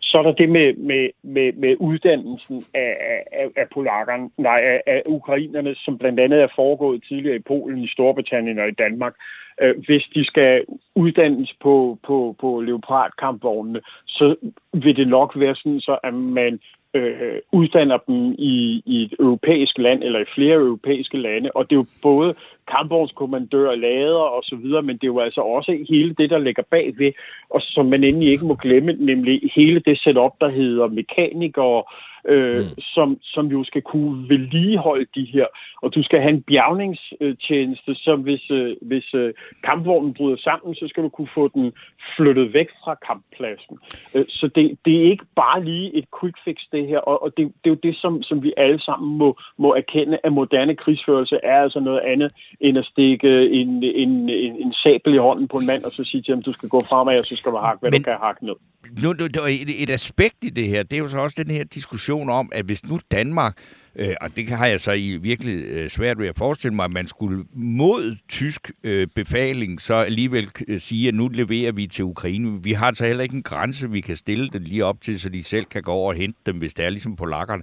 Så 0.00 0.18
er 0.18 0.22
der 0.22 0.32
det 0.32 0.48
med, 0.48 0.74
med, 0.74 1.10
med, 1.22 1.52
med 1.52 1.76
uddannelsen 1.80 2.64
af, 2.74 2.96
af, 3.32 3.48
af 3.56 3.66
polakkerne, 3.74 4.30
nej, 4.38 4.60
af, 4.60 4.82
af 4.86 5.02
ukrainerne, 5.08 5.74
som 5.74 5.98
blandt 5.98 6.20
andet 6.20 6.42
er 6.42 6.48
foregået 6.56 7.04
tidligere 7.08 7.36
i 7.36 7.46
Polen, 7.46 7.84
i 7.84 7.88
Storbritannien 7.88 8.58
og 8.58 8.68
i 8.68 8.78
Danmark. 8.84 9.14
Øh, 9.62 9.74
hvis 9.86 10.04
de 10.14 10.24
skal 10.24 10.64
uddannes 10.94 11.52
på, 11.62 11.98
på, 12.06 12.36
på 12.40 12.60
Leopard-kampvognene, 12.60 13.80
så 14.06 14.36
vil 14.72 14.96
det 14.96 15.08
nok 15.08 15.32
være 15.36 15.54
sådan, 15.54 15.80
så 15.80 15.98
at 16.02 16.14
man 16.14 16.60
øh, 16.94 17.38
uddanner 17.52 17.98
dem 18.06 18.32
i, 18.38 18.82
i 18.86 19.02
et 19.02 19.14
europæisk 19.20 19.78
land 19.78 20.02
eller 20.02 20.20
i 20.20 20.32
flere 20.34 20.54
europæiske 20.54 21.18
lande. 21.18 21.50
Og 21.54 21.70
det 21.70 21.76
er 21.76 21.80
jo 21.80 21.86
både 22.02 22.34
kampvognskommandører, 22.68 23.74
lader 23.74 24.26
og 24.36 24.42
så 24.42 24.56
videre, 24.56 24.82
men 24.82 24.96
det 24.96 25.04
er 25.04 25.14
jo 25.14 25.20
altså 25.20 25.40
også 25.40 25.84
hele 25.88 26.14
det, 26.18 26.30
der 26.30 26.38
ligger 26.38 26.62
bagved, 26.70 27.12
og 27.50 27.60
som 27.62 27.86
man 27.86 28.04
endelig 28.04 28.28
ikke 28.28 28.46
må 28.46 28.54
glemme, 28.54 28.92
nemlig 28.92 29.50
hele 29.54 29.80
det 29.80 29.98
setup, 29.98 30.32
der 30.40 30.48
hedder 30.48 30.86
mekanikere, 30.88 31.78
øh, 31.78 32.15
mm. 32.28 32.82
som, 32.94 33.18
som 33.22 33.46
jo 33.46 33.64
skal 33.64 33.82
kunne 33.82 34.28
vedligeholde 34.28 35.06
de 35.14 35.24
her. 35.24 35.46
Og 35.82 35.94
du 35.94 36.02
skal 36.02 36.20
have 36.20 36.34
en 36.34 36.42
bjergningstjeneste, 36.42 37.94
som 37.94 38.20
hvis, 38.20 38.50
øh, 38.50 38.76
hvis 38.82 39.14
øh, 39.14 39.34
kampvognen 39.64 40.14
bryder 40.14 40.36
sammen, 40.36 40.74
så 40.74 40.88
skal 40.88 41.02
du 41.02 41.08
kunne 41.08 41.28
få 41.34 41.48
den 41.48 41.72
flyttet 42.16 42.54
væk 42.54 42.68
fra 42.84 42.94
kamppladsen. 42.94 43.78
Øh, 44.14 44.24
så 44.28 44.50
det, 44.54 44.78
det 44.84 44.96
er 44.96 45.10
ikke 45.10 45.24
bare 45.36 45.64
lige 45.64 45.94
et 45.94 46.04
quick 46.20 46.36
fix, 46.44 46.56
det 46.72 46.86
her, 46.86 46.98
og, 46.98 47.22
og 47.22 47.36
det, 47.36 47.52
det 47.64 47.70
er 47.70 47.74
jo 47.74 47.80
det, 47.82 47.96
som, 47.96 48.22
som 48.22 48.42
vi 48.42 48.52
alle 48.56 48.80
sammen 48.80 49.18
må, 49.18 49.34
må 49.58 49.74
erkende, 49.74 50.18
at 50.24 50.32
moderne 50.32 50.76
krigsførelse 50.76 51.38
er 51.42 51.62
altså 51.62 51.80
noget 51.80 52.00
andet 52.00 52.32
end 52.60 52.78
at 52.78 52.84
stikke 52.84 53.50
en, 53.50 53.82
en, 53.82 54.28
en, 54.30 54.56
en 54.64 54.72
sabel 54.72 55.14
i 55.14 55.18
hånden 55.18 55.48
på 55.48 55.56
en 55.56 55.66
mand, 55.66 55.84
og 55.84 55.92
så 55.92 56.04
sige 56.04 56.22
til 56.22 56.34
ham, 56.34 56.42
du 56.42 56.52
skal 56.52 56.68
gå 56.68 56.80
fremad, 56.80 57.18
og 57.18 57.24
så 57.24 57.36
skal 57.36 57.52
du 57.52 57.56
hakke, 57.56 57.80
hvad 57.80 57.90
Men... 57.90 58.00
du 58.00 58.04
kan 58.04 58.16
hakke 58.22 58.44
ned. 58.44 58.54
Nu, 59.02 59.12
nu, 59.12 59.24
et, 59.24 59.82
et 59.82 59.90
aspekt 59.90 60.36
i 60.42 60.50
det 60.50 60.68
her, 60.68 60.82
det 60.82 60.96
er 60.96 61.00
jo 61.00 61.08
så 61.08 61.18
også 61.18 61.44
den 61.44 61.54
her 61.54 61.64
diskussion 61.64 62.30
om, 62.30 62.48
at 62.52 62.64
hvis 62.64 62.86
nu 62.86 62.98
Danmark, 63.10 63.56
øh, 63.96 64.14
og 64.20 64.36
det 64.36 64.48
har 64.48 64.66
jeg 64.66 64.80
så 64.80 64.92
i 64.92 65.16
virkelig 65.16 65.54
øh, 65.54 65.90
svært 65.90 66.18
ved 66.18 66.28
at 66.28 66.36
forestille 66.38 66.74
mig, 66.74 66.84
at 66.84 66.92
man 66.92 67.06
skulle 67.06 67.44
mod 67.54 68.16
tysk 68.28 68.70
øh, 68.84 69.06
befaling, 69.14 69.80
så 69.80 69.94
alligevel 69.94 70.50
øh, 70.68 70.80
sige, 70.80 71.08
at 71.08 71.14
nu 71.14 71.28
leverer 71.28 71.72
vi 71.72 71.86
til 71.86 72.04
Ukraine. 72.04 72.62
Vi 72.62 72.72
har 72.72 72.86
altså 72.86 73.06
heller 73.06 73.22
ikke 73.22 73.36
en 73.36 73.42
grænse, 73.42 73.90
vi 73.90 74.00
kan 74.00 74.16
stille 74.16 74.50
den 74.50 74.62
lige 74.62 74.84
op 74.84 75.00
til, 75.00 75.20
så 75.20 75.28
de 75.28 75.42
selv 75.42 75.64
kan 75.64 75.82
gå 75.82 75.92
over 75.92 76.12
og 76.12 76.18
hente 76.18 76.38
dem, 76.46 76.56
hvis 76.56 76.74
det 76.74 76.84
er 76.84 76.90
ligesom 76.90 77.16
polakkerne. 77.16 77.62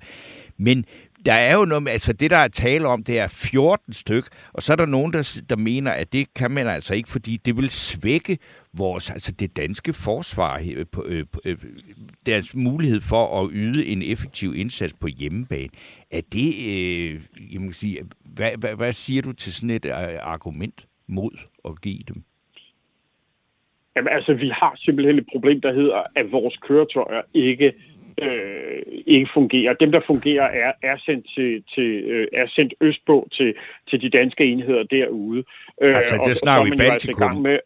Men 0.57 0.85
der 1.25 1.33
er 1.33 1.57
jo 1.57 1.65
noget, 1.65 1.87
altså 1.89 2.13
det 2.13 2.31
der 2.31 2.37
er 2.37 2.47
tale 2.47 2.87
om, 2.87 3.03
det 3.03 3.19
er 3.19 3.27
14 3.27 3.93
styk, 3.93 4.25
og 4.53 4.61
så 4.61 4.73
er 4.73 4.77
der 4.77 4.85
nogen, 4.85 5.13
der, 5.13 5.41
der 5.49 5.55
mener, 5.55 5.91
at 5.91 6.13
det 6.13 6.33
kan 6.33 6.51
man 6.51 6.67
altså 6.67 6.93
ikke, 6.95 7.09
fordi 7.09 7.37
det 7.37 7.57
vil 7.57 7.69
svække 7.69 8.37
vores, 8.77 9.11
altså 9.11 9.31
det 9.31 9.57
danske 9.57 9.93
forsvar, 9.93 10.61
øh, 10.75 10.85
på, 10.91 11.05
øh, 11.07 11.25
øh, 11.45 11.57
deres 12.25 12.55
mulighed 12.55 13.01
for 13.01 13.41
at 13.41 13.49
yde 13.53 13.85
en 13.85 14.01
effektiv 14.01 14.55
indsats 14.55 14.93
på 14.93 15.07
hjemmebane. 15.07 15.69
Er 16.11 16.21
det, 16.33 16.49
øh, 16.69 17.21
jeg 17.53 17.61
må 17.61 17.71
sige, 17.71 17.99
hvad, 18.35 18.51
hvad, 18.59 18.75
hvad 18.75 18.93
siger 18.93 19.21
du 19.21 19.33
til 19.33 19.53
sådan 19.53 19.69
et 19.69 19.85
øh, 19.85 19.93
argument 20.21 20.87
mod 21.07 21.37
at 21.65 21.81
give 21.81 22.03
dem? 22.07 22.23
Jamen 23.95 24.13
altså, 24.13 24.33
vi 24.33 24.49
har 24.49 24.73
simpelthen 24.77 25.17
et 25.17 25.25
problem, 25.31 25.61
der 25.61 25.73
hedder, 25.73 26.03
at 26.15 26.31
vores 26.31 26.57
køretøjer 26.57 27.21
ikke 27.33 27.65
øh, 27.65 27.92
ikke 29.07 29.29
fungerer. 29.33 29.73
Dem, 29.73 29.91
der 29.91 30.01
fungerer, 30.07 30.43
er, 30.43 30.71
er, 30.83 30.97
sendt, 31.05 31.25
til, 31.35 31.63
til, 31.75 31.89
øh, 32.03 32.27
er 32.33 32.47
sendt 32.47 32.73
østpå 32.81 33.27
til, 33.31 33.53
til 33.89 34.01
de 34.01 34.09
danske 34.09 34.45
enheder 34.45 34.83
derude. 34.83 35.43
Øh, 35.85 35.95
altså, 35.95 36.21
det 36.25 36.37
snakker 36.37 36.63
vi 36.63 36.71
altså 36.71 36.89
Baltikum. 36.89 37.23
Altså 37.23 37.41
med, 37.41 37.59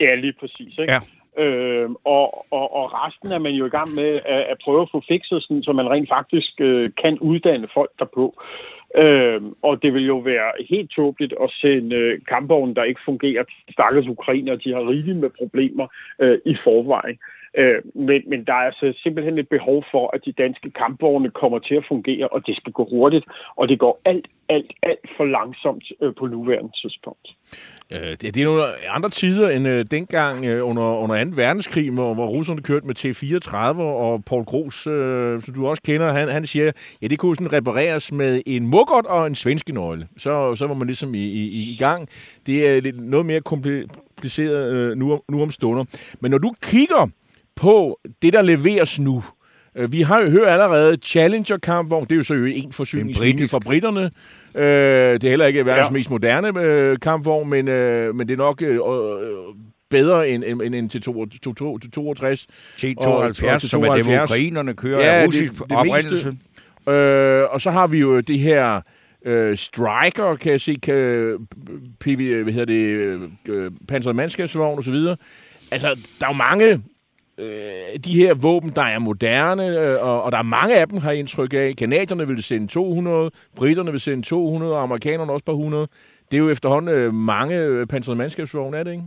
ja, 0.00 0.14
lige 0.14 0.34
præcis. 0.40 0.78
Ikke? 0.78 0.92
Ja. 0.92 1.00
Øh, 1.44 1.90
og, 2.04 2.46
og, 2.50 2.74
og 2.74 2.84
resten 2.94 3.32
er 3.32 3.38
man 3.38 3.52
jo 3.52 3.66
i 3.66 3.68
gang 3.68 3.94
med 3.94 4.20
at, 4.24 4.42
at 4.52 4.56
prøve 4.64 4.82
at 4.82 4.88
få 4.92 5.02
fikset, 5.08 5.42
sådan, 5.42 5.62
så 5.62 5.72
man 5.72 5.90
rent 5.90 6.08
faktisk 6.08 6.60
øh, 6.60 6.90
kan 7.02 7.18
uddanne 7.18 7.68
folk 7.74 7.90
derpå. 7.98 8.42
Øh, 8.96 9.42
og 9.62 9.82
det 9.82 9.94
vil 9.94 10.06
jo 10.06 10.18
være 10.18 10.52
helt 10.70 10.90
tåbeligt 10.90 11.34
at 11.42 11.50
sende 11.50 11.96
øh, 11.96 12.20
kampvognen, 12.28 12.76
der 12.76 12.84
ikke 12.84 13.00
fungerer. 13.04 13.44
Stakkels 13.70 14.08
ukrainer, 14.08 14.56
de 14.56 14.72
har 14.72 14.90
rigeligt 14.90 15.18
med 15.18 15.30
problemer 15.38 15.86
øh, 16.18 16.38
i 16.46 16.56
forvejen. 16.64 17.18
Øh, 17.18 17.35
Øh, 17.56 17.82
men, 17.94 18.22
men 18.30 18.44
der 18.44 18.52
er 18.52 18.66
altså 18.70 18.98
simpelthen 19.02 19.38
et 19.38 19.48
behov 19.48 19.84
for, 19.90 20.10
at 20.14 20.20
de 20.24 20.32
danske 20.32 20.70
kampvogne 20.70 21.30
kommer 21.30 21.58
til 21.58 21.74
at 21.74 21.84
fungere, 21.88 22.28
og 22.28 22.46
det 22.46 22.56
skal 22.56 22.72
gå 22.72 22.88
hurtigt, 22.90 23.24
og 23.56 23.68
det 23.68 23.78
går 23.78 24.00
alt, 24.04 24.26
alt, 24.48 24.72
alt 24.82 25.06
for 25.16 25.24
langsomt 25.24 25.84
øh, 26.02 26.14
på 26.18 26.26
nuværende 26.26 26.72
tidspunkt. 26.82 27.28
Øh, 27.92 28.10
det, 28.10 28.22
det 28.34 28.36
er 28.36 28.44
nogle 28.44 28.62
andre 28.88 29.10
tider 29.10 29.48
end 29.50 29.68
øh, 29.68 29.84
dengang 29.90 30.44
øh, 30.44 30.68
under, 30.68 30.82
under 30.82 31.24
2. 31.24 31.30
verdenskrig, 31.34 31.90
hvor, 31.90 32.14
hvor 32.14 32.26
russerne 32.26 32.62
kørte 32.62 32.86
med 32.86 32.94
T-34, 32.98 33.80
og 33.82 34.24
Paul 34.24 34.44
Gros, 34.44 34.86
øh, 34.86 35.42
som 35.42 35.54
du 35.54 35.66
også 35.66 35.82
kender, 35.82 36.12
han, 36.12 36.28
han 36.28 36.46
siger, 36.46 36.72
ja, 37.02 37.06
det 37.06 37.18
kunne 37.18 37.36
sådan 37.36 37.52
repareres 37.52 38.12
med 38.12 38.42
en 38.46 38.66
mukkert 38.66 39.06
og 39.06 39.26
en 39.26 39.34
svenske 39.34 39.72
nøgle. 39.72 40.08
Så, 40.16 40.56
så 40.56 40.66
var 40.66 40.74
man 40.74 40.86
ligesom 40.86 41.14
i, 41.14 41.24
i, 41.24 41.72
i 41.72 41.76
gang. 41.78 42.08
Det 42.46 42.68
er 42.68 42.80
lidt 42.80 43.00
noget 43.00 43.26
mere 43.26 43.40
kompliceret 43.40 44.72
øh, 44.72 44.96
nu, 44.96 45.20
nu 45.28 45.42
om 45.42 45.50
stunder. 45.50 45.84
Men 46.20 46.30
når 46.30 46.38
du 46.38 46.54
kigger 46.62 47.10
på 47.56 48.00
det, 48.22 48.32
der 48.32 48.42
leveres 48.42 48.98
nu. 48.98 49.24
Øh, 49.76 49.92
vi 49.92 50.02
har 50.02 50.20
jo 50.22 50.30
hørt 50.30 50.48
allerede 50.48 50.96
Challenger-kampvogn, 51.04 52.04
det 52.04 52.12
er 52.12 52.16
jo 52.16 52.22
så 52.22 52.34
jo 52.34 52.44
en 52.44 52.72
forsyningslinje 52.72 53.48
for 53.48 53.58
britterne. 53.58 54.10
Øh, 54.54 55.12
det 55.20 55.24
er 55.24 55.28
heller 55.28 55.46
ikke 55.46 55.66
verdens 55.66 55.88
ja. 55.88 55.92
mest 55.92 56.10
moderne 56.10 56.60
øh, 56.60 56.98
kampvogn, 56.98 57.50
men, 57.50 57.64
men 58.16 58.28
det 58.28 58.30
er 58.30 58.36
nok 58.36 58.62
bedre 59.90 60.28
end, 60.28 60.44
end, 60.44 60.74
end 60.74 60.90
til 60.90 61.02
62. 61.02 62.46
Til 62.76 62.96
72, 62.96 63.62
som 63.62 63.82
er 63.82 63.94
det, 63.94 64.04
hvor 64.04 64.22
ukrainerne 64.22 64.74
kører 64.74 65.00
ja, 65.00 65.12
af 65.12 65.26
russisk 65.26 65.52
det, 65.52 65.62
det 65.70 65.76
oprindelse. 65.76 66.36
Øh, 66.88 67.44
og 67.50 67.60
så 67.60 67.70
har 67.70 67.86
vi 67.86 67.98
jo 67.98 68.20
det 68.20 68.38
her 68.38 68.80
øh, 69.26 69.56
Striker, 69.56 70.36
kan 70.36 70.52
jeg 70.52 70.60
se, 70.60 70.74
kan, 70.82 70.94
PV, 72.00 72.42
hvad 72.42 72.52
hedder 72.52 72.64
det, 72.64 73.20
øh, 73.48 73.70
Panzer 73.88 74.12
Mandskabsvogn 74.12 74.78
og 74.78 74.84
så 74.84 74.90
videre. 74.90 75.16
Altså, 75.70 75.88
der 76.20 76.26
er 76.26 76.30
jo 76.30 76.36
mange 76.36 76.82
øh, 77.38 77.98
de 78.04 78.14
her 78.14 78.34
våben, 78.34 78.70
der 78.70 78.82
er 78.82 78.98
moderne, 78.98 79.66
øh, 79.66 80.02
og, 80.02 80.22
og 80.22 80.32
der 80.32 80.38
er 80.38 80.42
mange 80.42 80.76
af 80.80 80.88
dem, 80.88 80.98
har 80.98 81.12
indtryk 81.12 81.54
af. 81.54 81.74
Kanadierne 81.78 82.26
vil 82.26 82.42
sende 82.42 82.66
200, 82.66 83.30
britterne 83.56 83.90
vil 83.90 84.00
sende 84.00 84.22
200, 84.22 84.72
og 84.72 84.82
amerikanerne 84.82 85.32
også 85.32 85.44
på 85.44 85.52
100. 85.52 85.88
Det 86.30 86.36
er 86.36 86.38
jo 86.38 86.50
efterhånden 86.50 86.94
øh, 86.94 87.14
mange 87.14 87.56
øh, 87.56 87.86
pansrede 87.86 88.18
mandskabsvogne, 88.18 88.76
er 88.76 88.82
det 88.82 88.90
ikke? 88.90 89.04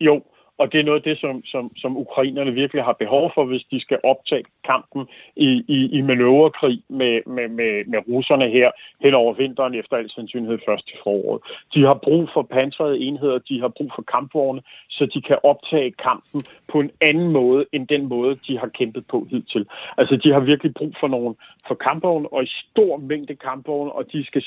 Jo, 0.00 0.22
og 0.58 0.72
det 0.72 0.80
er 0.80 0.84
noget 0.84 1.00
af 1.00 1.02
det, 1.02 1.18
som, 1.18 1.44
som, 1.44 1.76
som 1.76 1.96
ukrainerne 1.96 2.52
virkelig 2.52 2.82
har 2.84 2.92
behov 2.92 3.30
for, 3.34 3.44
hvis 3.44 3.64
de 3.70 3.80
skal 3.80 3.98
optage 4.04 4.44
kampen 4.66 5.02
i, 5.36 5.50
i, 5.76 5.78
i 5.98 6.00
manøvrekrig 6.00 6.82
med, 6.88 7.14
med, 7.26 7.48
med, 7.48 7.84
med 7.86 8.00
russerne 8.08 8.48
her 8.48 8.70
hen 9.04 9.14
over 9.14 9.32
vinteren 9.34 9.74
efter 9.74 9.96
al 9.96 10.10
sandsynlighed 10.10 10.58
først 10.68 10.86
til 10.88 10.98
foråret. 11.02 11.40
De 11.74 11.82
har 11.82 11.94
brug 11.94 12.28
for 12.34 12.42
pansrede 12.42 12.98
enheder, 12.98 13.38
de 13.38 13.60
har 13.60 13.68
brug 13.68 13.90
for 13.96 14.02
kampvogne, 14.02 14.62
så 14.88 15.06
de 15.14 15.22
kan 15.22 15.38
optage 15.42 15.90
kampen 15.90 16.40
på 16.72 16.80
en 16.80 16.90
anden 17.00 17.28
måde, 17.32 17.66
end 17.72 17.88
den 17.88 18.08
måde, 18.08 18.38
de 18.46 18.58
har 18.58 18.68
kæmpet 18.78 19.04
på 19.06 19.26
hidtil. 19.30 19.66
Altså, 19.98 20.16
de 20.16 20.32
har 20.32 20.40
virkelig 20.40 20.74
brug 20.74 20.92
for 21.00 21.08
nogle 21.08 21.34
for 21.68 21.74
kampvogne, 21.74 22.32
og 22.32 22.44
i 22.44 22.50
stor 22.70 22.96
mængde 22.96 23.34
kampvogne, 23.34 23.92
og 23.92 24.12
de 24.12 24.24
skal, 24.24 24.42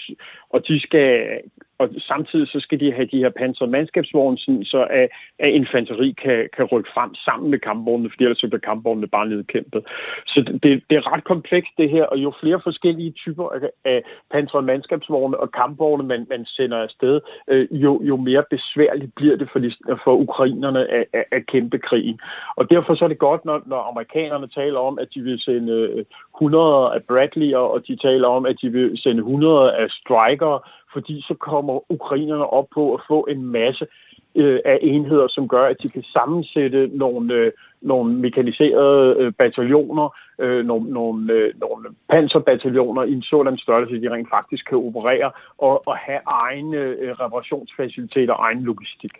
og 0.49 0.67
de 0.67 0.79
skal 0.79 1.39
og 1.79 1.89
samtidig 2.11 2.47
så 2.47 2.59
skal 2.59 2.79
de 2.79 2.93
have 2.93 3.07
de 3.11 3.17
her 3.23 3.29
pansrede 3.29 3.71
mandskabsvogne, 3.71 4.37
så 4.73 4.87
at, 4.89 5.07
at 5.39 5.49
infanteri 5.49 6.15
kan, 6.23 6.49
kan 6.55 6.65
rykke 6.65 6.89
frem 6.93 7.15
sammen 7.15 7.51
med 7.51 7.59
kampvognene, 7.59 8.09
fordi 8.09 8.23
ellers 8.23 8.39
så 8.39 8.47
bliver 8.47 8.69
kampvognene 8.69 9.07
bare 9.07 9.29
nedkæmpet. 9.29 9.81
Så 10.27 10.59
det, 10.63 10.83
det 10.89 10.95
er 10.97 11.13
ret 11.13 11.23
komplekst 11.23 11.71
det 11.77 11.89
her, 11.89 12.05
og 12.05 12.17
jo 12.17 12.33
flere 12.41 12.61
forskellige 12.63 13.11
typer 13.11 13.49
af, 13.85 14.03
pansrede 14.31 14.65
mandskabsvogne 14.65 15.39
og 15.39 15.51
kampvogne, 15.51 16.03
man, 16.03 16.27
man 16.29 16.45
sender 16.45 16.77
afsted, 16.77 17.21
øh, 17.47 17.67
jo, 17.71 18.01
jo 18.03 18.17
mere 18.17 18.43
besværligt 18.49 19.15
bliver 19.15 19.35
det 19.35 19.49
for, 19.51 19.59
de, 19.59 19.71
for 20.03 20.13
ukrainerne 20.15 20.87
at, 20.87 21.05
at, 21.13 21.23
at 21.31 21.45
kæmpe 21.45 21.77
krigen. 21.77 22.19
Og 22.55 22.69
derfor 22.69 22.95
så 22.95 23.03
er 23.03 23.07
det 23.09 23.17
godt, 23.17 23.45
når, 23.45 23.61
når 23.65 23.81
amerikanerne 23.91 24.47
taler 24.47 24.79
om, 24.79 24.99
at 24.99 25.07
de 25.13 25.21
vil 25.21 25.39
sende 25.39 25.73
øh, 25.73 26.05
100 26.35 26.93
af 26.95 27.03
Bradley, 27.03 27.53
og 27.53 27.87
de 27.87 27.95
taler 27.95 28.27
om, 28.27 28.45
at 28.45 28.55
de 28.61 28.69
vil 28.69 28.97
sende 28.97 29.19
100 29.19 29.73
af 29.73 29.89
Striker, 29.89 30.69
fordi 30.93 31.21
så 31.27 31.33
kommer 31.33 31.91
ukrainerne 31.91 32.47
op 32.47 32.67
på 32.73 32.93
at 32.93 33.01
få 33.07 33.27
en 33.29 33.45
masse 33.45 33.85
øh, 34.35 34.59
af 34.65 34.79
enheder, 34.81 35.27
som 35.27 35.47
gør, 35.47 35.65
at 35.65 35.81
de 35.83 35.89
kan 35.89 36.03
sammensætte 36.03 36.87
nogle, 36.87 37.33
øh, 37.33 37.51
nogle 37.81 38.13
mekaniserede 38.13 39.15
øh, 39.19 39.33
bataljoner, 39.33 40.17
øh, 40.39 40.65
nogle, 40.65 40.89
nogle, 40.89 41.33
øh, 41.33 41.53
nogle 41.59 41.89
panserbataljoner 42.09 43.03
i 43.03 43.13
en 43.13 43.21
sådan 43.21 43.57
størrelse, 43.57 43.95
at 43.95 44.01
de 44.01 44.13
rent 44.13 44.29
faktisk 44.29 44.65
kan 44.69 44.77
operere 44.77 45.31
og, 45.57 45.87
og 45.87 45.97
have 45.97 46.19
egne 46.25 46.77
øh, 46.77 47.11
reparationsfaciliteter 47.11 48.33
og 48.33 48.43
egen 48.45 48.61
logistik. 48.63 49.11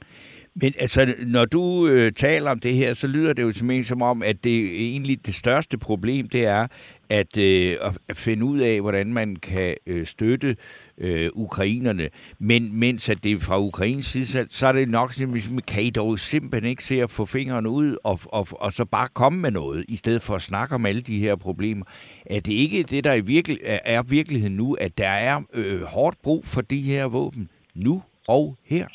Men 0.55 0.73
altså, 0.79 1.01
når 1.27 1.45
du 1.45 1.87
øh, 1.87 2.11
taler 2.11 2.51
om 2.51 2.59
det 2.59 2.73
her, 2.73 2.93
så 2.93 3.07
lyder 3.07 3.33
det 3.33 3.43
jo 3.43 3.51
simpelthen 3.51 3.83
som 3.83 4.01
om, 4.01 4.23
at 4.23 4.43
det 4.43 4.65
egentlig 4.91 5.25
det 5.25 5.35
største 5.35 5.77
problem, 5.77 6.29
det 6.29 6.45
er 6.45 6.67
at, 7.09 7.37
øh, 7.37 7.77
at 8.09 8.17
finde 8.17 8.45
ud 8.45 8.59
af, 8.59 8.81
hvordan 8.81 9.13
man 9.13 9.35
kan 9.35 9.75
øh, 9.87 10.05
støtte 10.05 10.55
øh, 10.97 11.29
ukrainerne. 11.33 12.09
Men 12.39 12.79
mens 12.79 13.09
at 13.09 13.23
det 13.23 13.31
er 13.31 13.37
fra 13.37 13.59
Ukrains 13.59 14.05
side, 14.05 14.25
så, 14.25 14.45
så 14.49 14.67
er 14.67 14.71
det 14.71 14.89
nok 14.89 15.13
simpelthen, 15.13 15.61
kan 15.61 15.83
I 15.83 15.89
dog 15.89 16.19
simpelthen 16.19 16.69
ikke 16.69 16.83
se 16.83 17.01
at 17.01 17.09
få 17.09 17.25
fingrene 17.25 17.69
ud 17.69 17.97
og, 18.03 18.19
og, 18.25 18.47
og 18.53 18.71
så 18.71 18.85
bare 18.85 19.07
komme 19.07 19.41
med 19.41 19.51
noget, 19.51 19.85
i 19.89 19.95
stedet 19.95 20.21
for 20.21 20.35
at 20.35 20.41
snakke 20.41 20.75
om 20.75 20.85
alle 20.85 21.01
de 21.01 21.19
her 21.19 21.35
problemer. 21.35 21.85
Er 22.25 22.39
det 22.39 22.53
ikke 22.53 22.83
det, 22.83 23.03
der 23.03 23.13
i 23.13 23.21
virkel, 23.21 23.59
er, 23.63 24.03
virkeligheden 24.09 24.55
nu, 24.55 24.73
at 24.73 24.97
der 24.97 25.13
er 25.29 25.41
øh, 25.53 25.81
hårdt 25.81 26.17
brug 26.23 26.41
for 26.53 26.61
de 26.61 26.81
her 26.81 27.05
våben 27.05 27.49
nu 27.75 28.01
og 28.27 28.55
her? 28.65 28.87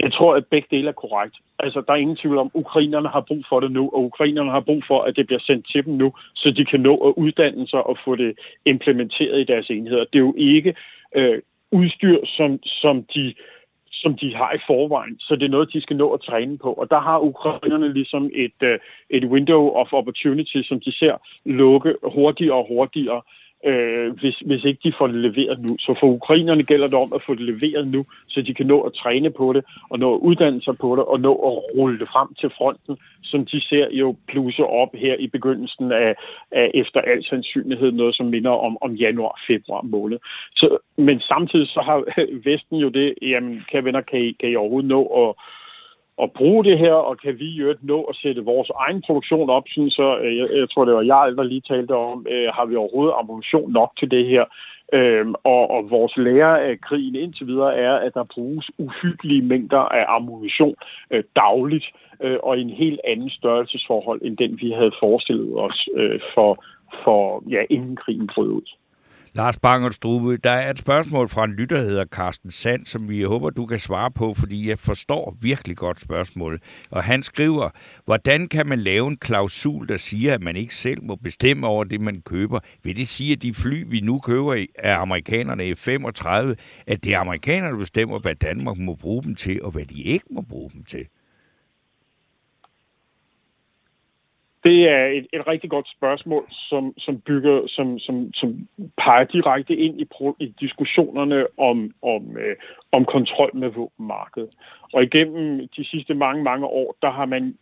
Jeg 0.00 0.12
tror, 0.12 0.36
at 0.36 0.46
begge 0.46 0.68
dele 0.70 0.88
er 0.88 0.92
korrekt. 0.92 1.36
Altså, 1.58 1.82
der 1.86 1.92
er 1.92 1.96
ingen 1.96 2.16
tvivl 2.16 2.38
om, 2.38 2.46
at 2.46 2.60
ukrainerne 2.60 3.08
har 3.08 3.20
brug 3.20 3.44
for 3.48 3.60
det 3.60 3.72
nu, 3.72 3.90
og 3.94 4.04
ukrainerne 4.04 4.50
har 4.50 4.60
brug 4.60 4.82
for, 4.86 4.98
at 5.02 5.16
det 5.16 5.26
bliver 5.26 5.40
sendt 5.40 5.66
til 5.72 5.84
dem 5.84 5.94
nu, 5.94 6.12
så 6.34 6.50
de 6.50 6.64
kan 6.64 6.80
nå 6.80 6.94
at 6.94 7.12
uddanne 7.16 7.68
sig 7.68 7.82
og 7.86 7.96
få 8.04 8.16
det 8.16 8.38
implementeret 8.66 9.40
i 9.40 9.44
deres 9.44 9.70
enheder. 9.70 10.04
Det 10.04 10.14
er 10.14 10.26
jo 10.30 10.34
ikke 10.38 10.74
øh, 11.16 11.38
udstyr, 11.72 12.18
som, 12.24 12.58
som 12.62 13.04
de 13.14 13.34
som 14.02 14.12
de 14.20 14.34
har 14.34 14.52
i 14.52 14.64
forvejen, 14.66 15.16
så 15.20 15.36
det 15.36 15.44
er 15.46 15.54
noget, 15.56 15.72
de 15.72 15.80
skal 15.80 15.96
nå 15.96 16.06
at 16.16 16.20
træne 16.20 16.58
på. 16.58 16.70
Og 16.72 16.90
der 16.90 17.00
har 17.00 17.18
ukrainerne 17.18 17.92
ligesom 17.92 18.30
et, 18.34 18.58
øh, 18.62 18.78
et 19.10 19.24
window 19.24 19.62
of 19.80 19.92
opportunity, 19.92 20.60
som 20.62 20.80
de 20.80 20.92
ser 20.92 21.14
lukke 21.44 21.94
hurtigere 22.14 22.56
og 22.56 22.66
hurtigere 22.68 23.22
øh, 23.66 24.12
hvis, 24.20 24.38
hvis 24.38 24.64
ikke 24.64 24.80
de 24.84 24.92
får 24.98 25.06
det 25.06 25.16
leveret 25.16 25.58
nu. 25.60 25.76
Så 25.78 25.96
for 26.00 26.06
ukrainerne 26.06 26.62
gælder 26.62 26.86
det 26.86 26.98
om 26.98 27.12
at 27.12 27.22
få 27.26 27.34
det 27.34 27.40
leveret 27.40 27.88
nu, 27.88 28.04
så 28.28 28.42
de 28.42 28.54
kan 28.54 28.66
nå 28.66 28.80
at 28.80 28.92
træne 28.94 29.30
på 29.30 29.52
det, 29.52 29.64
og 29.90 29.98
nå 29.98 30.14
at 30.14 30.20
uddanne 30.20 30.62
sig 30.62 30.78
på 30.78 30.96
det, 30.96 31.04
og 31.04 31.20
nå 31.20 31.32
at 31.32 31.78
rulle 31.78 31.98
det 31.98 32.08
frem 32.08 32.34
til 32.34 32.50
fronten, 32.56 32.96
som 33.22 33.46
de 33.46 33.60
ser 33.60 33.86
jo 33.90 34.16
pluse 34.28 34.64
op 34.64 34.94
her 34.94 35.14
i 35.18 35.26
begyndelsen 35.26 35.92
af, 35.92 36.14
af 36.50 36.70
efter 36.74 37.00
al 37.00 37.24
sandsynlighed 37.24 37.92
noget, 37.92 38.14
som 38.14 38.26
minder 38.26 38.50
om, 38.50 38.78
om 38.80 38.92
januar-februar 38.94 39.82
måned. 39.82 40.18
Så, 40.56 40.78
men 40.96 41.20
samtidig 41.20 41.66
så 41.66 41.80
har 41.80 42.04
Vesten 42.50 42.76
jo 42.76 42.88
det, 42.88 43.14
jamen, 43.22 43.62
kan 43.70 43.84
venner, 43.84 44.00
kan 44.00 44.20
I, 44.20 44.32
kan 44.40 44.50
I 44.50 44.56
overhovedet 44.56 44.88
nå 44.88 45.06
at 45.06 45.34
at 46.22 46.32
bruge 46.32 46.64
det 46.64 46.78
her, 46.78 46.92
og 46.92 47.18
kan 47.18 47.38
vi 47.38 47.48
jo 47.48 47.74
nå 47.80 48.02
at 48.02 48.16
sætte 48.16 48.44
vores 48.44 48.70
egen 48.84 49.02
produktion 49.06 49.50
op, 49.50 49.64
sådan 49.68 49.90
så, 49.90 50.18
øh, 50.18 50.36
jeg, 50.38 50.48
jeg 50.60 50.70
tror 50.70 50.84
det 50.84 50.94
var 50.94 51.02
jeg, 51.02 51.36
der 51.36 51.42
lige 51.42 51.68
talte 51.68 51.94
om, 51.94 52.26
øh, 52.30 52.48
har 52.54 52.64
vi 52.66 52.76
overhovedet 52.76 53.14
ammunition 53.18 53.72
nok 53.72 53.92
til 53.98 54.10
det 54.10 54.26
her? 54.26 54.44
Øhm, 54.94 55.34
og, 55.44 55.70
og 55.70 55.90
vores 55.90 56.16
lære 56.16 56.62
af 56.62 56.80
krigen 56.80 57.16
indtil 57.16 57.46
videre 57.46 57.76
er, 57.76 57.94
at 57.94 58.14
der 58.14 58.32
bruges 58.34 58.70
uhyggelige 58.78 59.42
mængder 59.42 59.78
af 59.78 60.04
ammunition 60.08 60.74
øh, 61.10 61.24
dagligt, 61.36 61.86
øh, 62.20 62.38
og 62.42 62.58
i 62.58 62.60
en 62.60 62.70
helt 62.70 63.00
anden 63.04 63.30
størrelsesforhold, 63.30 64.20
end 64.22 64.36
den 64.36 64.58
vi 64.60 64.70
havde 64.70 64.92
forestillet 65.00 65.58
os 65.58 65.88
øh, 65.94 66.20
for, 66.34 66.64
for 67.04 67.42
ja, 67.50 67.62
inden 67.70 67.96
krigen 67.96 68.30
brød 68.34 68.48
ud. 68.48 68.68
Lars 69.34 69.58
Bangert 69.58 69.94
Strube, 69.94 70.36
der 70.36 70.50
er 70.50 70.70
et 70.70 70.78
spørgsmål 70.78 71.28
fra 71.28 71.44
en 71.44 71.52
lytter, 71.52 71.76
der 71.76 71.84
hedder 71.84 72.04
Carsten 72.04 72.50
Sand, 72.50 72.86
som 72.86 73.08
vi 73.08 73.22
håber, 73.22 73.50
du 73.50 73.66
kan 73.66 73.78
svare 73.78 74.10
på, 74.10 74.34
fordi 74.34 74.68
jeg 74.68 74.78
forstår 74.78 75.36
virkelig 75.40 75.76
godt 75.76 76.00
spørgsmålet. 76.00 76.62
Og 76.90 77.04
han 77.04 77.22
skriver, 77.22 77.70
hvordan 78.04 78.48
kan 78.48 78.68
man 78.68 78.78
lave 78.78 79.08
en 79.08 79.16
klausul, 79.16 79.88
der 79.88 79.96
siger, 79.96 80.34
at 80.34 80.42
man 80.42 80.56
ikke 80.56 80.74
selv 80.74 81.02
må 81.04 81.16
bestemme 81.16 81.66
over 81.66 81.84
det, 81.84 82.00
man 82.00 82.20
køber? 82.20 82.60
Vil 82.82 82.96
det 82.96 83.08
sige, 83.08 83.32
at 83.32 83.42
de 83.42 83.54
fly, 83.54 83.84
vi 83.88 84.00
nu 84.00 84.18
køber 84.18 84.66
af 84.78 85.00
amerikanerne 85.00 85.68
i 85.68 85.74
35, 85.74 86.56
at 86.86 87.04
det 87.04 87.14
er 87.14 87.18
amerikanerne, 87.18 87.72
der 87.72 87.78
bestemmer, 87.78 88.18
hvad 88.18 88.34
Danmark 88.34 88.78
må 88.78 88.94
bruge 88.94 89.22
dem 89.22 89.34
til, 89.34 89.62
og 89.62 89.70
hvad 89.70 89.84
de 89.84 90.02
ikke 90.02 90.26
må 90.30 90.40
bruge 90.40 90.70
dem 90.70 90.84
til? 90.84 91.06
Det 94.64 94.88
er 94.88 95.06
et, 95.06 95.26
et 95.32 95.46
rigtig 95.46 95.70
godt 95.70 95.88
spørgsmål, 95.96 96.42
som, 96.50 96.94
som 96.98 97.20
bygger, 97.20 97.62
som, 97.66 97.98
som, 97.98 98.32
som 98.34 98.68
peger 98.96 99.24
direkte 99.24 99.76
ind 99.76 100.00
i, 100.00 100.04
pro, 100.04 100.36
i 100.38 100.54
diskussionerne 100.60 101.46
om, 101.58 101.94
om, 102.02 102.36
øh, 102.36 102.56
om 102.92 103.04
kontrol 103.04 103.50
med 103.54 103.68
våbenmarkedet. 103.68 104.54
Og 104.92 105.02
igennem 105.02 105.68
de 105.76 105.84
sidste 105.84 106.14
mange, 106.14 106.42
mange 106.42 106.66
år, 106.66 106.96
der 107.02 107.10
har 107.10 107.26
man 107.26 107.54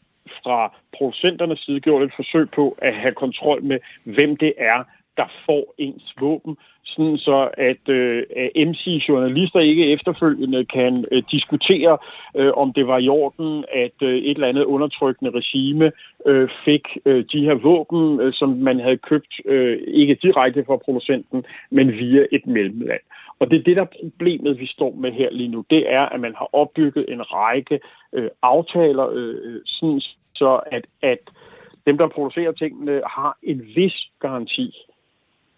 fra 0.44 0.74
producenternes 0.96 1.60
side 1.60 1.80
gjort 1.80 2.02
et 2.02 2.12
forsøg 2.16 2.50
på 2.50 2.76
at 2.78 2.94
have 2.94 3.12
kontrol 3.12 3.64
med, 3.64 3.78
hvem 4.04 4.36
det 4.36 4.52
er, 4.58 4.84
der 5.16 5.28
får 5.46 5.74
ens 5.78 6.14
våben, 6.20 6.56
sådan 6.84 7.18
så 7.18 7.50
at 7.52 7.88
øh, 7.88 8.22
MC-journalister 8.56 9.60
ikke 9.60 9.92
efterfølgende 9.92 10.64
kan 10.64 11.04
øh, 11.12 11.22
diskutere, 11.30 11.98
øh, 12.36 12.52
om 12.52 12.72
det 12.72 12.86
var 12.86 12.98
i 12.98 13.08
orden, 13.08 13.64
at 13.72 13.96
øh, 14.02 14.14
et 14.14 14.30
eller 14.30 14.48
andet 14.48 14.64
undertrykkende 14.64 15.30
regime 15.30 15.92
øh, 16.26 16.48
fik 16.64 16.84
øh, 17.04 17.24
de 17.32 17.44
her 17.44 17.54
våben, 17.54 18.20
øh, 18.20 18.32
som 18.32 18.48
man 18.48 18.80
havde 18.80 18.96
købt 18.96 19.40
øh, 19.44 19.78
ikke 19.86 20.18
direkte 20.22 20.64
fra 20.64 20.76
producenten, 20.76 21.44
men 21.70 21.92
via 21.92 22.26
et 22.32 22.46
mellemland. 22.46 23.00
Og 23.38 23.50
det 23.50 23.58
er 23.58 23.62
det, 23.62 23.76
der 23.76 23.82
er 23.82 23.96
problemet, 24.00 24.60
vi 24.60 24.66
står 24.66 24.94
med 24.94 25.12
her 25.12 25.30
lige 25.30 25.48
nu. 25.48 25.64
Det 25.70 25.92
er, 25.92 26.06
at 26.06 26.20
man 26.20 26.34
har 26.34 26.48
opbygget 26.52 27.04
en 27.08 27.22
række 27.22 27.80
øh, 28.12 28.28
aftaler, 28.42 29.08
øh, 29.08 29.36
øh 29.44 29.60
sådan 29.64 30.00
så 30.34 30.60
at, 30.66 30.84
at 31.02 31.18
dem, 31.86 31.98
der 31.98 32.08
producerer 32.08 32.52
tingene, 32.52 33.02
har 33.06 33.38
en 33.42 33.62
vis 33.76 33.96
garanti 34.20 34.74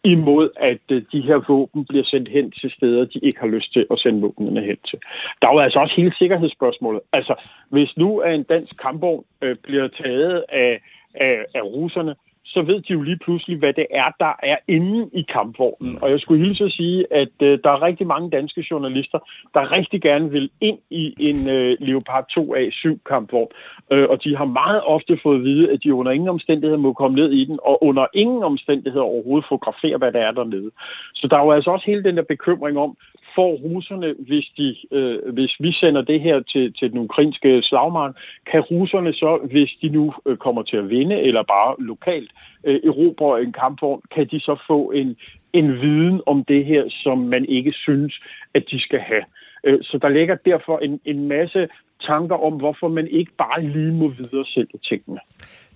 imod 0.04 0.50
at 0.56 0.80
øh, 0.90 1.02
de 1.12 1.20
her 1.20 1.38
våben 1.48 1.84
bliver 1.84 2.04
sendt 2.04 2.28
hen 2.28 2.50
til 2.50 2.70
steder, 2.70 3.04
de 3.04 3.18
ikke 3.22 3.40
har 3.40 3.46
lyst 3.46 3.72
til 3.72 3.86
at 3.90 3.98
sende 3.98 4.20
våbnene 4.20 4.60
hen 4.60 4.76
til. 4.90 4.98
Der 5.42 5.48
er 5.48 5.52
jo 5.52 5.58
altså 5.58 5.78
også 5.78 5.94
hele 5.96 6.14
sikkerhedsspørgsmålet. 6.18 7.00
Altså, 7.12 7.34
hvis 7.68 7.96
nu 7.96 8.22
en 8.22 8.42
dansk 8.42 8.72
kampvogn 8.84 9.24
øh, 9.42 9.56
bliver 9.62 9.88
taget 9.88 10.44
af, 10.48 10.82
af, 11.14 11.44
af 11.54 11.62
russerne, 11.62 12.14
så 12.54 12.62
ved 12.62 12.80
de 12.80 12.92
jo 12.92 13.02
lige 13.02 13.18
pludselig, 13.24 13.58
hvad 13.58 13.72
det 13.72 13.86
er, 13.90 14.08
der 14.20 14.32
er 14.42 14.56
inde 14.68 15.10
i 15.12 15.22
kampvognen. 15.22 15.98
Og 16.02 16.10
jeg 16.10 16.20
skulle 16.20 16.44
hilse 16.44 16.64
at 16.64 16.72
sige, 16.72 17.12
at 17.12 17.34
øh, 17.42 17.58
der 17.64 17.70
er 17.70 17.82
rigtig 17.82 18.06
mange 18.06 18.30
danske 18.30 18.66
journalister, 18.70 19.18
der 19.54 19.72
rigtig 19.72 20.02
gerne 20.02 20.30
vil 20.30 20.50
ind 20.60 20.78
i 20.90 21.14
en 21.28 21.48
øh, 21.48 21.76
Leopard 21.80 22.24
2A7 22.38 22.98
kampvogn. 23.08 23.48
Øh, 23.92 24.06
og 24.10 24.24
de 24.24 24.36
har 24.36 24.44
meget 24.44 24.82
ofte 24.84 25.18
fået 25.22 25.38
at 25.38 25.44
vide, 25.44 25.70
at 25.72 25.78
de 25.84 25.94
under 25.94 26.12
ingen 26.12 26.28
omstændigheder 26.28 26.78
må 26.78 26.92
komme 26.92 27.16
ned 27.16 27.32
i 27.32 27.44
den, 27.44 27.58
og 27.62 27.84
under 27.84 28.06
ingen 28.14 28.42
omstændigheder 28.42 29.04
overhovedet 29.04 29.48
fotografere, 29.48 29.98
hvad 29.98 30.12
der 30.12 30.20
er 30.20 30.32
dernede. 30.32 30.70
Så 31.14 31.26
der 31.30 31.36
er 31.36 31.44
jo 31.44 31.52
altså 31.52 31.70
også 31.70 31.86
hele 31.86 32.04
den 32.04 32.16
der 32.16 32.22
bekymring 32.22 32.78
om, 32.78 32.96
får 33.34 33.52
russerne, 33.66 34.14
hvis, 34.18 34.46
de, 34.58 34.76
øh, 34.90 35.32
hvis 35.32 35.52
vi 35.60 35.72
sender 35.72 36.02
det 36.02 36.20
her 36.20 36.40
til, 36.40 36.72
til 36.72 36.90
den 36.90 36.98
ukrainske 36.98 37.62
slagmark, 37.62 38.12
kan 38.50 38.60
russerne 38.60 39.12
så, 39.12 39.48
hvis 39.50 39.70
de 39.82 39.88
nu 39.88 40.14
øh, 40.26 40.36
kommer 40.36 40.62
til 40.62 40.76
at 40.76 40.90
vinde, 40.90 41.20
eller 41.20 41.42
bare 41.42 41.74
lokalt 41.78 42.30
øh, 42.64 42.80
erobre 42.84 43.42
en 43.42 43.52
kampvogn, 43.52 44.02
kan 44.14 44.26
de 44.30 44.40
så 44.40 44.56
få 44.66 44.90
en, 44.90 45.16
en 45.52 45.80
viden 45.80 46.20
om 46.26 46.44
det 46.44 46.64
her, 46.64 46.82
som 47.02 47.18
man 47.18 47.44
ikke 47.44 47.70
synes, 47.74 48.20
at 48.54 48.64
de 48.70 48.80
skal 48.80 48.98
have. 49.00 49.24
Øh, 49.64 49.78
så 49.82 49.98
der 50.02 50.08
ligger 50.08 50.34
derfor 50.34 50.78
en, 50.78 51.00
en 51.04 51.28
masse 51.28 51.68
tanker 52.06 52.36
om, 52.36 52.52
hvorfor 52.52 52.88
man 52.88 53.08
ikke 53.08 53.32
bare 53.38 53.62
lige 53.62 53.92
må 53.92 54.08
videre 54.08 54.44
sælge 54.46 54.78
tingene. 54.88 55.20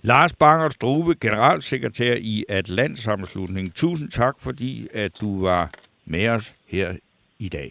Lars 0.01 0.35
Banger 0.35 0.69
Struve, 0.69 1.15
generalsekretær 1.21 2.15
i 2.19 2.43
Atlantsammenslutningen. 2.49 3.71
Tusind 3.71 4.09
tak, 4.09 4.35
fordi 4.39 4.87
at 4.93 5.11
du 5.21 5.41
var 5.41 5.71
med 6.05 6.27
os 6.29 6.55
her 6.67 6.91
i 7.39 7.49
dag. 7.49 7.69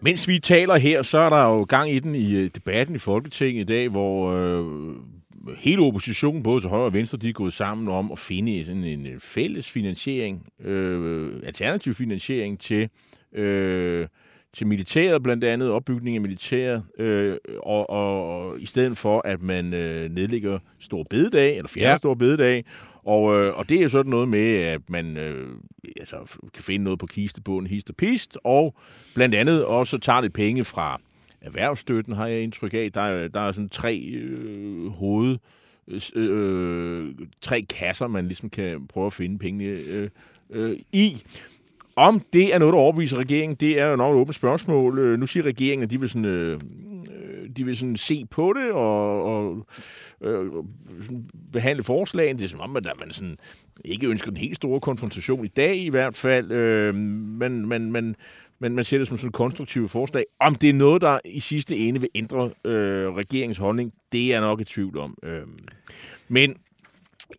Mens 0.00 0.28
vi 0.28 0.38
taler 0.38 0.76
her, 0.76 1.02
så 1.02 1.18
er 1.18 1.28
der 1.28 1.42
jo 1.42 1.62
gang 1.62 1.90
i 1.90 1.98
den 1.98 2.14
i 2.14 2.34
øh, 2.34 2.50
debatten 2.54 2.94
i 2.94 2.98
Folketinget 2.98 3.60
i 3.60 3.64
dag, 3.64 3.88
hvor 3.88 4.32
øh, 4.32 4.96
hele 5.58 5.82
oppositionen, 5.82 6.42
både 6.42 6.60
til 6.60 6.70
højre 6.70 6.84
og 6.84 6.94
venstre, 6.94 7.18
de 7.18 7.28
er 7.28 7.32
gået 7.32 7.52
sammen 7.52 7.88
om 7.88 8.12
at 8.12 8.18
finde 8.18 8.64
sådan 8.64 8.84
en 8.84 9.08
øh, 9.08 9.20
fælles 9.20 9.70
finansiering, 9.70 10.46
øh, 10.64 11.40
alternativ 11.46 11.94
finansiering 11.94 12.60
til, 12.60 12.88
øh, 13.32 14.06
til 14.52 14.66
militæret, 14.66 15.22
blandt 15.22 15.44
andet 15.44 15.70
opbygning 15.70 16.16
af 16.16 16.22
militæret, 16.22 16.82
øh, 16.98 17.36
og, 17.62 17.90
og, 17.90 18.38
og 18.38 18.60
i 18.60 18.66
stedet 18.66 18.96
for, 18.98 19.22
at 19.24 19.42
man 19.42 19.74
øh, 19.74 20.10
nedlægger 20.10 20.58
stor 20.78 21.02
bededag, 21.10 21.56
eller 21.56 21.68
fjerner 21.68 21.90
ja. 21.90 21.96
stor 21.96 22.14
bededag, 22.14 22.64
og, 23.04 23.40
øh, 23.40 23.58
og 23.58 23.68
det 23.68 23.82
er 23.82 23.88
sådan 23.88 24.10
noget 24.10 24.28
med, 24.28 24.56
at 24.56 24.90
man 24.90 25.16
øh, 25.16 25.48
altså, 25.96 26.38
kan 26.54 26.62
finde 26.62 26.84
noget 26.84 26.98
på 26.98 27.06
kistebunden, 27.06 27.70
hist 27.70 27.90
og 27.90 27.96
pist, 27.96 28.38
og 28.44 28.74
blandt 29.14 29.34
andet 29.34 29.64
også 29.64 29.98
tager 29.98 30.20
lidt 30.20 30.32
penge 30.32 30.64
fra 30.64 31.00
erhvervsstøtten, 31.40 32.14
har 32.14 32.26
jeg 32.26 32.40
indtryk 32.40 32.74
af. 32.74 32.92
Der 32.94 33.00
er, 33.00 33.28
der 33.28 33.40
er 33.40 33.52
sådan 33.52 33.68
tre 33.68 33.98
øh, 34.14 34.86
hoved 34.86 35.38
øh, 36.14 37.14
tre 37.40 37.62
kasser, 37.62 38.06
man 38.06 38.26
ligesom 38.26 38.50
kan 38.50 38.86
prøve 38.86 39.06
at 39.06 39.12
finde 39.12 39.38
pengene 39.38 39.64
øh, 39.64 40.10
øh, 40.50 40.78
i. 40.92 41.22
Om 41.98 42.20
det 42.32 42.54
er 42.54 42.58
noget, 42.58 42.72
der 42.72 42.78
overbeviser 42.78 43.18
regeringen, 43.18 43.56
det 43.56 43.80
er 43.80 43.86
jo 43.86 43.96
nok 43.96 44.14
et 44.14 44.20
åbent 44.20 44.34
spørgsmål. 44.34 44.98
Øh, 44.98 45.18
nu 45.18 45.26
siger 45.26 45.44
regeringen, 45.44 45.82
at 45.82 45.90
de 45.90 46.00
vil 46.00 46.08
sådan, 46.08 46.24
øh, 46.24 46.60
øh, 47.10 47.48
de 47.56 47.64
vil 47.64 47.76
sådan 47.76 47.96
se 47.96 48.26
på 48.30 48.52
det 48.52 48.72
og, 48.72 49.24
og 49.24 49.66
øh, 50.20 50.52
behandle 51.52 51.82
forslagene. 51.82 52.38
Det 52.38 52.44
er 52.44 52.48
som 52.48 52.60
om, 52.60 52.76
at 52.76 52.86
man 53.00 53.10
sådan 53.10 53.36
ikke 53.84 54.06
ønsker 54.06 54.30
den 54.30 54.36
helt 54.36 54.56
store 54.56 54.80
konfrontation 54.80 55.44
i 55.44 55.48
dag 55.48 55.76
i 55.76 55.88
hvert 55.88 56.16
fald. 56.16 56.52
Øh, 56.52 56.94
men, 56.94 57.68
men, 57.68 57.92
men, 57.92 58.16
men 58.58 58.74
man 58.74 58.84
ser 58.84 58.98
det 58.98 59.08
som 59.08 59.16
sådan 59.16 59.28
et 59.28 59.34
konstruktivt 59.34 59.90
forslag. 59.90 60.24
Om 60.40 60.54
det 60.54 60.70
er 60.70 60.74
noget, 60.74 61.02
der 61.02 61.18
i 61.24 61.40
sidste 61.40 61.76
ende 61.76 62.00
vil 62.00 62.10
ændre 62.14 62.50
øh, 62.64 63.14
regeringens 63.14 63.58
holdning, 63.58 63.92
det 64.12 64.24
er 64.24 64.28
jeg 64.28 64.40
nok 64.40 64.60
i 64.60 64.64
tvivl 64.64 64.98
om. 64.98 65.18
Øh, 65.22 65.42
men 66.28 66.54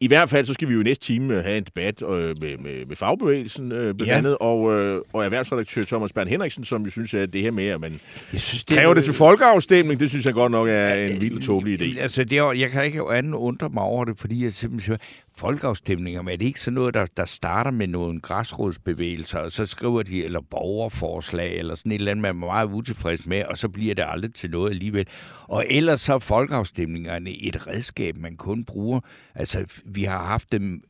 i 0.02 0.08
hvert 0.08 0.30
fald 0.30 0.45
så 0.45 0.54
skal 0.54 0.68
vi 0.68 0.74
jo 0.74 0.80
i 0.80 0.84
næste 0.84 1.06
time 1.06 1.34
øh, 1.34 1.43
have 1.43 1.58
en 1.58 1.64
debat 1.64 2.02
øh, 2.02 2.10
med, 2.10 2.58
med, 2.58 2.86
med 2.86 2.95
fagbevægelsen 2.95 3.72
øh, 3.72 3.95
blandt 3.95 4.08
ja. 4.08 4.18
andet, 4.18 4.38
og, 4.39 4.74
øh, 4.74 5.02
og 5.14 5.26
erhvervsredaktør 5.26 5.84
Thomas 5.84 6.14
Bern 6.14 6.28
Henriksen, 6.28 6.64
som 6.66 6.84
jo 6.84 6.89
synes, 6.89 7.14
at 7.14 7.34
det 7.34 7.41
her 7.41 7.52
med, 7.52 7.68
at 7.68 7.82
man 7.82 8.00
jeg 8.34 8.41
synes, 8.41 8.64
det 8.64 8.78
kræver 8.78 8.93
det 8.93 9.04
til 9.04 9.14
folkeafstemning, 9.14 10.00
det 10.00 10.10
synes 10.10 10.26
jeg 10.26 10.34
godt 10.34 10.52
nok 10.52 10.68
er 10.70 10.93
en 10.93 11.22
vild 11.22 11.36
og 11.36 11.41
tåbelig 11.41 11.82
idé. 11.82 12.00
Altså, 12.00 12.24
det 12.24 12.38
er, 12.38 12.52
jeg 12.52 12.70
kan 12.70 12.86
ikke 12.86 13.04
andet 13.12 13.34
undre 13.34 13.70
mig 13.70 13.84
over 13.84 14.06
det, 14.06 14.20
fordi 14.20 14.43
jeg 14.43 14.54
simpelthen 14.54 14.97
folkeafstemninger, 15.40 16.22
men 16.22 16.34
er 16.34 16.38
det 16.38 16.46
ikke 16.46 16.62
sådan 16.62 16.74
noget, 16.74 16.94
der, 16.94 17.06
der 17.18 17.26
starter 17.26 17.72
med 17.72 17.88
nogle 17.88 18.22
græsrodsbevægelser, 18.22 19.40
og 19.40 19.52
så 19.52 19.66
skriver 19.66 20.04
de, 20.04 20.24
eller 20.24 20.42
borgerforslag, 20.42 21.58
eller 21.58 21.76
sådan 21.76 21.92
et 21.92 21.96
eller 21.96 22.12
andet, 22.12 22.22
man 22.22 22.30
er 22.30 22.34
meget 22.34 22.66
utilfreds 22.66 23.26
med, 23.26 23.44
og 23.44 23.58
så 23.58 23.70
bliver 23.70 23.96
det 23.96 24.06
aldrig 24.08 24.34
til 24.34 24.50
noget 24.50 24.70
alligevel. 24.70 25.08
Og 25.44 25.66
ellers 25.70 26.02
så 26.02 26.14
er 26.14 26.20
folkeafstemningerne 26.20 27.30
et 27.30 27.68
redskab, 27.68 28.18
man 28.18 28.36
kun 28.36 28.66
bruger. 28.66 29.00
Altså, 29.36 29.66
vi 29.86 30.04
har 30.04 30.26
haft 30.26 30.52
dem 30.52 30.82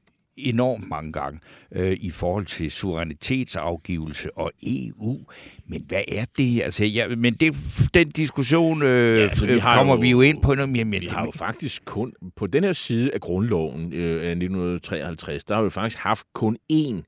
enormt 0.46 0.90
mange 0.90 1.12
gange 1.12 1.40
øh, 1.72 1.98
i 2.00 2.10
forhold 2.10 2.46
til 2.46 2.72
suverænitetsafgivelse 2.72 4.38
og 4.38 4.52
EU. 4.64 5.18
Men 5.68 5.86
hvad 5.88 6.02
er 6.08 6.26
det? 6.38 6.62
Altså, 6.62 6.86
ja, 6.86 7.08
men 7.08 7.34
det, 7.34 7.56
den 7.94 8.10
diskussion 8.10 8.84
øh, 8.84 9.18
ja, 9.18 9.24
altså, 9.24 9.46
vi 9.46 9.54
øh, 9.54 9.62
kommer 9.62 9.94
jo, 9.94 10.00
vi 10.00 10.10
jo 10.10 10.22
ind 10.22 10.42
på. 10.42 10.56
Noget, 10.56 10.70
men, 10.70 10.92
vi 10.92 11.08
har 11.12 11.26
jo 11.26 11.32
faktisk 11.32 11.86
kun, 11.86 12.14
på 12.36 12.48
den 12.48 12.64
her 12.64 12.74
side 12.74 13.14
af 13.14 13.22
grundloven 13.22 13.94
øh, 13.94 14.24
af 14.24 14.30
1953, 14.30 15.44
der 15.44 15.56
har 15.56 15.64
vi 15.64 15.70
faktisk 15.70 16.04
haft 16.04 16.26
kun 16.34 16.58
én 16.74 17.02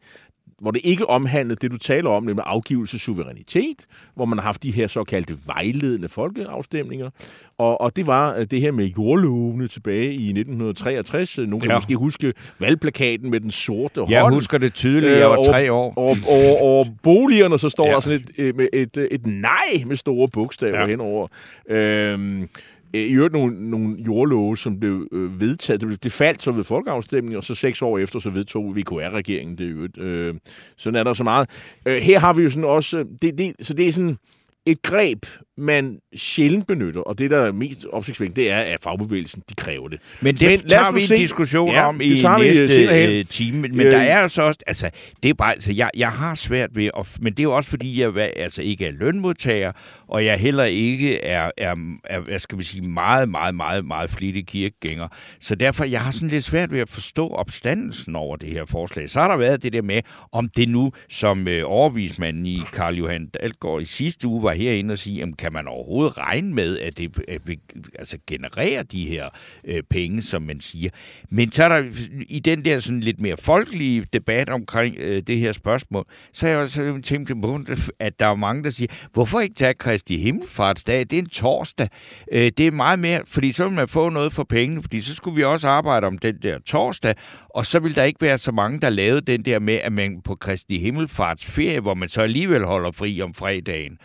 hvor 0.62 0.72
det 0.72 0.82
ikke 0.84 1.10
omhandlede 1.10 1.60
det, 1.62 1.72
du 1.72 1.78
taler 1.78 2.10
om, 2.10 2.24
nemlig 2.24 2.44
afgivelse 2.48 2.96
af 2.96 3.00
suverænitet, 3.00 3.86
hvor 4.16 4.26
man 4.26 4.38
har 4.38 4.44
haft 4.44 4.64
de 4.64 4.72
her 4.72 4.88
såkaldte 4.88 5.38
vejledende 5.46 6.08
folkeafstemninger. 6.08 7.10
Og, 7.58 7.82
og 7.82 7.96
det 7.96 8.08
var 8.08 8.36
øh, 8.36 8.46
det 8.52 8.62
her 8.62 8.72
med 8.72 8.86
jordlovene 8.86 9.68
tilbage 9.68 10.14
i 10.14 10.30
1963. 10.30 11.38
Nogle 11.38 11.60
kan 11.60 11.70
ja. 11.70 11.76
måske 11.76 11.96
huske 11.96 12.34
valgplakaten 12.60 13.30
med 13.32 13.40
den 13.40 13.52
sorte 13.52 14.00
hånd. 14.00 14.12
Jeg 14.12 14.24
husker 14.24 14.58
det 14.58 14.74
tydeligt, 14.74 15.18
jeg 15.18 15.30
var 15.30 15.40
øh, 15.40 15.46
tre 15.46 15.72
år. 15.72 15.94
Og, 15.98 16.12
og, 16.28 16.78
og 16.78 16.88
boligerne, 17.04 17.60
så 17.60 17.70
står 17.70 17.88
ja. 17.88 17.94
der 17.94 18.00
sådan 18.00 18.24
et, 18.38 18.56
et, 18.74 18.98
et, 18.98 19.08
et 19.12 19.28
nej 19.28 19.84
med 19.86 19.96
store 19.96 20.28
bogstaver 20.34 20.80
ja. 20.80 20.88
henover. 20.88 21.28
Øhm, 21.70 22.42
Øh, 22.42 22.48
Øh, 22.94 23.02
i 23.02 23.14
øvrigt 23.14 23.34
nogle, 23.34 23.70
nogle 23.70 23.98
jordlove, 24.08 24.58
som 24.58 24.80
blev 24.80 25.08
øh, 25.12 25.42
vedtaget. 25.42 25.82
Det, 25.82 26.04
det 26.04 26.12
faldt 26.12 26.42
så 26.42 26.52
ved 26.52 26.64
folkeafstemningen, 26.64 27.38
og 27.38 27.44
så 27.44 27.56
seks 27.56 27.82
år 27.82 27.98
efter, 27.98 28.20
så 28.20 28.30
vedtog 28.30 28.76
VKR-regeringen 28.76 29.58
det 29.58 29.66
i 29.66 29.68
øvrigt. 29.68 29.98
Øh, 29.98 30.34
sådan 30.78 31.00
er 31.00 31.04
der 31.04 31.14
så 31.14 31.24
meget. 31.24 31.50
Øh, 31.86 32.02
her 32.02 32.20
har 32.20 32.34
vi 32.34 32.44
jo 32.44 32.50
sådan 32.50 32.64
også... 32.64 32.98
Øh, 32.98 33.06
det, 33.22 33.38
det, 33.38 33.54
så 33.62 33.74
det 33.74 33.88
er 33.88 33.92
sådan 33.92 34.18
et 34.66 34.82
greb, 34.82 35.26
man 35.58 36.00
sjældent 36.16 36.68
benytter, 36.68 37.02
og 37.02 37.20
det, 37.20 37.32
der 37.32 37.38
er 37.38 37.52
mest 37.52 37.86
opsigtsvækkende, 37.92 38.42
det 38.42 38.52
er, 38.52 38.58
at 38.58 38.80
fagbevægelsen, 38.84 39.44
de 39.50 39.56
kræver 39.56 39.88
det. 39.88 40.00
Men 40.22 40.36
det 40.36 40.50
men 40.50 40.70
tager 40.70 40.92
vi 40.92 41.02
en 41.02 41.08
se. 41.08 41.16
diskussion 41.16 41.72
ja, 41.72 41.88
om 41.88 42.02
i 42.02 42.24
næste 42.40 42.84
øh, 42.84 43.26
time. 43.26 43.62
Men, 43.62 43.80
øh, 43.80 43.92
der 43.92 43.98
er 43.98 44.18
altså 44.18 44.42
også, 44.42 44.60
altså, 44.68 44.90
det 45.24 45.30
er 45.30 45.34
bare, 45.34 45.54
altså, 45.54 45.74
jeg, 45.74 45.90
jeg 45.98 46.10
har 46.12 46.36
svært 46.36 46.70
ved, 46.76 46.90
at, 46.98 47.18
men 47.22 47.34
det 47.34 47.40
er 47.40 47.44
jo 47.44 47.56
også, 47.56 47.70
fordi 47.70 48.02
jeg 48.02 48.18
altså, 48.36 48.62
ikke 48.62 48.86
er 48.86 48.92
lønmodtager, 48.92 49.72
og 50.08 50.26
jeg 50.26 50.40
heller 50.40 50.64
ikke 50.64 51.24
er, 51.24 51.52
er, 51.58 51.76
er 52.04 52.20
hvad 52.20 52.40
skal 52.40 52.58
vi 52.58 52.64
sige, 52.64 52.82
meget, 52.82 53.30
meget, 53.30 53.56
meget, 53.56 53.86
meget 53.86 54.10
flittig 54.10 54.48
kirkegænger. 54.48 55.08
Så 55.40 55.56
derfor, 55.56 55.86
jeg 55.86 56.02
har 56.02 56.12
sådan 56.12 56.30
lidt 56.30 56.44
svært 56.44 56.72
ved 56.72 56.80
at 56.80 56.90
forstå 56.90 57.28
opstandelsen 57.28 58.16
over 58.16 58.36
det 58.36 58.50
her 58.50 58.66
forslag. 58.66 59.10
Så 59.10 59.20
har 59.20 59.28
der 59.28 59.38
været 59.38 59.64
det 59.64 59.74
der 59.74 59.82
med, 59.82 60.02
om 60.32 60.50
det 60.50 60.70
nu, 60.70 60.92
som 61.10 61.48
øh, 61.48 61.64
overvismanden 61.66 62.46
i 62.46 62.62
Karl 62.74 62.96
Johan 62.96 63.28
Dalgaard 63.28 63.82
i 63.82 63.86
sidste 63.86 64.28
uge 64.28 64.44
var 64.44 64.54
herinde 64.54 64.92
og 64.92 64.98
sige, 64.98 65.18
jamen, 65.18 65.36
kan 65.42 65.54
man 65.54 65.68
overhovedet 65.68 66.18
regne 66.18 66.54
med, 66.54 66.80
at 66.80 66.98
det 66.98 67.20
at 67.28 67.42
vi, 67.46 67.60
altså 68.00 68.18
genererer 68.28 68.84
de 68.84 69.08
her 69.08 69.30
øh, 69.64 69.84
penge, 69.90 70.22
som 70.22 70.42
man 70.42 70.62
siger. 70.62 70.90
Men 71.30 71.52
så 71.52 71.64
er 71.64 71.70
der 71.70 71.84
i 72.30 72.40
den 72.40 72.66
der 72.66 72.80
sådan 72.80 73.00
lidt 73.00 73.22
mere 73.22 73.38
folkelige 73.38 74.06
debat 74.14 74.50
omkring 74.50 74.96
øh, 75.00 75.22
det 75.28 75.40
her 75.40 75.52
spørgsmål, 75.52 76.06
så 76.34 76.48
er 76.48 76.52
jeg 76.52 76.60
også 76.60 77.02
tænkt 77.04 77.42
på, 77.42 77.60
at 78.00 78.20
der 78.20 78.26
er 78.26 78.36
mange, 78.36 78.64
der 78.64 78.70
siger, 78.70 79.08
hvorfor 79.14 79.40
ikke 79.40 79.56
tage 79.56 79.74
Kristi 79.74 80.18
Himmelfartsdag? 80.18 81.00
Det 81.00 81.14
er 81.14 81.20
en 81.20 81.30
torsdag. 81.30 81.88
Øh, 82.32 82.52
det 82.58 82.68
er 82.68 82.72
meget 82.72 83.00
mere, 83.00 83.22
fordi 83.28 83.52
så 83.52 83.64
vil 83.64 83.74
man 83.74 83.88
få 83.88 84.10
noget 84.10 84.34
for 84.34 84.44
pengene, 84.44 84.82
fordi 84.82 85.02
så 85.02 85.16
skulle 85.16 85.36
vi 85.36 85.44
også 85.44 85.68
arbejde 85.68 86.08
om 86.08 86.18
den 86.18 86.36
der 86.42 86.60
torsdag, 86.60 87.16
og 87.50 87.66
så 87.66 87.80
vil 87.80 87.96
der 87.96 88.04
ikke 88.04 88.22
være 88.22 88.38
så 88.38 88.52
mange, 88.52 88.80
der 88.80 88.90
lavede 88.90 89.22
den 89.22 89.46
der 89.46 89.60
med, 89.60 89.74
at 89.74 89.94
man 89.94 90.22
på 90.22 90.36
Kristi 90.36 90.78
Himmelfarts 90.78 91.46
ferie, 91.46 91.80
hvor 91.80 91.94
man 91.94 92.10
så 92.10 92.22
alligevel 92.22 92.66
holder 92.66 92.92
fri 92.92 93.22
om 93.22 93.34
fredagen. 93.34 93.98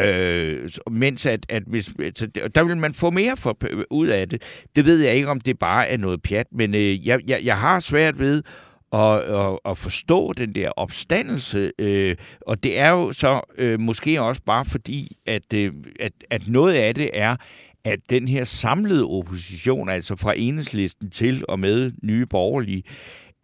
Øh, 0.00 0.70
mens 0.90 1.26
at, 1.26 1.46
at 1.48 1.62
hvis, 1.66 1.84
så 2.14 2.26
der 2.54 2.62
vil 2.62 2.76
man 2.76 2.94
få 2.94 3.10
mere 3.10 3.36
for, 3.36 3.58
ud 3.90 4.06
af 4.06 4.28
det. 4.28 4.42
Det 4.76 4.84
ved 4.84 5.00
jeg 5.00 5.14
ikke, 5.14 5.28
om 5.28 5.40
det 5.40 5.58
bare 5.58 5.88
er 5.88 5.96
noget 5.96 6.22
pjat, 6.22 6.46
men 6.52 6.74
øh, 6.74 7.06
jeg, 7.06 7.20
jeg, 7.26 7.40
jeg 7.44 7.58
har 7.58 7.80
svært 7.80 8.18
ved 8.18 8.42
at, 8.92 9.20
at, 9.20 9.58
at 9.64 9.78
forstå 9.78 10.32
den 10.32 10.54
der 10.54 10.68
opstandelse. 10.68 11.72
Øh, 11.78 12.16
og 12.40 12.62
det 12.62 12.78
er 12.78 12.90
jo 12.90 13.12
så 13.12 13.40
øh, 13.58 13.80
måske 13.80 14.22
også 14.22 14.42
bare 14.46 14.64
fordi, 14.64 15.16
at, 15.26 15.52
øh, 15.54 15.72
at, 16.00 16.12
at 16.30 16.48
noget 16.48 16.74
af 16.74 16.94
det 16.94 17.10
er, 17.12 17.36
at 17.84 17.98
den 18.10 18.28
her 18.28 18.44
samlede 18.44 19.04
opposition, 19.04 19.88
altså 19.88 20.16
fra 20.16 20.34
enhedslisten 20.36 21.10
til 21.10 21.44
og 21.48 21.60
med 21.60 21.92
nye 22.02 22.26
borgerlige, 22.26 22.82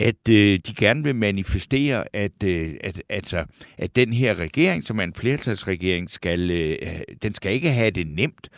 at 0.01 0.29
øh, 0.29 0.59
de 0.67 0.75
gerne 0.75 1.03
vil 1.03 1.15
manifestere, 1.15 2.05
at, 2.13 2.43
øh, 2.45 2.75
at, 2.81 3.03
altså, 3.09 3.45
at 3.79 3.97
den 3.97 4.13
her 4.13 4.35
regering, 4.35 4.85
som 4.85 4.99
er 4.99 5.05
en 5.05 5.15
flertalsregering, 5.15 6.11
skal, 6.11 6.51
øh, 6.51 6.77
den 7.23 7.35
skal 7.35 7.53
ikke 7.53 7.71
have 7.71 7.91
det 7.91 8.07
nemt. 8.07 8.49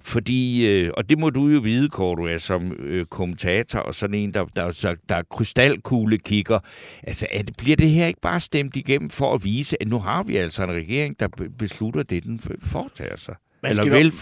Fordi, 0.00 0.66
øh, 0.66 0.90
og 0.96 1.08
det 1.08 1.18
må 1.18 1.30
du 1.30 1.48
jo 1.48 1.60
vide, 1.60 1.86
er 1.86 2.38
som 2.38 2.72
øh, 2.72 3.06
kommentator 3.06 3.78
og 3.78 3.94
sådan 3.94 4.14
en, 4.14 4.34
der, 4.34 4.44
der, 4.44 4.70
der, 4.82 4.94
der 5.08 5.16
er 5.16 5.22
krystalkugle 5.22 6.18
kigger. 6.18 6.58
Altså, 7.02 7.26
at, 7.30 7.50
bliver 7.58 7.76
det 7.76 7.90
her 7.90 8.06
ikke 8.06 8.20
bare 8.20 8.40
stemt 8.40 8.76
igennem 8.76 9.10
for 9.10 9.34
at 9.34 9.44
vise, 9.44 9.82
at 9.82 9.88
nu 9.88 9.98
har 9.98 10.22
vi 10.22 10.36
altså 10.36 10.64
en 10.64 10.70
regering, 10.70 11.20
der 11.20 11.28
beslutter 11.58 12.02
det, 12.02 12.24
den 12.24 12.40
foretager 12.60 13.16
sig? 13.16 13.34
Man 13.62 13.70
Eller 13.70 13.90
vel 13.90 14.12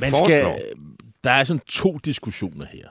man 0.00 0.14
skal, 0.24 0.54
Der 1.24 1.30
er 1.30 1.44
sådan 1.44 1.62
to 1.66 1.98
diskussioner 2.04 2.66
her. 2.72 2.88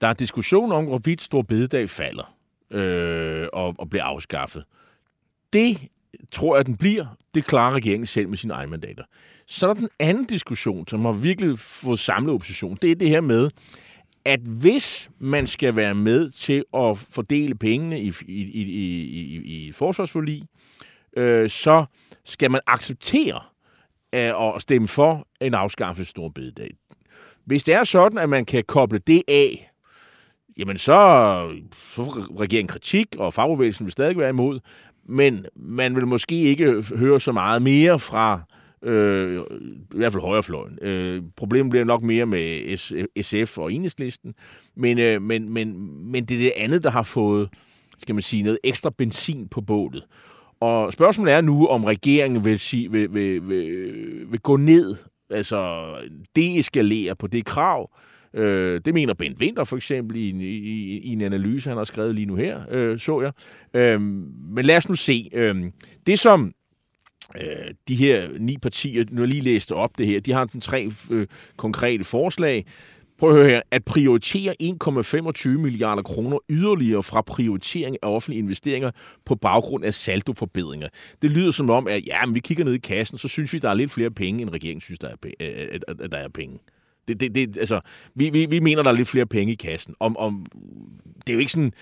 Der 0.00 0.08
er 0.08 0.12
diskussion 0.12 0.72
om, 0.72 0.84
hvorvidt 0.84 1.20
Stor 1.20 1.42
Bededag 1.42 1.90
falder 1.90 2.34
øh, 2.74 3.48
og, 3.52 3.74
og 3.78 3.90
bliver 3.90 4.04
afskaffet. 4.04 4.64
Det 5.52 5.78
tror 6.30 6.56
jeg, 6.56 6.66
den 6.66 6.76
bliver. 6.76 7.06
Det 7.34 7.44
klarer 7.44 7.74
regeringen 7.74 8.06
selv 8.06 8.28
med 8.28 8.36
sine 8.36 8.54
egne 8.54 8.70
mandater. 8.70 9.04
Så 9.46 9.68
er 9.68 9.72
der 9.72 9.80
den 9.80 9.88
anden 9.98 10.24
diskussion, 10.24 10.88
som 10.88 11.04
har 11.04 11.12
virkelig 11.12 11.58
fået 11.58 11.98
samlet 11.98 12.34
opposition. 12.34 12.78
Det 12.82 12.90
er 12.90 12.94
det 12.94 13.08
her 13.08 13.20
med, 13.20 13.50
at 14.24 14.40
hvis 14.40 15.10
man 15.18 15.46
skal 15.46 15.76
være 15.76 15.94
med 15.94 16.30
til 16.30 16.64
at 16.74 16.98
fordele 16.98 17.54
pengene 17.54 18.00
i, 18.00 18.12
i, 18.26 18.42
i, 18.42 18.62
i, 18.62 19.66
i 19.66 19.72
forsvarsforlig, 19.72 20.42
øh, 21.16 21.50
så 21.50 21.84
skal 22.24 22.50
man 22.50 22.60
acceptere 22.66 23.40
øh, 24.14 24.54
at 24.54 24.62
stemme 24.62 24.88
for 24.88 25.26
en 25.40 25.54
afskaffet 25.54 26.06
stor 26.06 26.28
bededag. 26.28 26.70
Hvis 27.44 27.64
det 27.64 27.74
er 27.74 27.84
sådan, 27.84 28.18
at 28.18 28.28
man 28.28 28.44
kan 28.44 28.64
koble 28.64 28.98
det 28.98 29.22
af 29.28 29.70
jamen 30.58 30.78
så, 30.78 30.92
så 31.94 32.04
får 32.04 32.40
regeringen 32.40 32.68
kritik, 32.68 33.06
og 33.18 33.34
fagbevægelsen 33.34 33.86
vil 33.86 33.92
stadig 33.92 34.18
være 34.18 34.30
imod, 34.30 34.60
men 35.08 35.46
man 35.56 35.96
vil 35.96 36.06
måske 36.06 36.42
ikke 36.42 36.84
høre 36.96 37.20
så 37.20 37.32
meget 37.32 37.62
mere 37.62 37.98
fra 37.98 38.40
øh, 38.82 39.40
i 39.94 39.96
hvert 39.96 40.12
fald 40.12 40.22
højrefløjen. 40.22 40.78
Øh, 40.82 41.22
problemet 41.36 41.70
bliver 41.70 41.84
nok 41.84 42.02
mere 42.02 42.26
med 42.26 42.76
SF 43.22 43.58
og 43.58 43.72
Enhedslisten, 43.72 44.34
men, 44.76 44.98
øh, 44.98 45.22
men, 45.22 45.52
men, 45.52 45.90
men 46.12 46.24
det 46.24 46.34
er 46.34 46.38
det 46.38 46.52
andet, 46.56 46.84
der 46.84 46.90
har 46.90 47.02
fået 47.02 47.48
skal 47.98 48.14
man 48.14 48.22
sige, 48.22 48.42
noget 48.42 48.58
ekstra 48.64 48.90
benzin 48.98 49.48
på 49.48 49.60
bålet. 49.60 50.04
Og 50.60 50.92
spørgsmålet 50.92 51.34
er 51.34 51.40
nu, 51.40 51.66
om 51.66 51.84
regeringen 51.84 52.44
vil, 52.44 52.58
sige, 52.58 52.90
vil, 52.92 53.14
vil, 53.14 53.48
vil, 53.48 54.32
vil 54.32 54.40
gå 54.40 54.56
ned, 54.56 54.96
altså 55.30 55.86
deeskalere 56.36 57.16
på 57.16 57.26
det 57.26 57.44
krav, 57.44 57.90
Øh, 57.90 58.04
Øh, 58.34 58.80
det 58.84 58.94
mener 58.94 59.14
Bent 59.14 59.38
Winter 59.40 59.64
for 59.64 59.76
eksempel 59.76 60.16
i, 60.16 60.28
i, 60.28 60.98
i 60.98 61.12
en 61.12 61.20
analyse, 61.20 61.68
han 61.68 61.76
har 61.76 61.84
skrevet 61.84 62.14
lige 62.14 62.26
nu 62.26 62.34
her, 62.34 62.60
øh, 62.70 62.98
så 62.98 63.20
jeg. 63.20 63.32
Øh, 63.80 64.00
men 64.00 64.64
lad 64.64 64.76
os 64.76 64.88
nu 64.88 64.94
se. 64.94 65.30
Øh, 65.32 65.64
det 66.06 66.18
som 66.18 66.52
øh, 67.36 67.74
de 67.88 67.94
her 67.94 68.28
ni 68.38 68.58
partier, 68.58 69.04
nu 69.10 69.20
har 69.20 69.26
lige 69.26 69.40
læst 69.40 69.72
op 69.72 69.98
det 69.98 70.06
her, 70.06 70.20
de 70.20 70.32
har 70.32 70.44
den 70.44 70.60
tre 70.60 70.90
øh, 71.10 71.26
konkrete 71.56 72.04
forslag. 72.04 72.64
prøv 73.18 73.30
at 73.30 73.36
høre 73.36 73.48
her, 73.48 73.62
at 73.70 73.84
prioritere 73.84 74.54
1,25 74.62 75.48
milliarder 75.48 76.02
kroner 76.02 76.38
yderligere 76.50 77.02
fra 77.02 77.22
prioritering 77.22 77.96
af 78.02 78.08
offentlige 78.08 78.38
investeringer 78.38 78.90
på 79.24 79.34
baggrund 79.34 79.84
af 79.84 79.94
saldoforbedringer. 79.94 80.88
Det 81.22 81.30
lyder 81.30 81.50
som 81.50 81.70
om, 81.70 81.88
at 81.88 82.06
ja, 82.06 82.26
men 82.26 82.34
vi 82.34 82.40
kigger 82.40 82.64
ned 82.64 82.74
i 82.74 82.78
kassen, 82.78 83.18
så 83.18 83.28
synes 83.28 83.52
vi, 83.52 83.58
der 83.58 83.70
er 83.70 83.74
lidt 83.74 83.90
flere 83.90 84.10
penge, 84.10 84.42
end 84.42 84.50
regeringen 84.50 84.80
synes, 84.80 84.98
der 84.98 85.08
er, 85.08 85.16
at, 85.40 85.84
at, 85.88 86.00
at 86.00 86.12
der 86.12 86.18
er 86.18 86.28
penge. 86.28 86.58
Det, 87.08 87.20
det, 87.20 87.34
det, 87.34 87.56
altså, 87.56 87.80
vi, 88.14 88.30
vi, 88.30 88.46
vi 88.46 88.60
mener, 88.60 88.82
der 88.82 88.90
er 88.90 88.94
lidt 88.94 89.08
flere 89.08 89.26
penge 89.26 89.52
i 89.52 89.56
kassen. 89.56 89.94
Om, 90.00 90.16
om, 90.16 90.46
det 91.16 91.28
er 91.28 91.34
jo 91.34 91.38
ikke 91.38 91.52
sådan... 91.52 91.72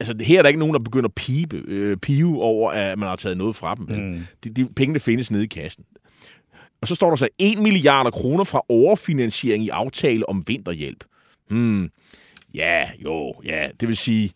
Altså, 0.00 0.14
her 0.20 0.38
er 0.38 0.42
der 0.42 0.48
ikke 0.48 0.58
nogen, 0.58 0.74
der 0.74 0.80
begynder 0.80 1.08
at 1.08 1.14
pipe, 1.14 1.62
øh, 1.66 1.96
pive 1.96 2.42
over, 2.42 2.72
at 2.72 2.98
man 2.98 3.08
har 3.08 3.16
taget 3.16 3.36
noget 3.38 3.56
fra 3.56 3.74
dem. 3.74 3.86
Mm. 3.88 4.20
De, 4.44 4.50
de 4.50 4.68
pengene 4.76 5.00
findes 5.00 5.30
nede 5.30 5.44
i 5.44 5.46
kassen. 5.46 5.84
Og 6.82 6.88
så 6.88 6.94
står 6.94 7.08
der 7.08 7.16
så 7.16 7.28
1 7.38 7.58
milliarder 7.58 8.10
kroner 8.10 8.44
fra 8.44 8.62
overfinansiering 8.68 9.64
i 9.64 9.68
aftale 9.68 10.28
om 10.28 10.44
vinterhjælp. 10.46 11.04
Hmm. 11.48 11.90
Ja, 12.54 12.90
jo, 13.04 13.34
ja. 13.44 13.68
Det 13.80 13.88
vil 13.88 13.96
sige, 13.96 14.32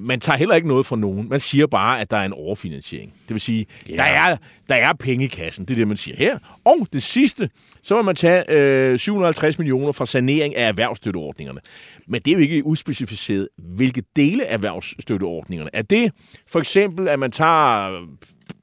man 0.00 0.20
tager 0.20 0.36
heller 0.36 0.54
ikke 0.54 0.68
noget 0.68 0.86
fra 0.86 0.96
nogen. 0.96 1.28
Man 1.28 1.40
siger 1.40 1.66
bare, 1.66 2.00
at 2.00 2.10
der 2.10 2.16
er 2.16 2.24
en 2.24 2.32
overfinansiering. 2.32 3.12
Det 3.28 3.34
vil 3.34 3.40
sige, 3.40 3.66
ja. 3.88 3.96
der, 3.96 4.02
er, 4.02 4.36
der 4.68 4.74
er 4.74 4.92
penge 4.92 5.24
i 5.24 5.28
kassen. 5.28 5.64
Det 5.64 5.74
er 5.74 5.76
det, 5.76 5.88
man 5.88 5.96
siger 5.96 6.16
her. 6.16 6.38
Og 6.64 6.86
det 6.92 7.02
sidste, 7.02 7.50
så 7.82 7.94
vil 7.94 8.04
man 8.04 8.16
tage 8.16 8.44
øh, 8.50 8.98
750 8.98 9.58
millioner 9.58 9.92
fra 9.92 10.06
sanering 10.06 10.56
af 10.56 10.68
erhvervsstøtteordningerne. 10.68 11.60
Men 12.06 12.20
det 12.20 12.30
er 12.30 12.34
jo 12.34 12.40
ikke 12.40 12.66
uspecificeret, 12.66 13.48
hvilke 13.58 14.02
dele 14.16 14.46
af 14.46 14.54
erhvervsstøtteordningerne. 14.54 15.70
Er 15.72 15.82
det 15.82 16.12
for 16.46 16.58
eksempel, 16.58 17.08
at 17.08 17.18
man 17.18 17.30
tager 17.30 18.00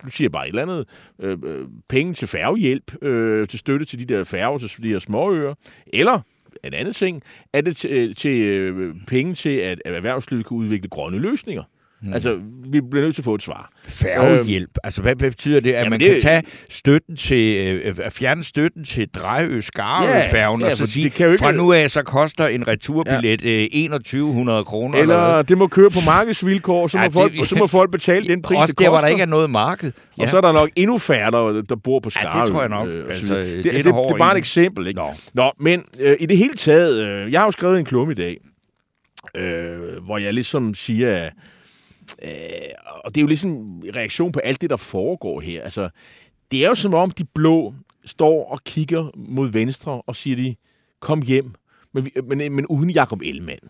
du 0.03 0.09
siger 0.09 0.30
bare 0.30 0.45
et 0.45 0.49
eller 0.49 0.61
andet, 0.61 0.88
øh, 1.21 1.38
øh, 1.43 1.67
penge 1.89 2.13
til 2.13 2.27
færgehjælp, 2.27 3.03
øh, 3.03 3.47
til 3.47 3.59
støtte 3.59 3.86
til 3.86 3.99
de 3.99 4.13
der 4.13 4.23
færger, 4.23 4.57
til 4.57 4.84
de 4.84 4.89
her 4.89 4.99
småøer, 4.99 5.53
eller 5.93 6.21
en 6.64 6.74
anden 6.74 6.93
ting, 6.93 7.24
er 7.54 7.62
det 7.62 7.78
til, 7.78 7.91
øh, 7.91 8.16
til 8.16 8.41
øh, 8.41 8.95
penge 9.08 9.34
til, 9.34 9.58
at 9.58 9.82
erhvervslivet 9.86 10.45
kan 10.45 10.58
udvikle 10.58 10.89
grønne 10.89 11.20
løsninger. 11.20 11.64
Hmm. 12.02 12.14
Altså, 12.14 12.39
vi 12.72 12.82
bliver 12.82 13.06
nødt 13.06 13.16
til 13.16 13.22
at 13.22 13.26
få 13.26 13.36
et 13.36 13.41
svar. 13.41 13.72
Færgehjælp. 13.88 14.70
Øh, 14.70 14.80
altså, 14.84 15.02
hvad, 15.02 15.16
betyder 15.16 15.60
det? 15.60 15.74
At 15.74 15.80
Jamen 15.80 15.89
man 15.89 16.00
det, 16.00 16.12
kan 16.12 16.22
tage 16.22 16.43
støtten 16.70 17.16
til, 17.16 17.68
øh, 17.68 17.95
at 18.04 18.14
fjerne 18.14 18.43
støtten 18.43 18.84
til 18.84 19.08
Drejø 19.10 19.62
Skarø-færgen, 19.62 20.62
ja, 20.62 20.66
ja, 20.66 20.72
og 20.72 20.78
så 20.78 20.88
sige, 20.88 21.06
ikke, 21.06 21.38
fra 21.38 21.52
nu 21.52 21.74
af, 21.74 21.89
så 21.89 22.04
koster 22.04 22.47
en 22.47 22.68
returbillet 22.68 23.43
ja. 23.43 23.50
øh, 23.50 23.89
2100 23.89 24.66
kroner. 24.66 25.00
Eller, 25.00 25.16
eller 25.16 25.41
det 25.41 25.58
må 25.58 25.68
køre 25.68 25.89
på 25.89 26.00
markedsvilkår, 26.06 26.88
så, 26.88 26.97
ja, 26.97 27.04
må, 27.04 27.12
folk, 27.12 27.34
det, 27.34 27.50
så 27.50 27.56
må 27.56 27.68
folk 27.78 27.91
betale 27.91 28.28
den 28.28 28.41
pris, 28.41 28.58
også 28.58 28.74
det 28.74 28.80
der, 28.80 28.89
hvor 28.89 29.00
der 29.00 29.08
ikke 29.08 29.22
er 29.22 29.26
noget 29.26 29.50
marked. 29.50 29.91
Ja. 30.18 30.24
Og 30.24 30.30
så 30.30 30.38
er 30.38 30.41
der 30.41 30.52
nok 30.52 30.70
endnu 30.76 30.97
færre, 30.97 31.32
der, 31.32 31.62
der 31.62 31.76
bor 31.76 32.00
på 32.00 32.10
Skarø. 32.10 32.38
Ja, 32.38 32.43
det 32.43 32.52
tror 32.52 32.62
jeg 32.62 32.70
nok. 32.70 32.88
Øh, 32.88 33.06
altså, 33.08 33.36
det, 33.36 33.45
det, 33.45 33.64
det, 33.64 33.74
det, 33.74 33.86
det, 33.86 33.91
er 33.91 34.18
bare 34.18 34.34
et 34.34 34.38
eksempel. 34.38 34.88
Ikke? 34.88 35.00
Nå. 35.00 35.10
Nå, 35.34 35.52
men 35.60 35.84
øh, 36.00 36.18
i 36.20 36.26
det 36.26 36.38
hele 36.38 36.54
taget, 36.54 37.04
øh, 37.04 37.32
jeg 37.32 37.39
har 37.39 37.47
jo 37.47 37.52
skrevet 37.52 37.80
en 37.80 37.86
klum 37.86 38.12
i 38.12 38.14
dag, 38.14 38.38
øh, 39.36 40.04
hvor 40.06 40.18
jeg 40.18 40.34
ligesom 40.34 40.74
siger, 40.74 41.16
at 41.16 41.34
Øh, 42.24 42.32
og 43.03 43.16
det 43.16 43.22
er 43.22 43.24
jo 43.24 43.28
ligesom 43.28 43.49
en 43.86 43.95
reaktion 43.95 44.32
på 44.32 44.39
alt 44.39 44.62
det, 44.62 44.70
der 44.70 44.78
foregår 44.78 45.39
her. 45.39 45.64
Altså, 45.64 45.89
det 46.51 46.64
er 46.64 46.68
jo 46.68 46.76
som 46.76 46.93
om, 46.93 47.12
de 47.12 47.26
blå 47.26 47.74
står 48.05 48.51
og 48.51 48.64
kigger 48.64 49.12
mod 49.16 49.51
venstre 49.51 50.01
og 50.01 50.16
siger 50.16 50.36
de, 50.36 50.55
kom 50.99 51.22
hjem, 51.22 51.53
men, 51.93 52.10
men, 52.24 52.51
men 52.51 52.66
uden 52.66 52.89
Jakob 52.89 53.22
Ellemann. 53.22 53.70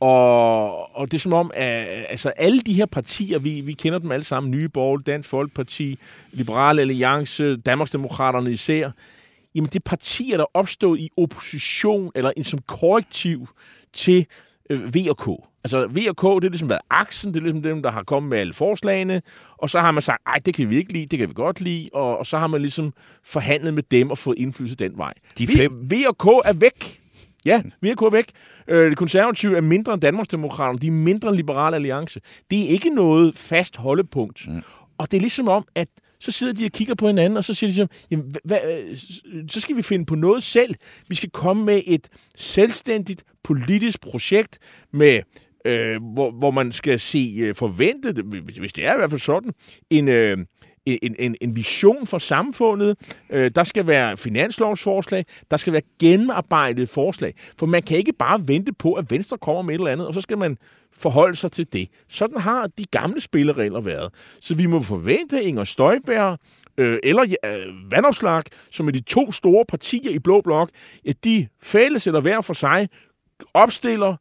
Og, 0.00 0.96
og 0.96 1.10
det 1.10 1.14
er 1.16 1.20
som 1.20 1.32
om, 1.32 1.50
at 1.54 1.86
altså, 2.08 2.28
alle 2.28 2.60
de 2.60 2.72
her 2.72 2.86
partier, 2.86 3.38
vi, 3.38 3.60
vi 3.60 3.72
kender 3.72 3.98
dem 3.98 4.12
alle 4.12 4.24
sammen, 4.24 4.50
Nye 4.50 4.68
Borgerlige, 4.68 5.12
Dansk 5.12 5.28
Folkeparti, 5.28 5.98
Liberale 6.32 6.80
Alliance, 6.80 7.56
Danmarksdemokraterne 7.56 8.52
især, 8.52 8.90
jamen 9.54 9.68
det 9.68 9.76
er 9.76 9.84
partier, 9.84 10.36
der 10.36 10.44
er 10.44 10.56
opstået 10.58 11.00
i 11.00 11.10
opposition 11.16 12.12
eller 12.14 12.32
som 12.42 12.58
korrektiv 12.58 13.48
til 13.92 14.26
øh, 14.70 14.94
VK. 14.94 15.28
Altså, 15.64 15.86
V 15.86 15.98
og 16.08 16.16
K, 16.16 16.42
det 16.42 16.46
er 16.46 16.50
ligesom 16.50 16.68
været 16.68 16.80
aksen, 16.90 17.34
det 17.34 17.40
er 17.40 17.44
ligesom 17.44 17.62
dem, 17.62 17.82
der 17.82 17.90
har 17.90 18.02
kommet 18.02 18.30
med 18.30 18.38
alle 18.38 18.52
forslagene, 18.52 19.22
og 19.58 19.70
så 19.70 19.80
har 19.80 19.90
man 19.90 20.02
sagt, 20.02 20.22
ej, 20.26 20.38
det 20.46 20.54
kan 20.54 20.70
vi 20.70 20.76
ikke 20.76 20.92
lide, 20.92 21.06
det 21.06 21.18
kan 21.18 21.28
vi 21.28 21.34
godt 21.34 21.60
lide, 21.60 21.90
og, 21.92 22.18
og 22.18 22.26
så 22.26 22.38
har 22.38 22.46
man 22.46 22.60
ligesom 22.60 22.92
forhandlet 23.24 23.74
med 23.74 23.82
dem 23.82 24.10
og 24.10 24.18
fået 24.18 24.38
indflydelse 24.38 24.76
den 24.76 24.92
vej. 24.96 25.12
De 25.38 25.46
fem... 25.46 25.72
v, 25.72 25.92
v 25.92 25.94
og 26.06 26.18
K 26.18 26.26
er 26.26 26.52
væk. 26.52 27.00
Ja, 27.44 27.62
V 27.82 27.86
og 27.86 27.96
K 27.96 28.02
er 28.02 28.10
væk. 28.10 28.26
Øh, 28.68 28.90
det 28.90 28.98
konservative 28.98 29.56
er 29.56 29.60
mindre 29.60 29.92
end 29.92 30.02
Danmarksdemokraterne, 30.02 30.78
de 30.78 30.86
er 30.86 30.90
mindre 30.90 31.28
end 31.28 31.36
Liberale 31.36 31.76
Alliance. 31.76 32.20
Det 32.50 32.60
er 32.60 32.66
ikke 32.66 32.90
noget 32.90 33.36
fast 33.36 33.76
holdepunkt. 33.76 34.48
Mm. 34.48 34.62
Og 34.98 35.10
det 35.10 35.16
er 35.16 35.20
ligesom 35.20 35.48
om, 35.48 35.64
at 35.74 35.88
så 36.20 36.32
sidder 36.32 36.52
de 36.52 36.64
og 36.64 36.70
kigger 36.70 36.94
på 36.94 37.06
hinanden, 37.06 37.36
og 37.36 37.44
så 37.44 37.54
siger 37.54 37.70
de 37.70 37.74
så, 37.74 37.86
jamen, 38.10 38.34
hvad, 38.44 38.58
så 39.48 39.60
skal 39.60 39.76
vi 39.76 39.82
finde 39.82 40.06
på 40.06 40.14
noget 40.14 40.42
selv. 40.42 40.74
Vi 41.08 41.14
skal 41.14 41.30
komme 41.30 41.64
med 41.64 41.82
et 41.86 42.08
selvstændigt 42.36 43.24
politisk 43.42 44.00
projekt 44.00 44.58
med 44.92 45.20
øh, 45.64 46.02
hvor, 46.14 46.30
hvor 46.30 46.50
man 46.50 46.72
skal 46.72 47.00
se 47.00 47.36
øh, 47.40 47.54
forventet, 47.54 48.24
hvis 48.58 48.72
det 48.72 48.86
er 48.86 48.94
i 48.94 48.96
hvert 48.96 49.10
fald 49.10 49.20
sådan, 49.20 49.52
en, 49.90 50.08
øh, 50.08 50.38
en, 50.86 51.16
en, 51.18 51.36
en 51.40 51.56
vision 51.56 52.06
for 52.06 52.18
samfundet. 52.18 52.96
Øh, 53.30 53.50
der 53.54 53.64
skal 53.64 53.86
være 53.86 54.16
finanslovsforslag, 54.16 55.24
der 55.50 55.56
skal 55.56 55.72
være 55.72 55.82
gennemarbejdet 56.00 56.88
forslag. 56.88 57.34
For 57.58 57.66
man 57.66 57.82
kan 57.82 57.98
ikke 57.98 58.12
bare 58.12 58.48
vente 58.48 58.72
på, 58.72 58.92
at 58.92 59.10
Venstre 59.10 59.38
kommer 59.38 59.62
med 59.62 59.74
et 59.74 59.78
eller 59.78 59.92
andet, 59.92 60.06
og 60.06 60.14
så 60.14 60.20
skal 60.20 60.38
man 60.38 60.56
forholde 60.92 61.36
sig 61.36 61.52
til 61.52 61.72
det. 61.72 61.88
Sådan 62.08 62.40
har 62.40 62.66
de 62.66 62.84
gamle 62.90 63.20
spilleregler 63.20 63.80
været. 63.80 64.14
Så 64.40 64.54
vi 64.54 64.66
må 64.66 64.80
forvente 64.80 65.42
Inger 65.42 65.64
Støjberg, 65.64 66.38
øh, 66.78 66.98
eller 67.02 67.22
øh, 67.44 67.92
Vandopslag, 67.92 68.42
som 68.70 68.88
er 68.88 68.92
de 68.92 69.00
to 69.00 69.32
store 69.32 69.64
partier 69.68 70.10
i 70.10 70.18
Blå 70.18 70.40
Blok, 70.40 70.70
at 71.06 71.24
de 71.24 71.48
fælles 71.62 72.06
eller 72.06 72.20
hver 72.20 72.40
for 72.40 72.54
sig 72.54 72.88
opstiller 73.54 74.16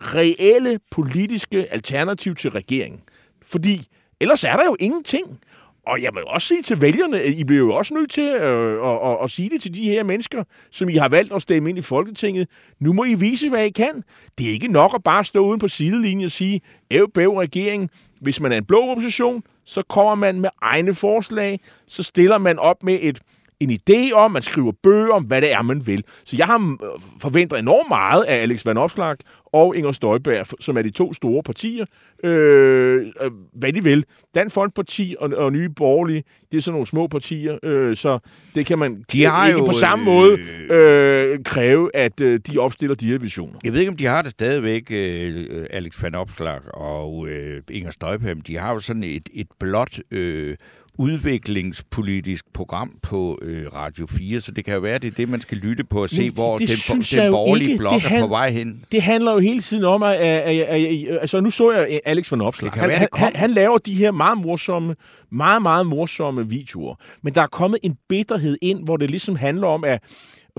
reelle 0.00 0.78
politiske 0.90 1.72
alternativ 1.72 2.34
til 2.34 2.50
regeringen. 2.50 3.00
Fordi 3.46 3.86
ellers 4.20 4.44
er 4.44 4.56
der 4.56 4.64
jo 4.64 4.76
ingenting. 4.80 5.40
Og 5.86 6.02
jeg 6.02 6.10
vil 6.14 6.24
også 6.24 6.48
sige 6.48 6.62
til 6.62 6.80
vælgerne, 6.80 7.20
at 7.20 7.32
I 7.34 7.44
bliver 7.44 7.58
jo 7.58 7.74
også 7.74 7.94
nødt 7.94 8.10
til 8.10 8.28
øh, 8.28 8.88
at, 8.90 9.10
at, 9.10 9.18
at 9.22 9.30
sige 9.30 9.50
det 9.50 9.62
til 9.62 9.74
de 9.74 9.84
her 9.84 10.02
mennesker, 10.02 10.44
som 10.70 10.88
I 10.88 10.94
har 10.94 11.08
valgt 11.08 11.32
at 11.32 11.42
stemme 11.42 11.68
ind 11.68 11.78
i 11.78 11.82
Folketinget. 11.82 12.48
Nu 12.80 12.92
må 12.92 13.04
I 13.04 13.14
vise, 13.14 13.48
hvad 13.48 13.64
I 13.64 13.70
kan. 13.70 14.02
Det 14.38 14.48
er 14.48 14.52
ikke 14.52 14.68
nok 14.68 14.94
at 14.94 15.02
bare 15.02 15.24
stå 15.24 15.46
uden 15.46 15.58
på 15.58 15.68
sidelinjen 15.68 16.24
og 16.24 16.30
sige, 16.30 16.60
æv, 16.90 17.10
bæv, 17.14 17.36
regering. 17.36 17.90
Hvis 18.20 18.40
man 18.40 18.52
er 18.52 18.56
en 18.56 18.64
blå 18.64 18.90
opposition, 18.90 19.42
så 19.64 19.82
kommer 19.88 20.14
man 20.14 20.40
med 20.40 20.50
egne 20.62 20.94
forslag, 20.94 21.60
så 21.86 22.02
stiller 22.02 22.38
man 22.38 22.58
op 22.58 22.82
med 22.82 22.98
et 23.02 23.20
en 23.64 23.78
idé 23.90 24.12
om, 24.12 24.30
man 24.30 24.42
skriver 24.42 24.72
bøger 24.82 25.12
om, 25.12 25.24
hvad 25.24 25.40
det 25.40 25.52
er, 25.52 25.62
man 25.62 25.86
vil. 25.86 26.04
Så 26.24 26.36
jeg 26.36 26.46
har 26.46 26.58
øh, 26.58 27.00
forventet 27.20 27.58
enormt 27.58 27.88
meget 27.88 28.22
af 28.22 28.36
Alex 28.42 28.66
Van 28.66 28.76
Opslag 28.78 29.16
og 29.52 29.76
Inger 29.76 29.92
Støjberg, 29.92 30.46
som 30.60 30.76
er 30.76 30.82
de 30.82 30.90
to 30.90 31.12
store 31.12 31.42
partier, 31.42 31.84
øh, 32.24 33.06
øh, 33.20 33.30
hvad 33.52 33.72
de 33.72 33.84
vil. 33.84 34.04
Dansk 34.34 34.54
Folkeparti 34.54 35.16
og, 35.18 35.30
og 35.36 35.52
Nye 35.52 35.68
Borgerlige, 35.68 36.22
det 36.52 36.56
er 36.56 36.62
sådan 36.62 36.74
nogle 36.74 36.86
små 36.86 37.06
partier, 37.06 37.58
øh, 37.62 37.96
så 37.96 38.18
det 38.54 38.66
kan 38.66 38.78
man 38.78 39.04
de 39.12 39.24
har 39.24 39.46
ikke 39.46 39.58
jo, 39.58 39.64
på 39.64 39.72
samme 39.72 40.02
øh, 40.02 40.14
måde 40.14 40.38
øh, 40.70 41.38
kræve, 41.44 41.96
at 41.96 42.20
øh, 42.20 42.40
de 42.46 42.58
opstiller 42.58 42.96
de 42.96 43.06
her 43.06 43.18
visioner. 43.18 43.58
Jeg 43.64 43.72
ved 43.72 43.80
ikke, 43.80 43.90
om 43.90 43.96
de 43.96 44.06
har 44.06 44.22
det 44.22 44.30
stadigvæk, 44.30 44.90
øh, 44.90 45.66
Alex 45.70 46.02
Van 46.02 46.14
Opslag 46.14 46.60
og 46.74 47.28
øh, 47.28 47.62
Inger 47.70 47.90
Støjberg. 47.90 48.46
De 48.46 48.56
har 48.56 48.72
jo 48.72 48.78
sådan 48.78 49.04
et, 49.04 49.28
et 49.34 49.46
blot... 49.60 49.98
Øh, 50.10 50.56
udviklingspolitisk 50.98 52.52
program 52.52 52.98
på 53.02 53.38
øh, 53.42 53.66
Radio 53.74 54.06
4, 54.06 54.40
så 54.40 54.52
det 54.52 54.64
kan 54.64 54.74
jo 54.74 54.80
være, 54.80 54.98
det 54.98 55.06
er 55.06 55.14
det, 55.14 55.28
man 55.28 55.40
skal 55.40 55.58
lytte 55.58 55.84
på 55.84 56.02
og 56.02 56.08
se, 56.08 56.22
Men 56.22 56.32
hvor 56.32 56.58
den, 56.58 56.66
den 56.66 57.30
borgerlige 57.30 57.78
blok 57.78 58.04
er 58.04 58.20
på 58.20 58.26
vej 58.26 58.50
hen. 58.50 58.84
Det 58.92 59.02
handler 59.02 59.32
jo 59.32 59.38
hele 59.38 59.60
tiden 59.60 59.84
om, 59.84 60.02
at, 60.02 60.14
at, 60.14 60.60
at, 60.60 60.60
at, 60.60 61.08
at 61.08 61.18
altså 61.20 61.40
nu 61.40 61.50
så 61.50 61.72
jeg 61.72 62.00
Alex 62.04 62.30
von 62.30 62.40
Opslag. 62.40 62.72
Han, 62.72 62.88
være, 62.88 63.08
han, 63.14 63.36
han 63.36 63.50
laver 63.50 63.78
de 63.78 63.94
her 63.94 64.10
meget 64.10 64.38
morsomme, 64.38 64.96
meget, 65.32 65.62
meget 65.62 65.86
morsomme 65.86 66.48
videoer. 66.48 66.94
Men 67.22 67.34
der 67.34 67.42
er 67.42 67.46
kommet 67.46 67.80
en 67.82 67.96
bitterhed 68.08 68.58
ind, 68.62 68.84
hvor 68.84 68.96
det 68.96 69.10
ligesom 69.10 69.36
handler 69.36 69.66
om, 69.66 69.84
at 69.84 70.02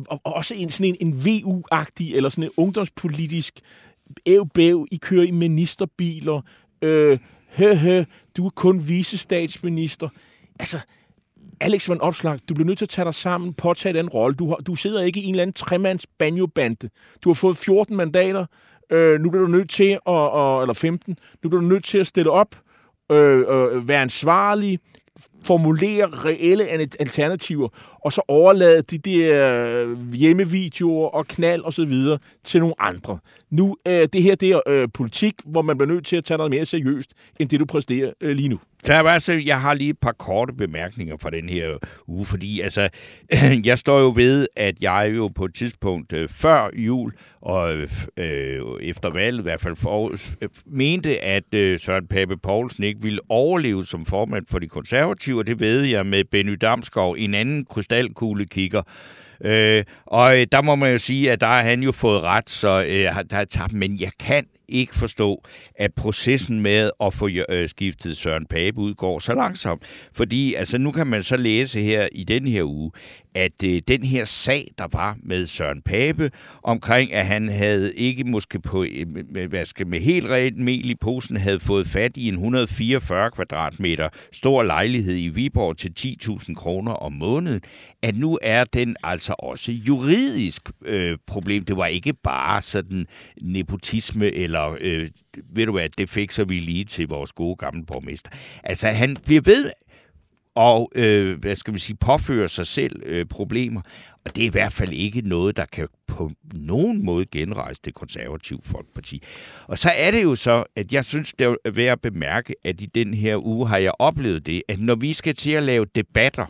og 0.10 0.20
også 0.24 0.54
en, 0.54 0.70
sådan 0.70 0.96
en, 1.00 1.08
en 1.08 1.14
VU-agtig, 1.26 2.16
eller 2.16 2.30
sådan 2.30 2.44
en 2.44 2.50
ungdomspolitisk 2.58 3.60
æv 4.26 4.48
I 4.92 4.98
kører 5.02 5.24
i 5.24 5.32
ministerbiler, 5.32 6.42
øh, 6.82 7.18
høhø, 7.58 8.04
du 8.38 8.46
er 8.46 8.50
kun 8.50 8.88
visestatsminister. 8.88 10.10
Altså, 10.60 10.80
Alex 11.60 11.90
van 11.90 12.02
Opslag, 12.02 12.40
du 12.50 12.54
bliver 12.54 12.66
nødt 12.66 12.78
til 12.78 12.86
at 12.86 12.90
tage 12.90 13.06
dig 13.06 13.16
sammen, 13.16 13.54
påtage 13.54 13.94
den 13.94 14.10
rolle. 14.10 14.36
Du, 14.36 14.48
har, 14.48 14.56
du 14.56 14.76
sidder 14.76 15.02
ikke 15.02 15.20
i 15.20 15.24
en 15.24 15.36
eller 15.36 15.42
anden 15.42 15.54
tremands 15.54 16.08
banjobande. 16.08 16.90
Du 17.24 17.30
har 17.30 17.34
fået 17.34 17.58
14 17.58 17.96
mandater. 17.96 18.46
Øh, 18.90 19.20
nu 19.20 19.30
bliver 19.30 19.46
du 19.46 19.52
nødt 19.52 19.70
til 19.70 19.92
at, 19.92 20.02
og, 20.06 20.62
eller 20.62 20.74
15. 20.74 21.18
Nu 21.44 21.50
bliver 21.50 21.62
du 21.62 21.68
nødt 21.68 21.84
til 21.84 21.98
at 21.98 22.08
stille 22.08 22.32
op, 22.32 22.56
øh, 23.12 23.40
øh, 23.40 23.88
være 23.88 24.02
ansvarlig, 24.02 24.80
formulere 25.46 26.06
reelle 26.06 26.68
alternativer, 27.00 27.70
og 28.06 28.14
så 28.14 28.22
overlade 28.28 28.82
de 28.82 28.98
der 28.98 29.86
øh, 29.86 30.14
hjemmevideoer 30.14 31.10
og 31.10 31.28
knald 31.28 31.62
og 31.62 31.74
så 31.74 31.86
videre 31.86 32.20
til 32.44 32.60
nogle 32.60 32.76
andre. 32.80 33.20
Nu, 33.50 33.78
øh, 33.88 34.08
det 34.14 34.24
her 34.24 34.36
det 34.36 34.50
er 34.50 34.60
øh, 34.68 34.88
politik, 34.94 35.34
hvor 35.46 35.62
man 35.62 35.78
bliver 35.78 35.94
nødt 35.94 36.06
til 36.06 36.16
at 36.16 36.24
tage 36.24 36.38
noget 36.38 36.52
mere 36.52 36.66
seriøst, 36.66 37.14
end 37.40 37.50
det 37.50 37.60
du 37.60 37.66
præsterer 37.66 38.12
øh, 38.22 38.36
lige 38.36 38.50
nu. 38.50 38.60
Så 38.86 38.94
altså, 38.94 39.34
jeg 39.46 39.62
har 39.62 39.74
lige 39.74 39.90
et 39.90 40.00
par 40.00 40.12
korte 40.12 40.54
bemærkninger 40.54 41.18
fra 41.18 41.30
den 41.30 41.50
her 41.50 41.70
uge, 42.08 42.26
fordi 42.26 42.60
altså, 42.60 42.90
jeg 43.66 43.80
står 43.80 44.00
jo 44.00 44.14
ved, 44.16 44.48
at 44.56 44.76
jeg 44.82 45.12
jo 45.16 45.28
på 45.28 45.46
et 45.46 45.54
tidspunkt 45.54 46.14
øh, 46.14 46.30
før 46.30 46.70
jul 46.74 47.14
og 47.42 47.74
øh, 48.18 48.62
efter 48.82 49.10
valget 49.10 49.40
i 49.40 49.44
hvert 49.44 49.62
fald 49.62 49.76
for, 49.76 50.10
øh, 50.42 50.50
mente, 50.66 51.24
at 51.24 51.54
øh, 51.54 51.80
Søren 51.80 52.08
Pape 52.08 52.38
Poulsen 52.38 52.84
ikke 52.84 53.02
ville 53.02 53.20
overleve 53.30 53.86
som 53.86 54.06
formand 54.06 54.46
for 54.50 54.60
de 54.60 54.68
konservative, 54.68 55.40
og 55.40 55.48
det 55.48 55.60
ved 55.60 55.82
jeg 55.82 56.06
med 56.06 56.24
Benny 56.32 56.58
Damskov, 56.62 57.16
en 57.18 57.34
anden 57.34 57.66
krystal 57.66 57.95
kigger. 58.50 58.82
Øh, 59.42 59.84
og 60.06 60.40
øh, 60.40 60.48
der 60.52 60.62
må 60.62 60.76
man 60.76 60.92
jo 60.92 60.98
sige, 60.98 61.32
at 61.32 61.42
der 61.42 61.48
har 61.48 61.62
han 61.62 61.84
jo 61.84 61.92
fået 61.92 62.24
ret, 62.24 62.50
så 62.50 62.84
øh, 62.84 63.16
der 63.30 63.38
er 63.38 63.46
tabt. 63.46 63.74
Men 63.74 64.00
jeg 64.00 64.12
kan 64.20 64.46
ikke 64.68 64.96
forstå, 64.96 65.44
at 65.76 65.94
processen 65.94 66.62
med 66.62 66.92
at 67.02 67.14
få 67.14 67.30
øh, 67.50 67.70
skiftet 67.70 68.18
Søren 68.18 68.46
Pape 68.46 68.78
ud 68.78 68.94
går 68.94 69.20
så 69.20 69.34
langsomt. 69.34 70.10
Fordi 70.14 70.54
altså, 70.54 70.78
nu 70.78 70.92
kan 70.92 71.08
man 71.08 71.24
så 71.24 71.38
læse 71.38 71.82
her 71.82 72.08
i 72.12 72.24
den 72.24 72.48
her 72.48 72.64
uge, 72.64 72.92
at 73.36 73.64
øh, 73.64 73.82
den 73.88 74.04
her 74.04 74.26
sag, 74.26 74.72
der 74.78 74.88
var 74.92 75.18
med 75.24 75.46
Søren 75.46 75.82
Pape, 75.82 76.32
omkring 76.64 77.14
at 77.14 77.26
han 77.26 77.50
havde 77.50 77.96
ikke 77.96 78.24
måske 78.24 78.60
på, 78.60 78.84
øh, 78.84 79.08
med, 79.08 79.48
hvad 79.48 79.66
skal, 79.66 79.88
med 79.88 80.00
helt 80.00 80.28
rent 80.28 80.58
mel 80.58 80.90
i 80.90 80.96
posen, 80.96 81.38
havde 81.38 81.60
fået 81.60 81.88
fat 81.88 82.18
i 82.18 82.28
en 82.28 82.34
144 82.34 83.32
kvadratmeter 83.32 84.10
stor 84.32 84.64
lejlighed 84.64 85.16
i 85.18 85.28
Viborg 85.28 85.78
til 85.78 85.92
10.000 86.00 86.54
kroner 86.54 86.92
om 86.92 87.14
måneden, 87.14 87.62
at 88.02 88.16
nu 88.16 88.40
er 88.42 88.64
den 88.64 88.96
altså 89.04 89.36
også 89.40 89.72
juridisk 89.72 90.62
øh, 90.86 91.18
problem. 91.28 91.66
Det 91.66 91.78
var 91.78 91.86
ikke 91.86 92.14
bare 92.14 92.62
sådan 92.62 93.06
nepotisme 93.42 94.32
eller, 94.32 94.78
øh, 94.82 95.08
ved 95.54 95.66
du 95.66 95.72
hvad, 95.72 95.90
det 95.98 96.10
fikser 96.10 96.44
vi 96.44 96.60
lige 96.60 96.86
til 96.86 97.08
vores 97.08 97.32
gode 97.32 97.56
gamle 97.56 97.86
borgmester. 97.86 98.32
Altså, 98.64 98.88
han 98.88 99.18
bliver 99.26 99.42
ved 99.42 99.72
og 100.56 100.92
øh, 100.96 101.40
hvad 101.40 101.56
skal 101.56 101.72
man 101.72 101.80
sige, 101.80 101.98
påføre 101.98 102.48
sig 102.48 102.68
selv 102.68 103.02
øh, 103.06 103.26
problemer. 103.26 103.82
Og 104.26 104.36
det 104.36 104.42
er 104.42 104.48
i 104.48 104.52
hvert 104.52 104.74
fald 104.74 104.94
ikke 104.94 105.22
noget, 105.22 105.58
der 105.58 105.66
kan 105.66 105.88
på 106.08 106.32
nogen 106.54 107.06
måde 107.06 107.26
genrejse 107.26 107.82
det 107.86 107.94
konservative 107.94 108.60
folkeparti. 108.64 109.24
Og 109.68 109.78
så 109.78 109.90
er 109.98 110.12
det 110.12 110.24
jo 110.24 110.36
så, 110.36 110.64
at 110.76 110.94
jeg 110.94 111.06
synes, 111.06 111.34
det 111.34 111.58
er 111.66 111.72
værd 111.72 111.92
at 111.92 112.02
bemærke, 112.02 112.56
at 112.64 112.82
i 112.82 112.86
den 112.86 113.14
her 113.14 113.46
uge 113.46 113.68
har 113.68 113.78
jeg 113.78 113.92
oplevet 114.00 114.46
det, 114.46 114.64
at 114.68 114.80
når 114.80 114.96
vi 114.96 115.14
skal 115.14 115.36
til 115.36 115.52
at 115.52 115.64
lave 115.64 115.86
debatter, 115.96 116.46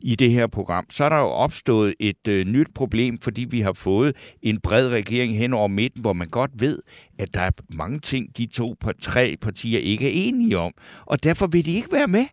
i 0.00 0.14
det 0.14 0.30
her 0.30 0.46
program, 0.46 0.86
så 0.90 1.04
er 1.04 1.08
der 1.08 1.18
jo 1.18 1.26
opstået 1.26 1.94
et 2.00 2.28
øh, 2.28 2.46
nyt 2.46 2.68
problem, 2.74 3.18
fordi 3.18 3.44
vi 3.44 3.60
har 3.60 3.72
fået 3.72 4.16
en 4.42 4.60
bred 4.60 4.88
regering 4.88 5.36
hen 5.36 5.54
over 5.54 5.68
midten, 5.68 6.00
hvor 6.00 6.12
man 6.12 6.26
godt 6.26 6.50
ved, 6.54 6.78
at 7.18 7.34
der 7.34 7.40
er 7.40 7.50
mange 7.68 7.98
ting, 7.98 8.36
de 8.36 8.46
to 8.46 8.74
på 8.80 8.92
tre 8.92 9.36
partier 9.40 9.78
ikke 9.78 10.06
er 10.06 10.28
enige 10.28 10.58
om. 10.58 10.72
Og 11.06 11.24
derfor 11.24 11.46
vil 11.46 11.66
de 11.66 11.72
ikke 11.72 11.92
være 11.92 12.06
med. 12.06 12.24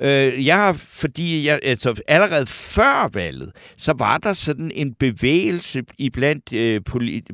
Øh, 0.00 0.46
jeg 0.46 0.56
har, 0.56 0.72
fordi 0.72 1.46
jeg, 1.46 1.60
altså, 1.62 2.02
allerede 2.08 2.46
før 2.46 3.10
valget, 3.12 3.52
så 3.76 3.94
var 3.98 4.18
der 4.18 4.32
sådan 4.32 4.70
en 4.74 4.94
bevægelse 4.94 5.82
iblandt 5.98 6.52
øh, 6.52 6.80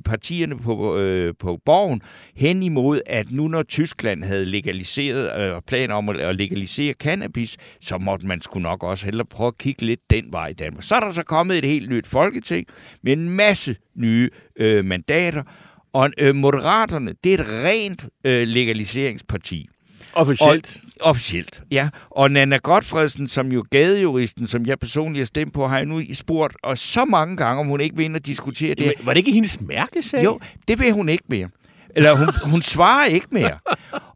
partierne 0.05 0.59
på, 0.59 0.99
øh, 0.99 1.35
på 1.39 1.59
borgen 1.67 2.01
hen 2.37 2.63
imod, 2.63 3.01
at 3.07 3.31
nu 3.31 3.49
når 3.49 3.63
Tyskland 3.63 4.25
havde 4.25 4.45
legaliseret 4.45 5.41
øh, 5.41 5.63
planer 5.67 5.95
om 5.95 6.09
at 6.09 6.37
legalisere 6.37 6.93
cannabis, 6.93 7.57
så 7.81 7.99
måtte 7.99 8.27
man 8.27 8.41
skulle 8.41 8.63
nok 8.63 8.83
også 8.83 9.05
hellere 9.05 9.27
prøve 9.27 9.49
at 9.49 9.59
kigge 9.59 9.83
lidt 9.83 10.01
den 10.11 10.25
vej 10.33 10.47
i 10.47 10.53
Danmark. 10.53 10.83
Så 10.83 10.95
er 10.95 11.01
der 11.01 11.13
så 11.13 11.23
kommet 11.23 11.59
et 11.59 11.65
helt 11.65 11.91
nyt 11.91 12.07
folketing 12.07 12.67
med 13.03 13.13
en 13.13 13.31
masse 13.31 13.77
nye 13.97 14.31
øh, 14.57 14.85
mandater, 14.85 15.43
og 15.93 16.11
øh, 16.19 16.35
Moderaterne, 16.35 17.15
det 17.25 17.35
er 17.35 17.39
et 17.39 17.49
rent 17.49 18.09
øh, 18.25 18.49
legaliseringsparti. 18.49 19.69
Officielt. 20.13 20.81
Og, 21.01 21.11
officielt, 21.11 21.63
ja. 21.71 21.89
Og 22.11 22.31
Nana 22.31 22.57
Godfredsen, 22.57 23.29
som 23.29 23.53
jo 23.53 23.65
gadejuristen, 23.71 24.47
som 24.47 24.67
jeg 24.67 24.79
personligt 24.79 25.21
har 25.21 25.27
stemt 25.27 25.53
på, 25.53 25.67
har 25.67 25.77
jeg 25.77 25.87
nu 25.87 26.03
spurgt 26.13 26.57
og 26.63 26.79
så 26.79 27.05
mange 27.05 27.37
gange, 27.37 27.61
om 27.61 27.67
hun 27.67 27.81
ikke 27.81 27.97
vil 27.97 28.05
ind 28.05 28.17
og 28.17 28.27
diskutere 28.27 28.75
det. 28.75 28.93
var 29.05 29.13
det 29.13 29.19
ikke 29.19 29.33
hendes 29.33 29.61
mærkesag? 29.61 30.25
Jo, 30.25 30.41
det 30.69 30.81
vil 30.81 30.93
hun 30.93 31.09
ikke 31.09 31.25
mere. 31.29 31.49
Eller 31.97 32.15
hun, 32.15 32.29
hun 32.53 32.63
svarer 32.63 33.07
ikke 33.07 33.27
mere. 33.31 33.59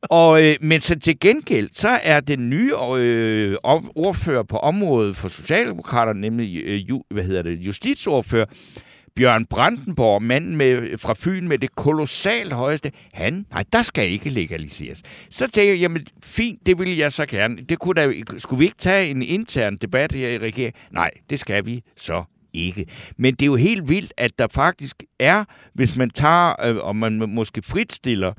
Og, 0.02 0.42
øh, 0.42 0.56
men 0.60 0.80
så 0.80 0.98
til 0.98 1.20
gengæld, 1.20 1.68
så 1.72 1.88
er 2.02 2.20
den 2.20 2.50
nye 2.50 2.72
øh, 2.96 3.56
ordfører 3.96 4.42
på 4.42 4.56
området 4.56 5.16
for 5.16 5.28
Socialdemokraterne, 5.28 6.20
nemlig 6.20 6.62
øh, 6.64 6.88
ju, 6.88 7.02
hvad 7.10 7.24
hedder 7.24 7.42
det, 7.42 7.58
justitsordfører, 7.58 8.46
Bjørn 9.18 9.46
Brandenborg, 9.46 10.22
manden 10.22 10.56
med, 10.56 10.98
fra 10.98 11.14
Fyn 11.18 11.48
med 11.48 11.58
det 11.58 11.76
kolossalt 11.76 12.52
højeste, 12.52 12.92
han, 13.12 13.46
nej, 13.50 13.64
der 13.72 13.82
skal 13.82 14.10
ikke 14.10 14.30
legaliseres. 14.30 15.02
Så 15.30 15.50
tænker 15.50 15.72
jeg, 15.72 15.80
jamen 15.80 16.06
fint, 16.24 16.66
det 16.66 16.78
vil 16.78 16.96
jeg 16.96 17.12
så 17.12 17.26
gerne. 17.26 17.56
Det 17.56 17.78
kunne 17.78 17.94
da, 17.94 18.12
skulle 18.36 18.58
vi 18.58 18.64
ikke 18.64 18.76
tage 18.76 19.10
en 19.10 19.22
intern 19.22 19.76
debat 19.76 20.12
her 20.12 20.28
i 20.28 20.38
regeringen? 20.38 20.72
Nej, 20.90 21.10
det 21.30 21.40
skal 21.40 21.66
vi 21.66 21.82
så 21.96 22.24
ikke. 22.52 22.86
Men 23.16 23.34
det 23.34 23.42
er 23.42 23.46
jo 23.46 23.56
helt 23.56 23.88
vildt, 23.88 24.12
at 24.16 24.38
der 24.38 24.46
faktisk 24.50 25.02
er, 25.18 25.44
hvis 25.74 25.96
man 25.96 26.10
tager, 26.10 26.66
øh, 26.66 26.76
og 26.76 26.96
man 26.96 27.22
måske 27.28 27.62
fritstiller 27.62 28.32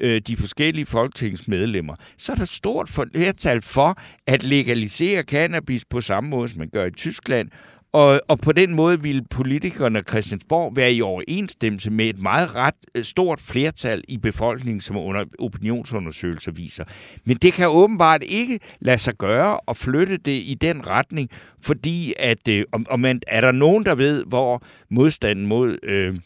øh, 0.00 0.20
de 0.26 0.36
forskellige 0.36 0.86
folketingsmedlemmer, 0.86 1.94
så 2.18 2.32
er 2.32 2.36
der 2.36 2.44
stort 2.44 2.88
flertal 2.88 3.62
for 3.62 3.98
at 4.26 4.42
legalisere 4.42 5.22
cannabis 5.22 5.84
på 5.84 6.00
samme 6.00 6.30
måde, 6.30 6.48
som 6.48 6.58
man 6.58 6.68
gør 6.68 6.84
i 6.84 6.90
Tyskland, 6.90 7.48
og, 7.92 8.20
og 8.28 8.38
på 8.38 8.52
den 8.52 8.74
måde 8.74 9.02
ville 9.02 9.22
politikerne 9.30 10.02
Christiansborg 10.08 10.76
være 10.76 10.92
i 10.92 11.02
overensstemmelse 11.02 11.90
med 11.90 12.06
et 12.06 12.18
meget 12.18 12.54
ret 12.54 12.74
øh, 12.94 13.04
stort 13.04 13.40
flertal 13.40 14.04
i 14.08 14.16
befolkningen, 14.16 14.80
som 14.80 14.96
under 14.96 15.24
opinionsundersøgelser 15.38 16.52
viser. 16.52 16.84
Men 17.24 17.36
det 17.36 17.52
kan 17.52 17.68
åbenbart 17.68 18.22
ikke 18.22 18.60
lade 18.80 18.98
sig 18.98 19.14
gøre 19.14 19.58
at 19.68 19.76
flytte 19.76 20.16
det 20.16 20.32
i 20.32 20.56
den 20.60 20.86
retning, 20.86 21.30
fordi 21.62 22.14
at, 22.18 22.48
øh, 22.48 22.64
og, 22.72 22.80
og 22.90 23.00
man, 23.00 23.20
er 23.26 23.40
der 23.40 23.52
nogen, 23.52 23.84
der 23.84 23.94
ved, 23.94 24.24
hvor 24.24 24.62
modstanden 24.90 25.46
mod 25.46 25.78
øh, 25.82 26.16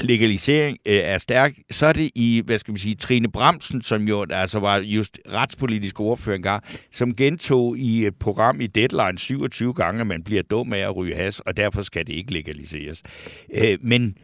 legalisering 0.00 0.78
øh, 0.86 0.94
er 0.94 1.18
stærk, 1.18 1.54
så 1.70 1.86
er 1.86 1.92
det 1.92 2.10
i, 2.14 2.42
hvad 2.44 2.58
skal 2.58 2.74
vi 2.74 2.78
sige, 2.78 2.94
Trine 2.94 3.30
Bramsen, 3.30 3.82
som 3.82 4.02
jo 4.02 4.26
altså 4.30 4.60
var 4.60 4.78
just 4.78 5.18
retspolitisk 5.32 6.00
ordfører 6.00 6.36
engang, 6.36 6.64
som 6.92 7.14
gentog 7.14 7.78
i 7.78 8.06
et 8.06 8.14
program 8.16 8.60
i 8.60 8.66
Deadline 8.66 9.18
27 9.18 9.74
gange, 9.74 10.00
at 10.00 10.06
man 10.06 10.22
bliver 10.22 10.42
dum 10.42 10.72
af 10.72 10.78
at 10.78 10.96
ryge 10.96 11.16
has, 11.16 11.40
og 11.40 11.56
derfor 11.56 11.82
skal 11.82 12.06
det 12.06 12.12
ikke 12.12 12.32
legaliseres. 12.32 13.02
Øh, 13.54 13.78
men 13.82 14.16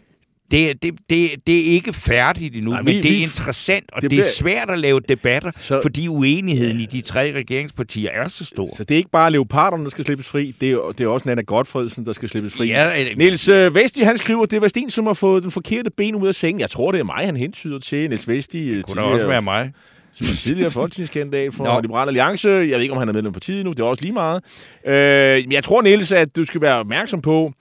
det, 0.51 0.83
det, 0.83 0.95
det, 1.11 1.31
det 1.47 1.59
er 1.59 1.65
ikke 1.65 1.93
færdigt 1.93 2.55
endnu, 2.55 2.71
Nej, 2.71 2.83
men 2.83 2.87
vi, 2.87 3.03
det 3.03 3.11
er 3.11 3.17
vi, 3.17 3.23
interessant, 3.23 3.85
og 3.93 4.03
det, 4.03 4.11
det 4.11 4.19
er 4.19 4.23
svært 4.23 4.71
at 4.71 4.79
lave 4.79 5.01
debatter, 5.01 5.51
så, 5.61 5.81
fordi 5.83 6.09
uenigheden 6.09 6.81
i 6.81 6.87
de 6.87 7.01
tre 7.01 7.33
regeringspartier 7.37 8.11
er 8.11 8.29
så 8.29 8.45
stor. 8.45 8.69
Så 8.77 8.85
det 8.85 8.95
er 8.95 8.99
ikke 8.99 9.11
bare 9.11 9.31
leoparderne, 9.31 9.85
der 9.85 9.91
skal 9.91 10.05
slippes 10.05 10.27
fri, 10.27 10.55
det 10.61 10.71
er, 10.71 10.93
det 10.99 11.05
er 11.05 11.09
også 11.09 11.29
Nana 11.29 11.43
Godfredsen, 11.43 12.07
der 12.07 12.13
skal 12.13 12.29
slippes 12.29 12.55
fri. 12.55 12.69
Ja, 12.69 13.01
øh, 13.01 13.19
Niels 13.19 13.49
øh, 13.49 13.75
Vesti, 13.75 14.03
han 14.03 14.19
skriver, 14.19 14.47
det 14.47 14.63
var 14.63 14.69
Sten, 14.69 14.91
som 14.91 15.07
har 15.07 15.15
fået 15.15 15.43
den 15.43 15.51
forkerte 15.51 15.91
ben 15.91 16.15
ud 16.15 16.29
af 16.29 16.35
sengen. 16.35 16.61
Jeg 16.61 16.71
tror, 16.71 16.93
det 16.93 16.99
er 17.01 17.05
mig, 17.05 17.27
han 17.27 17.37
hentyder 17.37 17.79
til. 17.79 18.09
Niels 18.09 18.29
Vesti. 18.29 18.77
Det 18.77 18.87
kunne 18.87 19.03
også 19.03 19.27
være 19.27 19.43
mig 19.43 19.73
som 20.13 20.27
er 20.27 20.37
tidligere 20.37 20.71
folketingskandidat 20.71 21.55
for 21.55 21.65
no. 21.75 21.81
Liberal 21.81 22.09
Alliance. 22.09 22.49
Jeg 22.49 22.71
ved 22.71 22.81
ikke, 22.81 22.93
om 22.93 22.99
han 22.99 23.09
er 23.09 23.13
medlem 23.13 23.27
af 23.27 23.33
partiet 23.33 23.65
nu. 23.65 23.71
Det 23.71 23.81
er 23.81 23.85
også 23.85 24.03
lige 24.03 24.13
meget. 24.13 24.43
Øh, 24.87 25.45
men 25.45 25.53
jeg 25.53 25.65
tror, 25.65 25.83
Niels, 25.83 26.13
at 26.13 26.37
du 26.37 26.45
skal 26.45 26.61
være 26.61 26.75
opmærksom 26.75 27.23
på, 27.23 27.53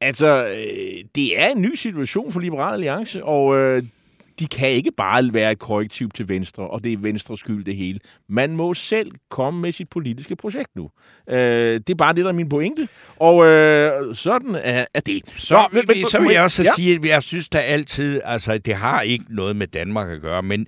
Altså, 0.00 0.46
øh, 0.46 1.04
det 1.14 1.40
er 1.40 1.48
en 1.48 1.62
ny 1.62 1.74
situation 1.74 2.32
for 2.32 2.40
Liberale 2.40 2.74
Alliance, 2.74 3.24
og 3.24 3.56
øh, 3.56 3.82
de 4.38 4.46
kan 4.46 4.70
ikke 4.70 4.92
bare 4.96 5.32
være 5.32 5.52
et 5.52 5.58
korrektiv 5.58 6.10
til 6.10 6.28
Venstre, 6.28 6.68
og 6.68 6.84
det 6.84 6.92
er 6.92 6.96
Venstres 6.98 7.40
skyld 7.40 7.64
det 7.64 7.76
hele. 7.76 8.00
Man 8.28 8.56
må 8.56 8.74
selv 8.74 9.10
komme 9.30 9.60
med 9.60 9.72
sit 9.72 9.88
politiske 9.88 10.36
projekt 10.36 10.76
nu. 10.76 10.90
Øh, 11.30 11.36
det 11.74 11.90
er 11.90 11.94
bare 11.94 12.14
det, 12.14 12.24
der 12.24 12.30
er 12.30 12.34
min 12.34 12.48
pointe. 12.48 12.88
Og 13.16 13.46
øh, 13.46 14.14
sådan 14.14 14.54
er, 14.54 14.84
er 14.94 15.00
det. 15.00 15.22
Så, 15.36 15.54
Nå, 15.54 15.60
men, 15.72 15.84
men, 15.88 16.06
så 16.06 16.20
vil 16.20 16.30
jeg 16.32 16.42
også 16.42 16.62
ja. 16.62 16.70
sige, 16.76 16.94
at 16.94 17.04
jeg 17.04 17.22
synes 17.22 17.48
da 17.48 17.58
altid, 17.58 18.20
altså 18.24 18.58
det 18.58 18.74
har 18.74 19.00
ikke 19.00 19.24
noget 19.28 19.56
med 19.56 19.66
Danmark 19.66 20.10
at 20.10 20.20
gøre, 20.20 20.42
men 20.42 20.66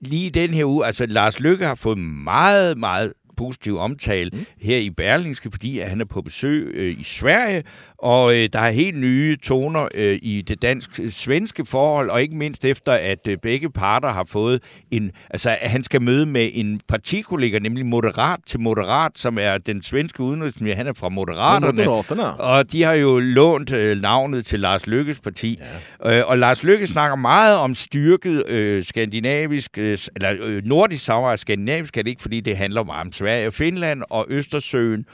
lige 0.00 0.30
den 0.30 0.50
her 0.50 0.64
uge, 0.64 0.86
altså 0.86 1.06
Lars 1.06 1.40
Lykke 1.40 1.66
har 1.66 1.74
fået 1.74 1.98
meget, 1.98 2.78
meget 2.78 3.12
positiv 3.42 3.78
omtale 3.78 4.30
mm. 4.32 4.44
her 4.60 4.76
i 4.76 4.90
Berlingske, 4.90 5.50
fordi 5.50 5.78
at 5.78 5.90
han 5.90 6.00
er 6.00 6.04
på 6.04 6.22
besøg 6.22 6.70
øh, 6.74 6.98
i 6.98 7.02
Sverige, 7.02 7.62
og 7.98 8.34
øh, 8.36 8.48
der 8.52 8.58
er 8.58 8.70
helt 8.70 8.98
nye 8.98 9.36
toner 9.42 9.88
øh, 9.94 10.18
i 10.22 10.42
det 10.42 10.62
dansk-svenske 10.62 11.64
forhold, 11.66 12.10
og 12.10 12.22
ikke 12.22 12.36
mindst 12.36 12.64
efter, 12.64 12.92
at 12.92 13.26
øh, 13.28 13.36
begge 13.42 13.70
parter 13.70 14.08
har 14.08 14.24
fået 14.28 14.62
en... 14.90 15.10
Altså, 15.30 15.56
at 15.60 15.70
han 15.70 15.82
skal 15.82 16.02
møde 16.02 16.26
med 16.26 16.50
en 16.52 16.80
partikollega, 16.88 17.58
nemlig 17.58 17.86
Moderat 17.86 18.38
til 18.46 18.60
Moderat, 18.60 19.10
som 19.14 19.38
er 19.40 19.58
den 19.58 19.82
svenske 19.82 20.22
udenrigsminister. 20.22 20.76
Han 20.76 20.86
er 20.86 20.92
fra 20.92 21.08
Moderaterne. 21.08 21.76
Og 22.40 22.72
de 22.72 22.82
har 22.82 22.92
jo 22.92 23.18
lånt 23.18 23.72
øh, 23.72 24.00
navnet 24.00 24.46
til 24.46 24.60
Lars 24.60 24.86
Lykkes 24.86 25.20
parti. 25.20 25.58
Ja. 26.04 26.18
Øh, 26.18 26.28
og 26.28 26.38
Lars 26.38 26.62
Lykke 26.62 26.86
snakker 26.86 27.16
meget 27.16 27.56
om 27.56 27.74
styrket 27.74 28.46
øh, 28.48 28.84
skandinavisk, 28.84 29.78
øh, 29.78 29.98
eller 30.16 30.34
øh, 30.42 30.62
nordisk 30.64 31.04
samarbejde. 31.04 31.40
Skandinavisk 31.40 31.96
er 31.96 32.02
det 32.02 32.10
ikke, 32.10 32.22
fordi 32.22 32.40
det 32.40 32.56
handler 32.56 32.84
meget 32.84 33.06
om 33.06 33.12
Sverige 33.12 33.31
Sverige 33.32 33.46
og 33.46 33.54
Finland 33.54 34.02
og 34.10 34.26
Østersøen 34.28 35.06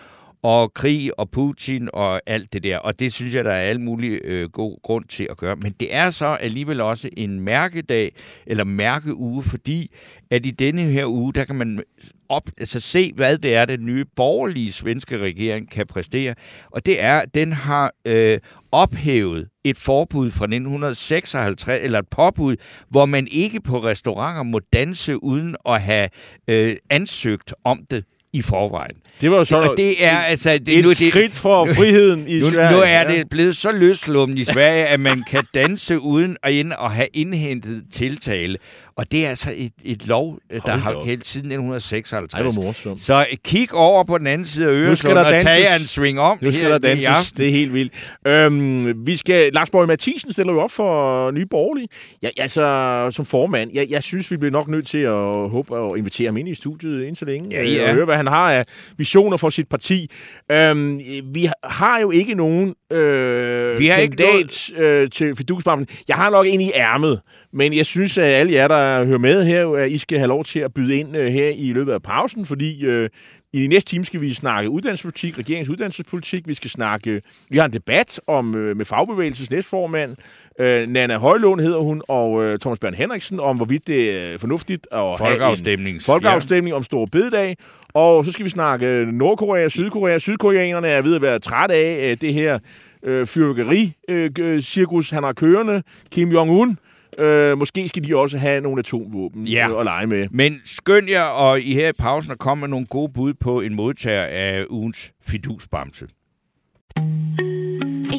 og 0.43 0.75
krig 0.75 1.19
og 1.19 1.31
Putin 1.31 1.89
og 1.93 2.21
alt 2.27 2.53
det 2.53 2.63
der. 2.63 2.79
Og 2.79 2.99
det 2.99 3.13
synes 3.13 3.35
jeg, 3.35 3.45
der 3.45 3.53
er 3.53 3.61
al 3.61 3.81
mulig 3.81 4.21
øh, 4.25 4.51
god 4.51 4.83
grund 4.83 5.05
til 5.05 5.27
at 5.31 5.37
gøre. 5.37 5.57
Men 5.57 5.73
det 5.81 5.95
er 5.95 6.11
så 6.11 6.27
alligevel 6.27 6.81
også 6.81 7.09
en 7.17 7.41
mærkedag, 7.41 8.13
eller 8.47 8.65
mærkeuge, 8.65 9.43
fordi 9.43 9.95
at 10.31 10.47
i 10.47 10.51
denne 10.51 10.83
her 10.83 11.07
uge, 11.07 11.35
der 11.35 11.45
kan 11.45 11.57
man 11.57 11.83
op, 12.29 12.51
altså 12.59 12.81
se, 12.81 13.13
hvad 13.15 13.39
det 13.39 13.55
er, 13.55 13.65
den 13.65 13.87
nye 13.87 14.05
borgerlige 14.17 14.73
svenske 14.73 15.19
regering 15.19 15.71
kan 15.71 15.87
præstere. 15.87 16.35
Og 16.71 16.87
det 16.87 17.03
er, 17.03 17.19
at 17.19 17.35
den 17.35 17.53
har 17.53 17.93
øh, 18.05 18.39
ophævet 18.73 19.49
et 19.65 19.77
forbud 19.77 20.31
fra 20.31 20.45
1956, 20.45 21.81
eller 21.83 21.99
et 21.99 22.09
påbud, 22.09 22.57
hvor 22.89 23.07
man 23.07 23.29
ikke 23.31 23.61
på 23.61 23.85
restauranter 23.85 24.43
må 24.43 24.61
danse 24.73 25.23
uden 25.23 25.57
at 25.67 25.83
have 25.83 26.09
øh, 26.49 26.77
ansøgt 26.91 27.55
om 27.65 27.87
det 27.91 28.05
i 28.33 28.43
forvejen. 28.43 28.97
Det 29.21 29.31
var 29.31 29.37
jo 29.37 29.45
så 29.45 29.57
og 29.59 29.77
det 29.77 30.05
er 30.05 30.19
altså 30.19 30.59
det, 30.67 30.79
et 30.79 30.85
nu, 30.85 30.89
det, 30.89 30.97
skridt 30.97 31.35
for 31.35 31.67
friheden 31.67 32.29
i 32.29 32.39
nu, 32.41 32.51
Sverige. 32.51 32.77
Nu 32.77 32.83
er 32.87 33.05
det 33.05 33.29
blevet 33.29 33.57
så 33.57 33.73
løslummen 33.73 34.39
i 34.39 34.45
Sverige, 34.45 34.87
at 34.87 35.01
man 35.01 35.25
kan 35.31 35.45
danse 35.55 36.01
uden 36.01 36.37
at, 36.43 36.53
ind 36.53 36.73
og 36.73 36.91
have 36.91 37.09
indhentet 37.13 37.85
tiltale. 37.93 38.59
Og 38.99 39.13
det 39.13 39.25
er 39.25 39.29
altså 39.29 39.53
et, 39.57 39.73
et 39.85 40.07
lov, 40.07 40.39
der 40.51 40.61
Hold 40.61 40.65
da 40.67 40.73
har 40.73 41.05
gældt 41.05 41.27
siden 41.27 41.47
1956. 41.47 42.35
Ej, 42.35 42.43
hvor 42.43 42.63
morsomt. 42.63 43.01
Så 43.01 43.27
kig 43.45 43.75
over 43.75 44.05
på 44.05 44.19
den 44.19 44.27
anden 44.27 44.47
side 44.47 44.67
af 44.67 44.73
Øresund 44.73 45.15
der 45.15 45.37
og 45.37 45.43
tag 45.43 45.77
en 45.81 45.87
swing 45.87 46.21
om 46.21 46.39
Nu 46.41 46.53
skal 46.53 46.63
her 46.63 46.71
der 46.71 46.79
danses. 46.79 47.07
aften. 47.07 47.37
Det 47.37 47.47
er 47.49 47.51
helt 47.51 47.73
vildt. 47.73 48.13
Øhm, 48.27 49.07
vi 49.07 49.17
skal, 49.17 49.53
Lars 49.53 49.71
Borg 49.71 49.87
Mathisen 49.87 50.33
stiller 50.33 50.53
jo 50.53 50.61
op 50.61 50.71
for 50.71 51.31
Nye 51.31 51.47
Borgerlige. 51.47 51.89
Ja, 52.23 52.29
altså, 52.37 53.09
som 53.11 53.25
formand. 53.25 53.71
Jeg, 53.75 53.87
jeg 53.91 54.03
synes, 54.03 54.31
vi 54.31 54.37
bliver 54.37 54.53
nok 54.53 54.69
nødt 54.69 54.87
til 54.87 54.99
at 54.99 55.51
håbe 55.51 55.77
at 55.77 55.99
invitere 55.99 56.27
ham 56.27 56.37
ind 56.37 56.49
i 56.49 56.55
studiet 56.55 57.05
indtil 57.05 57.27
længe. 57.27 57.49
Ja, 57.51 57.63
øh, 57.63 57.75
ja. 57.75 57.89
Og 57.89 57.95
høre, 57.95 58.05
hvad 58.05 58.17
han 58.17 58.27
har 58.27 58.53
af 58.53 58.63
visioner 58.97 59.37
for 59.37 59.51
sit 59.51 59.69
parti. 59.69 60.11
Øhm, 60.51 61.01
vi 61.25 61.49
har 61.65 61.99
jo 62.01 62.11
ikke 62.11 62.35
nogen 62.35 62.75
øh, 62.91 63.79
Vi 63.79 63.87
har 63.87 63.97
ikke 63.97 64.17
kandidat 64.17 64.73
øh, 64.77 65.11
til 65.11 65.37
fidusbammen. 65.37 65.87
Jeg 66.09 66.17
har 66.17 66.31
nok 66.31 66.47
en 66.49 66.61
i 66.61 66.71
ærmet. 66.75 67.21
Men 67.53 67.77
jeg 67.77 67.87
synes, 67.87 68.19
at 68.19 68.25
alle 68.25 68.53
jer, 68.53 68.69
der 68.69 69.05
hører 69.05 69.19
med 69.19 69.45
her, 69.45 69.69
at 69.69 69.93
I 69.93 69.99
skal 69.99 70.19
have 70.19 70.29
lov 70.29 70.45
til 70.45 70.59
at 70.59 70.75
byde 70.75 70.97
ind 70.97 71.17
øh, 71.17 71.33
her 71.33 71.49
i 71.49 71.73
løbet 71.73 71.93
af 71.93 72.03
pausen, 72.03 72.47
fordi 72.47 72.85
øh, 72.85 73.11
i 73.53 73.63
de 73.63 73.67
næste 73.69 73.91
time 73.91 74.05
skal 74.05 74.21
vi 74.21 74.35
snakke 74.35 74.71
uddannelsespolitik, 74.71 75.39
regeringens 75.39 75.69
uddannelsespolitik. 75.69 76.49
Vi 76.49 76.55
skal 76.55 76.71
snakke, 76.71 77.23
vi 77.51 77.59
har 77.59 77.65
en 77.65 77.73
debat 77.73 78.21
om 78.27 78.57
øh, 78.57 78.77
med 78.77 78.85
fagbevægelsens 78.85 79.51
næstformand, 79.51 80.17
øh, 80.61 80.89
Nana 80.89 81.17
Højlund 81.19 81.61
hedder 81.61 81.79
hun, 81.79 82.03
og 82.09 82.45
øh, 82.45 82.59
Thomas 82.59 82.79
Bjørn 82.79 82.95
Henriksen, 82.95 83.41
om 83.41 83.57
hvorvidt 83.57 83.87
det 83.87 84.11
er 84.33 84.39
fornuftigt 84.39 84.87
at 84.93 84.99
have 84.99 85.13
en 85.13 85.19
Folkeafstemning. 85.19 86.03
folkeafstemning 86.03 86.77
om 86.77 86.83
store 86.83 87.07
bededag. 87.07 87.57
Og 87.95 88.25
så 88.25 88.33
skal 88.33 88.45
vi 88.45 88.51
snakke 88.51 88.87
øh, 88.87 89.09
Nordkorea 89.09 89.69
Sydkorea. 89.69 90.19
Sydkoreanerne 90.19 90.89
er 90.89 91.03
ved 91.03 91.15
at 91.15 91.23
være 91.23 91.39
trætte 91.39 91.75
af 91.75 92.11
øh, 92.11 92.17
det 92.21 92.35
her 92.35 92.59
øh, 93.03 93.27
fyrværkeri-cirkus, 93.27 95.11
han 95.11 95.23
har 95.23 95.33
kørende. 95.33 95.83
Kim 96.11 96.29
Jong-un. 96.29 96.88
Øh, 97.19 97.59
måske 97.59 97.89
skal 97.89 98.05
de 98.05 98.17
også 98.17 98.39
have 98.39 98.61
nogle 98.61 98.79
atomvåben 98.79 99.47
Ja. 99.47 99.69
øh, 99.71 99.79
at 99.79 99.85
lege 99.85 100.07
med. 100.07 100.27
Men 100.31 100.61
skynd 100.65 101.09
jer, 101.09 101.23
og 101.23 101.61
I 101.61 101.75
her 101.75 101.89
i 101.89 101.93
pausen, 101.93 102.33
at 102.33 102.39
komme 102.39 102.61
med 102.61 102.69
nogle 102.69 102.87
gode 102.87 103.13
bud 103.13 103.35
på 103.35 103.61
en 103.61 103.75
modtager 103.75 104.23
af 104.25 104.65
ugens 104.71 105.13
fidusbamse. 105.27 106.07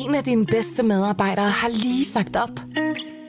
En 0.07 0.15
af 0.15 0.23
dine 0.25 0.45
bedste 0.45 0.83
medarbejdere 0.83 1.45
har 1.49 1.69
lige 1.69 2.05
sagt 2.05 2.35
op. 2.35 2.59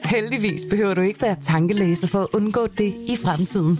Heldigvis 0.05 0.61
behøver 0.69 0.93
du 0.93 1.01
ikke 1.01 1.21
være 1.21 1.35
tankelæser 1.41 2.07
for 2.07 2.19
at 2.19 2.27
undgå 2.33 2.67
det 2.77 2.93
i 3.07 3.15
fremtiden. 3.23 3.79